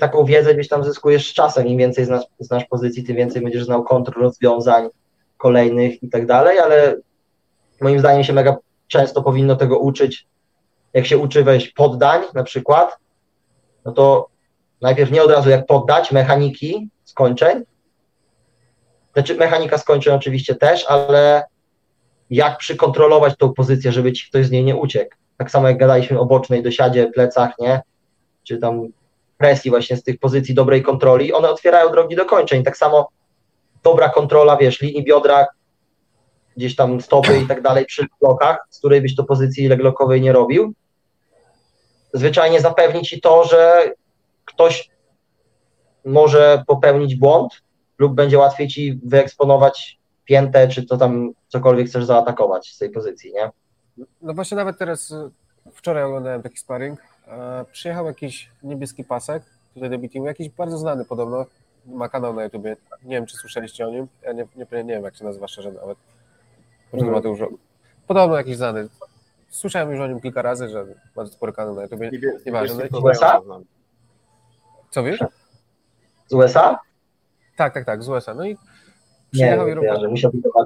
[0.00, 3.64] taką wiedzę gdzieś tam zyskujesz z czasem, im więcej znasz, znasz pozycji, tym więcej będziesz
[3.64, 4.88] znał kontrol rozwiązań
[5.36, 6.96] kolejnych i tak dalej, ale
[7.80, 8.56] moim zdaniem się mega
[8.88, 10.26] często powinno tego uczyć,
[10.94, 12.96] jak się uczy wejść poddań na przykład,
[13.84, 14.28] no to
[14.80, 17.62] najpierw nie od razu jak poddać mechaniki, skończeń.
[19.12, 21.44] Znaczy mechanika skończeń oczywiście też, ale
[22.30, 25.16] jak przykontrolować tą pozycję, żeby ci ktoś z niej nie uciekł.
[25.36, 27.80] Tak samo jak gadaliśmy o bocznej dosiadzie, plecach, nie?
[28.44, 28.88] Czy tam
[29.38, 32.62] presji właśnie z tych pozycji dobrej kontroli, one otwierają drogi do kończeń.
[32.62, 33.08] Tak samo
[33.82, 35.46] dobra kontrola, wiesz, linii biodra,
[36.56, 40.32] gdzieś tam stopy i tak dalej przy blokach, z której byś to pozycji leglokowej nie
[40.32, 40.74] robił,
[42.14, 43.92] zwyczajnie zapewni ci to, że
[44.44, 44.90] ktoś
[46.04, 47.62] może popełnić błąd
[47.98, 53.32] lub będzie łatwiej ci wyeksponować piętę, czy to tam cokolwiek chcesz zaatakować z tej pozycji,
[53.32, 53.50] nie?
[54.22, 55.30] No właśnie nawet teraz, y,
[55.72, 57.02] wczoraj oglądałem taki sparring, e,
[57.72, 59.42] przyjechał jakiś niebieski pasek
[59.74, 61.46] tutaj do BTU, jakiś bardzo znany podobno,
[61.86, 65.04] ma kanał na YouTubie, nie wiem czy słyszeliście o nim, ja nie, nie, nie wiem
[65.04, 65.98] jak się nazywa szczerze nawet,
[66.92, 67.10] mm.
[67.10, 67.40] Mateusz,
[68.06, 68.88] podobno jakiś znany,
[69.48, 72.10] słyszałem już o nim kilka razy, że ma spory kanał na YouTubie,
[72.46, 72.88] nieważne.
[73.46, 73.60] No,
[74.90, 75.24] Co wiesz?
[76.26, 76.78] Z USA?
[77.56, 78.34] Tak, tak, tak, z USA.
[78.34, 78.56] No i
[79.32, 79.90] przyjechał nie, i robił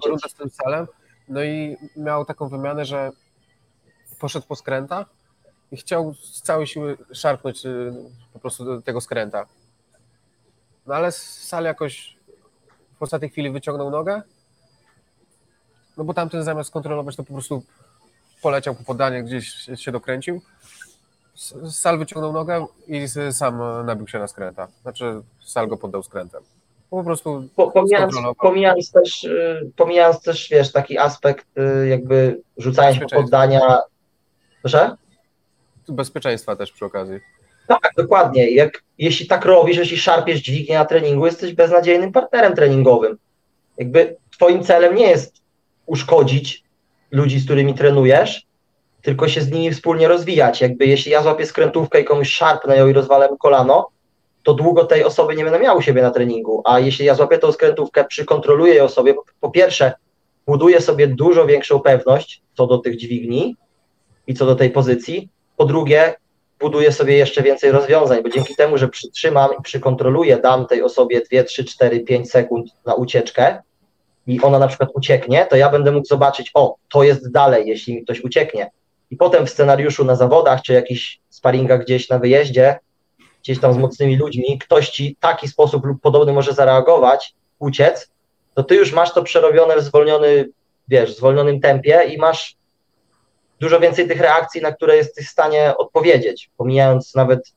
[0.07, 0.87] rundę z tym salem,
[1.29, 3.11] no i miał taką wymianę, że
[4.19, 5.07] poszedł po skręta
[5.73, 7.93] i chciał z całej siły szarpnąć y,
[8.33, 9.47] po prostu tego skręta.
[10.87, 12.17] No ale sal jakoś
[12.99, 14.23] w ostatniej chwili wyciągnął nogę,
[15.97, 17.63] no bo tamten zamiast kontrolować, to po prostu
[18.43, 20.41] poleciał po podanie, gdzieś się dokręcił
[21.71, 24.69] Sal wyciągnął nogę i sam nabił się na skręta.
[24.83, 26.43] Znaczy, Sal go poddał skrętem.
[26.91, 27.49] Po prostu.
[27.57, 33.79] Po, pomijając, pomijając, też, y, pomijając też, wiesz, taki aspekt y, jakby rzucania się poddania.
[34.63, 34.97] Proszę?
[35.89, 37.21] Bezpieczeństwa też przy okazji.
[37.69, 38.51] Tak, dokładnie.
[38.51, 43.17] Jak, jeśli tak robisz, jeśli szarpiesz dźwignię na treningu, jesteś beznadziejnym partnerem treningowym.
[43.79, 45.35] Jakby twoim celem nie jest
[45.87, 46.65] uszkodzić
[47.11, 48.47] ludzi, z którymi trenujesz,
[49.03, 50.61] tylko się z nimi wspólnie rozwijać.
[50.61, 53.89] Jakby jeśli ja złapię skrętówkę i komuś szarpnę ją i rozwalę kolano,
[54.43, 56.63] to długo tej osoby nie będę miał u siebie na treningu.
[56.65, 59.93] A jeśli ja złapię tą skrętówkę, przykontroluję ją sobie, po, pierwsze,
[60.47, 63.57] buduję sobie dużo większą pewność co do tych dźwigni
[64.27, 65.29] i co do tej pozycji.
[65.61, 66.15] Po drugie,
[66.61, 71.21] buduję sobie jeszcze więcej rozwiązań, bo dzięki temu, że przytrzymam i przykontroluję, dam tej osobie
[71.33, 73.63] 2, 3, 4, 5 sekund na ucieczkę
[74.27, 77.95] i ona na przykład ucieknie, to ja będę mógł zobaczyć, o, to jest dalej, jeśli
[77.95, 78.71] mi ktoś ucieknie.
[79.11, 82.79] I potem w scenariuszu na zawodach, czy jakichś sparingach gdzieś na wyjeździe,
[83.43, 88.11] gdzieś tam z mocnymi ludźmi, ktoś ci taki sposób lub podobny może zareagować, uciec,
[88.55, 90.49] to ty już masz to przerobione w zwolniony,
[90.89, 92.60] wiesz, w zwolnionym tempie i masz
[93.61, 97.53] dużo więcej tych reakcji, na które jesteś w stanie odpowiedzieć, pomijając nawet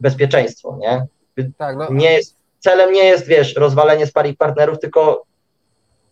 [0.00, 1.06] bezpieczeństwo, nie?
[1.58, 1.88] Tak, no.
[1.90, 5.22] Nie jest celem nie jest, wiesz, rozwalenie sparring partnerów, tylko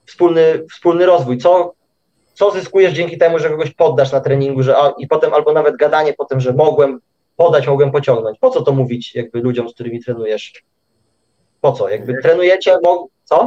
[0.07, 1.39] wspólny, wspólny rozwój.
[1.39, 1.74] Co,
[2.35, 5.77] co zyskujesz dzięki temu, że kogoś poddasz na treningu, że a, i potem albo nawet
[5.77, 7.01] gadanie po tym, że mogłem
[7.36, 8.39] podać, mogłem pociągnąć.
[8.39, 10.65] Po co to mówić jakby ludziom, z którymi trenujesz?
[11.61, 11.89] Po co?
[11.89, 13.47] Jakby trenujecie, mo- co?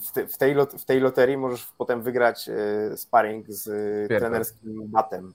[0.00, 3.68] W, te, w, tej lot, w tej loterii możesz potem wygrać e, sparring z
[4.12, 5.34] e, trenerskim batem.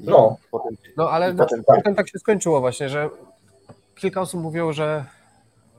[0.00, 0.36] I no.
[0.50, 1.76] Potem, no ale potem, tak.
[1.76, 3.10] potem tak się skończyło właśnie, że
[3.94, 5.04] kilka osób mówiło, że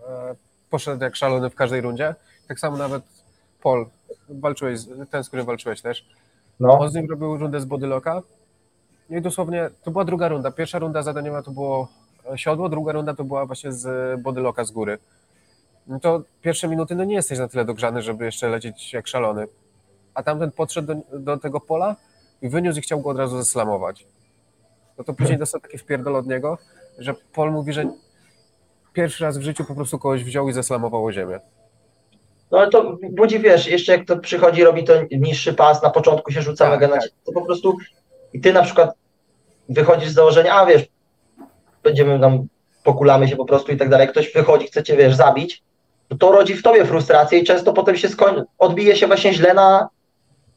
[0.10, 0.36] e,
[0.70, 2.16] poszedł jak szalony w każdej rundzie.
[2.48, 3.04] Tak samo nawet
[3.64, 3.86] Paul,
[4.30, 4.80] walczyłeś,
[5.12, 6.06] ten z którym walczyłeś też.
[6.60, 6.80] No.
[6.80, 8.22] On z nim robił rundę z bodylocka.
[9.10, 10.52] No I dosłownie to była druga runda.
[10.52, 11.88] Pierwsza runda zadaniowa to było
[12.36, 14.98] siodło, druga runda to była właśnie z bodylocka z góry.
[15.88, 19.48] No to pierwsze minuty no nie jesteś na tyle dogrzany, żeby jeszcze lecieć jak szalony.
[20.14, 21.96] A tamten podszedł do, do tego pola
[22.42, 24.08] i wyniósł i chciał go od razu zeslamować.
[24.98, 26.58] No to później dostał taki wpierdol od niego,
[26.98, 27.90] że Paul mówi, że
[28.94, 31.40] pierwszy raz w życiu po prostu kogoś wziął i zeslamował o ziemię.
[32.52, 36.32] No ale to budzi, wiesz, jeszcze jak to przychodzi, robi to niższy pas, na początku
[36.32, 37.10] się rzuca tak, mega tak.
[37.24, 37.78] to po prostu
[38.34, 38.96] i ty na przykład
[39.70, 40.86] wychodzisz z założenia, a wiesz,
[41.84, 42.48] będziemy tam,
[42.84, 45.64] pokulamy się po prostu i tak dalej, ktoś wychodzi, chce cię, wiesz, zabić,
[46.20, 49.90] to, rodzi w tobie frustrację i często potem się skoń, odbije się właśnie źle na,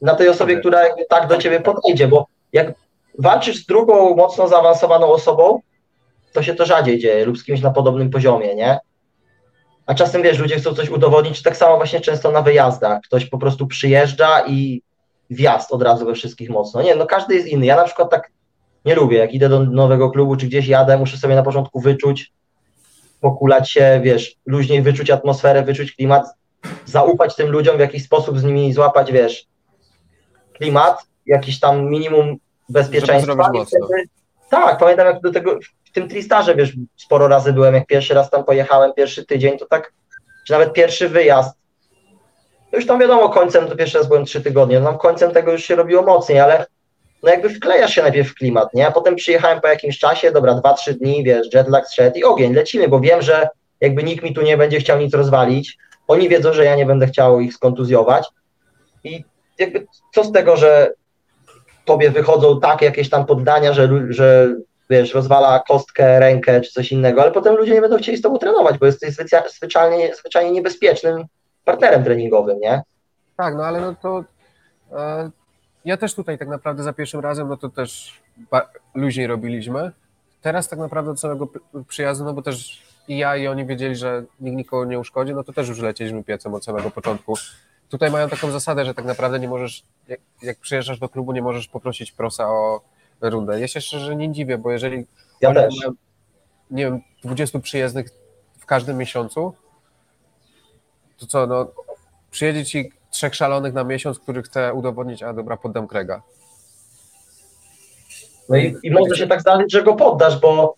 [0.01, 0.59] na tej osobie, okay.
[0.61, 2.73] która tak do ciebie podejdzie, bo jak
[3.19, 5.61] walczysz z drugą mocno zaawansowaną osobą,
[6.33, 8.79] to się to rzadziej dzieje lub z kimś na podobnym poziomie, nie?
[9.85, 13.01] A czasem wiesz, ludzie chcą coś udowodnić, tak samo właśnie często na wyjazdach.
[13.01, 14.81] Ktoś po prostu przyjeżdża i
[15.29, 16.81] wjazd od razu we wszystkich mocno.
[16.81, 17.65] Nie, no każdy jest inny.
[17.65, 18.31] Ja na przykład tak
[18.85, 19.17] nie lubię.
[19.17, 22.33] Jak idę do nowego klubu czy gdzieś jadę, muszę sobie na początku wyczuć,
[23.21, 26.25] pokulać się, wiesz, luźniej wyczuć atmosferę, wyczuć klimat,
[26.85, 29.47] zaufać tym ludziom, w jakiś sposób z nimi złapać, wiesz,
[30.53, 32.37] klimat, jakiś tam minimum
[32.69, 33.51] bezpieczeństwa.
[33.67, 34.03] Wtedy,
[34.49, 38.29] tak, pamiętam jak do tego, w tym Tristarze, wiesz, sporo razy byłem, jak pierwszy raz
[38.29, 39.93] tam pojechałem, pierwszy tydzień, to tak,
[40.47, 41.59] czy nawet pierwszy wyjazd,
[42.73, 45.63] już tam wiadomo, końcem, to pierwszy raz byłem trzy tygodnie, no tam końcem tego już
[45.63, 46.65] się robiło mocniej, ale
[47.23, 48.87] no jakby wklejasz się najpierw w klimat, nie?
[48.87, 52.53] A potem przyjechałem po jakimś czasie, dobra, dwa, trzy dni, wiesz, jetlag zszedł i ogień,
[52.53, 53.47] lecimy, bo wiem, że
[53.81, 55.77] jakby nikt mi tu nie będzie chciał nic rozwalić,
[56.07, 58.27] oni wiedzą, że ja nie będę chciał ich skontuzjować
[59.03, 59.23] i
[59.59, 60.93] jakby co z tego, że
[61.85, 64.55] tobie wychodzą tak jakieś tam poddania, że, że
[64.89, 68.37] wiesz, rozwala kostkę, rękę czy coś innego, ale potem ludzie nie będą chcieli z tobą
[68.37, 69.15] trenować, bo jesteś
[69.55, 71.25] zwyczajnie, zwyczajnie niebezpiecznym
[71.65, 72.81] partnerem treningowym, nie?
[73.37, 74.23] Tak, no ale no to
[74.91, 75.29] e,
[75.89, 78.21] ja też tutaj tak naprawdę za pierwszym razem, no to też
[78.95, 79.91] luźniej robiliśmy.
[80.41, 81.47] Teraz tak naprawdę od samego
[81.87, 85.43] przyjazdu, no bo też i ja i oni wiedzieli, że nikt nikogo nie uszkodzi, no
[85.43, 87.33] to też już lecieliśmy piecem od samego początku.
[87.89, 91.41] Tutaj mają taką zasadę, że tak naprawdę nie możesz, jak, jak przyjeżdżasz do klubu, nie
[91.41, 92.81] możesz poprosić prosa o
[93.21, 93.59] rundę.
[93.59, 95.05] Ja się szczerze nie dziwię, bo jeżeli
[95.41, 95.75] ja też.
[95.79, 95.93] Mają,
[96.71, 98.09] nie wiem, 20 przyjezdnych
[98.59, 99.53] w każdym miesiącu,
[101.17, 101.67] to co, no
[102.31, 106.21] przyjedzie ci trzech szalonych na miesiąc, który chce udowodnić, a dobra, poddam Krega.
[108.49, 110.75] No i, i może się tak zdarzyć, że go poddasz, bo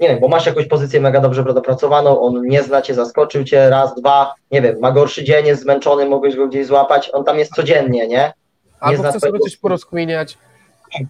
[0.00, 3.70] nie wiem, bo masz jakąś pozycję mega dobrze dopracowaną, on nie zna cię, zaskoczył cię
[3.70, 7.38] raz, dwa, nie wiem, ma gorszy dzień, jest zmęczony, mogłeś go gdzieś złapać, on tam
[7.38, 8.16] jest codziennie, nie?
[8.16, 8.32] nie
[8.80, 10.38] Albo chce sobie coś porozkminiać,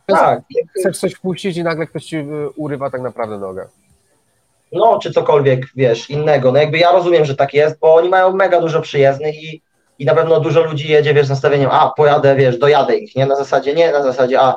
[0.06, 0.40] tak.
[0.80, 3.68] Chcesz coś wpuścić i nagle ktoś ci y, urywa tak naprawdę nogę.
[4.72, 6.52] No, czy cokolwiek, wiesz, innego.
[6.52, 9.62] No jakby ja rozumiem, że tak jest, bo oni mają mega dużo przyjezdnych i,
[9.98, 13.26] i na pewno dużo ludzi jedzie, wiesz, z nastawieniem, a pojadę, wiesz, dojadę ich, nie?
[13.26, 14.56] Na zasadzie nie, na zasadzie, a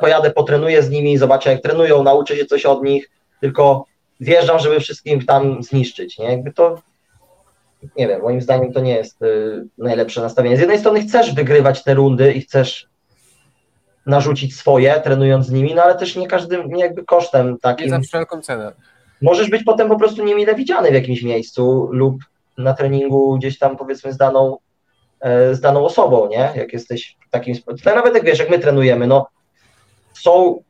[0.00, 3.10] pojadę, potrenuję z nimi, zobaczę jak trenują, nauczę się coś od nich,
[3.40, 3.84] tylko
[4.20, 6.30] wjeżdżam, żeby wszystkim tam zniszczyć, nie?
[6.30, 6.82] Jakby to,
[7.96, 10.56] nie wiem, moim zdaniem to nie jest y, najlepsze nastawienie.
[10.56, 12.88] Z jednej strony chcesz wygrywać te rundy i chcesz
[14.06, 17.86] narzucić swoje, trenując z nimi, no ale też nie każdym, nie jakby kosztem takim.
[17.86, 18.72] Nie za wszelką cenę.
[19.22, 22.16] Możesz być potem po prostu niemile widziany w jakimś miejscu lub
[22.58, 24.56] na treningu gdzieś tam powiedzmy z daną,
[25.52, 26.52] z daną osobą, nie?
[26.56, 27.54] Jak jesteś takim,
[27.84, 29.26] to nawet jak wiesz, jak my trenujemy, no
[30.14, 30.62] są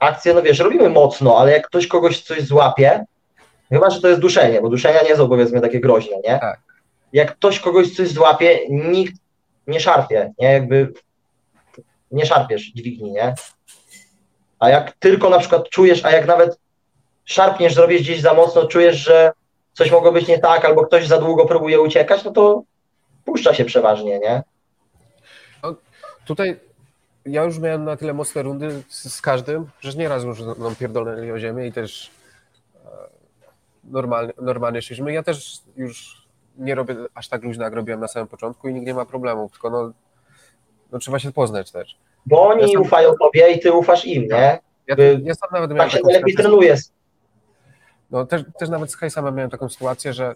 [0.00, 3.04] akcje, no wiesz, robimy mocno, ale jak ktoś kogoś coś złapie,
[3.68, 6.38] chyba, że to jest duszenie, bo duszenia nie są powiedzmy takie groźne, nie?
[6.38, 6.60] Tak.
[7.12, 9.14] Jak ktoś kogoś coś złapie, nikt
[9.66, 10.52] nie szarpie, nie?
[10.52, 10.92] Jakby
[12.10, 13.34] nie szarpiesz dźwigni, nie?
[14.58, 16.58] A jak tylko na przykład czujesz, a jak nawet
[17.24, 19.32] szarpniesz, zrobisz gdzieś za mocno, czujesz, że
[19.72, 22.62] coś mogło być nie tak, albo ktoś za długo próbuje uciekać, no to
[23.26, 24.42] puszcza się przeważnie, nie?
[25.62, 25.74] No,
[26.26, 26.60] tutaj
[27.26, 31.32] ja już miałem na tyle mocne rundy z, z każdym, że nieraz już nam pierdolnęli
[31.32, 32.10] o ziemię i też
[33.84, 35.12] normalnie, normalnie szliśmy.
[35.12, 36.26] Ja też już
[36.58, 39.52] nie robię aż tak luźno, jak robiłem na samym początku i nikt nie ma problemów,
[39.52, 39.92] tylko no,
[40.92, 41.98] no trzeba się poznać też.
[42.26, 42.82] Bo oni ja sam...
[42.82, 44.58] ufają tobie i ty ufasz im, nie?
[44.86, 46.76] Ja, ja sam nawet tak się najlepiej trenuje.
[48.10, 50.34] no też, też nawet z Hejsama miałem taką sytuację, że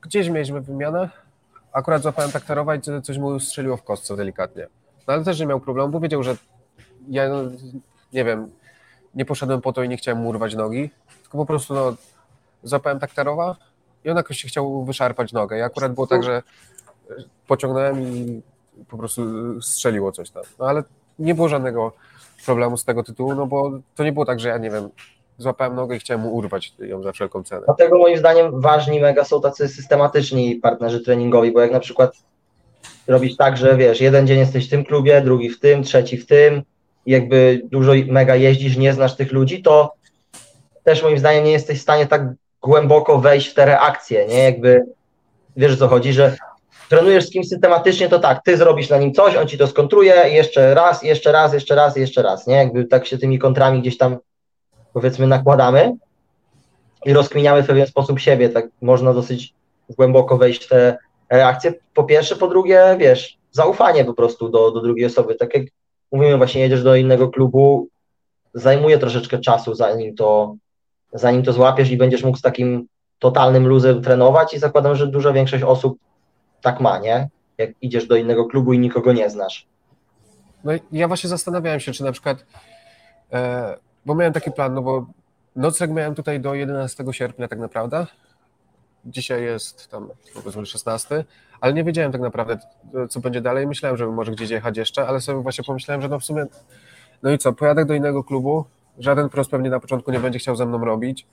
[0.00, 1.10] gdzieś mieliśmy wymianę,
[1.74, 4.66] akurat złapałem takterowa i coś mu strzeliło w kostce delikatnie.
[5.08, 6.36] No ale też nie miał problemu, bo wiedział, że
[7.08, 7.42] ja, no,
[8.12, 8.50] nie wiem,
[9.14, 10.90] nie poszedłem po to i nie chciałem mu urwać nogi,
[11.22, 11.94] tylko po prostu no,
[12.62, 13.56] złapałem takterowa
[14.04, 15.58] i on jakoś chciał wyszarpać nogę.
[15.58, 16.42] I akurat było tak, że
[17.46, 18.42] pociągnąłem i
[18.88, 19.22] po prostu
[19.62, 20.42] strzeliło coś tam.
[20.58, 20.82] No ale
[21.18, 21.92] nie było żadnego
[22.46, 24.88] problemu z tego tytułu, no bo to nie było tak, że ja nie wiem,
[25.38, 27.62] złapałem nogę i chciałem mu urwać ją za wszelką cenę.
[27.66, 32.12] Dlatego moim zdaniem ważni mega są tacy systematyczni partnerzy treningowi, bo jak na przykład
[33.06, 36.26] robić tak, że wiesz, jeden dzień jesteś w tym klubie, drugi w tym, trzeci w
[36.26, 36.62] tym
[37.06, 39.92] i jakby dużo mega jeździsz, nie znasz tych ludzi, to
[40.84, 42.22] też moim zdaniem nie jesteś w stanie tak
[42.62, 44.42] głęboko wejść w te reakcje, nie?
[44.42, 44.84] Jakby
[45.56, 46.36] wiesz o co chodzi, że
[46.88, 50.14] trenujesz z kimś systematycznie, to tak, ty zrobisz na nim coś, on ci to skontruje,
[50.28, 52.54] jeszcze raz, jeszcze raz, jeszcze raz, jeszcze raz, nie?
[52.54, 54.18] Jakby tak się tymi kontrami gdzieś tam
[54.94, 55.96] powiedzmy nakładamy
[57.04, 59.54] i rozkminiamy w pewien sposób siebie, tak można dosyć
[59.88, 60.98] głęboko wejść w te
[61.30, 65.64] reakcje, po pierwsze, po drugie, wiesz, zaufanie po prostu do, do drugiej osoby, tak jak
[66.12, 67.88] mówimy, właśnie jedziesz do innego klubu,
[68.54, 70.56] zajmuje troszeczkę czasu, zanim to,
[71.12, 72.86] zanim to złapiesz i będziesz mógł z takim
[73.18, 75.98] totalnym luzem trenować i zakładam, że duża większość osób
[76.62, 77.28] tak ma, nie?
[77.58, 79.66] Jak idziesz do innego klubu i nikogo nie znasz.
[80.64, 82.46] No ja właśnie zastanawiałem się, czy na przykład,
[83.32, 85.06] e, bo miałem taki plan, no bo
[85.56, 88.06] nocleg miałem tutaj do 11 sierpnia tak naprawdę.
[89.04, 91.24] Dzisiaj jest tam powiedzmy 16,
[91.60, 92.58] ale nie wiedziałem tak naprawdę,
[93.10, 93.66] co będzie dalej.
[93.66, 96.46] Myślałem, że może gdzieś jechać jeszcze, ale sobie właśnie pomyślałem, że no w sumie,
[97.22, 98.64] no i co, pojadę do innego klubu,
[98.98, 101.26] żaden pros pewnie na początku nie będzie chciał ze mną robić,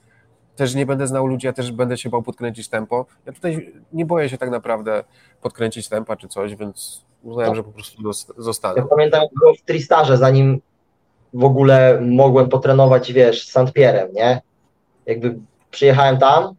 [0.56, 3.06] też nie będę znał ludzi, ja też będę się bał podkręcić tempo.
[3.26, 5.04] Ja tutaj nie boję się tak naprawdę
[5.42, 8.74] podkręcić tempa czy coś, więc uznałem, że po prostu zostanę.
[8.76, 10.60] Ja pamiętam, było w Tristarze, zanim
[11.34, 14.40] w ogóle mogłem potrenować, wiesz, z Pierem, nie?
[15.06, 15.38] Jakby
[15.70, 16.54] przyjechałem tam,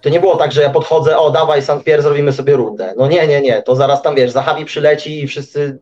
[0.00, 2.94] to nie było tak, że ja podchodzę, o dawaj Pierre, zrobimy sobie rundę.
[2.96, 5.78] No nie, nie, nie, to zaraz tam, wiesz, Zachawi przyleci i wszyscy,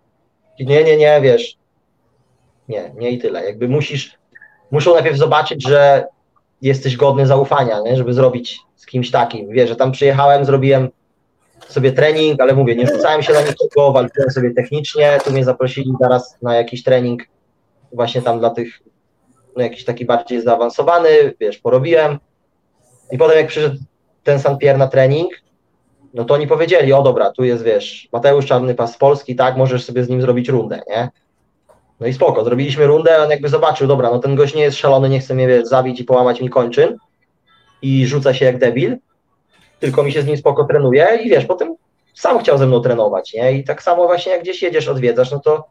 [0.60, 1.56] nie, nie, nie, wiesz,
[2.68, 3.44] nie, nie i tyle.
[3.44, 4.18] Jakby musisz,
[4.70, 6.06] muszą najpierw zobaczyć, że
[6.62, 7.96] jesteś godny zaufania, nie?
[7.96, 9.48] żeby zrobić z kimś takim.
[9.48, 10.88] Wiesz, że tam przyjechałem, zrobiłem
[11.68, 15.92] sobie trening, ale mówię, nie rzucałem się na nikogo, walczyłem sobie technicznie, tu mnie zaprosili
[16.00, 17.22] zaraz na jakiś trening
[17.92, 18.80] właśnie tam dla tych,
[19.56, 21.08] no jakiś taki bardziej zaawansowany,
[21.40, 22.18] wiesz, porobiłem
[23.10, 23.76] i potem jak przyszedł
[24.22, 25.30] ten San Pierre na trening,
[26.14, 29.84] no to oni powiedzieli, o dobra, tu jest, wiesz, Mateusz Czarny Pas Polski, tak, możesz
[29.84, 31.10] sobie z nim zrobić rundę, nie?
[32.00, 35.08] No i spoko, zrobiliśmy rundę, on jakby zobaczył, dobra, no ten gość nie jest szalony,
[35.08, 36.96] nie chce mnie wiesz, zabić i połamać mi kończyn
[37.82, 38.96] i rzuca się jak debil,
[39.80, 41.74] tylko mi się z nim spoko trenuje i wiesz, potem
[42.14, 43.52] sam chciał ze mną trenować, nie?
[43.52, 45.64] I tak samo właśnie jak gdzieś jedziesz, odwiedzasz, no to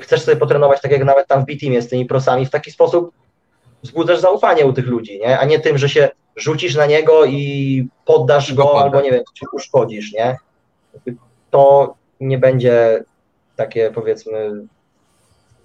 [0.00, 3.12] chcesz sobie potrenować tak jak nawet tam w B-Teamie z tymi prosami, w taki sposób
[3.82, 5.38] wzbudzasz zaufanie u tych ludzi, nie?
[5.38, 9.44] A nie tym, że się rzucisz na niego i poddasz go, albo nie wiem, czy
[9.52, 10.36] uszkodzisz, nie?
[11.50, 13.04] To nie będzie
[13.56, 14.66] takie powiedzmy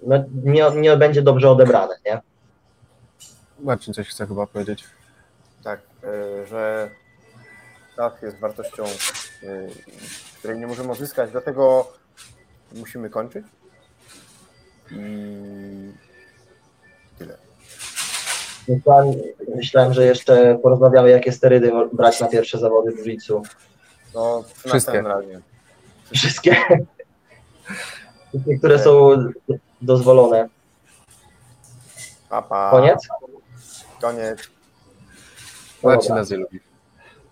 [0.02, 2.20] no, nie, nie będzie dobrze odebrane, nie?
[3.60, 4.84] Marcin coś chce chyba powiedzieć.
[5.64, 6.90] Tak, e, że
[7.96, 8.88] czas jest wartością, e,
[10.38, 11.92] której nie możemy odzyskać, dlatego
[12.72, 13.46] musimy kończyć.
[14.92, 15.92] I
[17.18, 17.36] tyle.
[19.56, 23.42] Myślałem, że jeszcze porozmawiamy, jakie sterydy brać na pierwsze zawody w jiu
[24.14, 25.02] No, wszystkie.
[25.02, 25.40] Razie.
[26.14, 26.56] Wszystkie.
[28.28, 29.10] Wszystkie, które są
[29.82, 30.48] dozwolone.
[32.28, 32.70] Pa, pa.
[32.70, 33.08] Koniec?
[34.00, 34.50] Koniec.
[35.82, 36.69] Marcin lubi.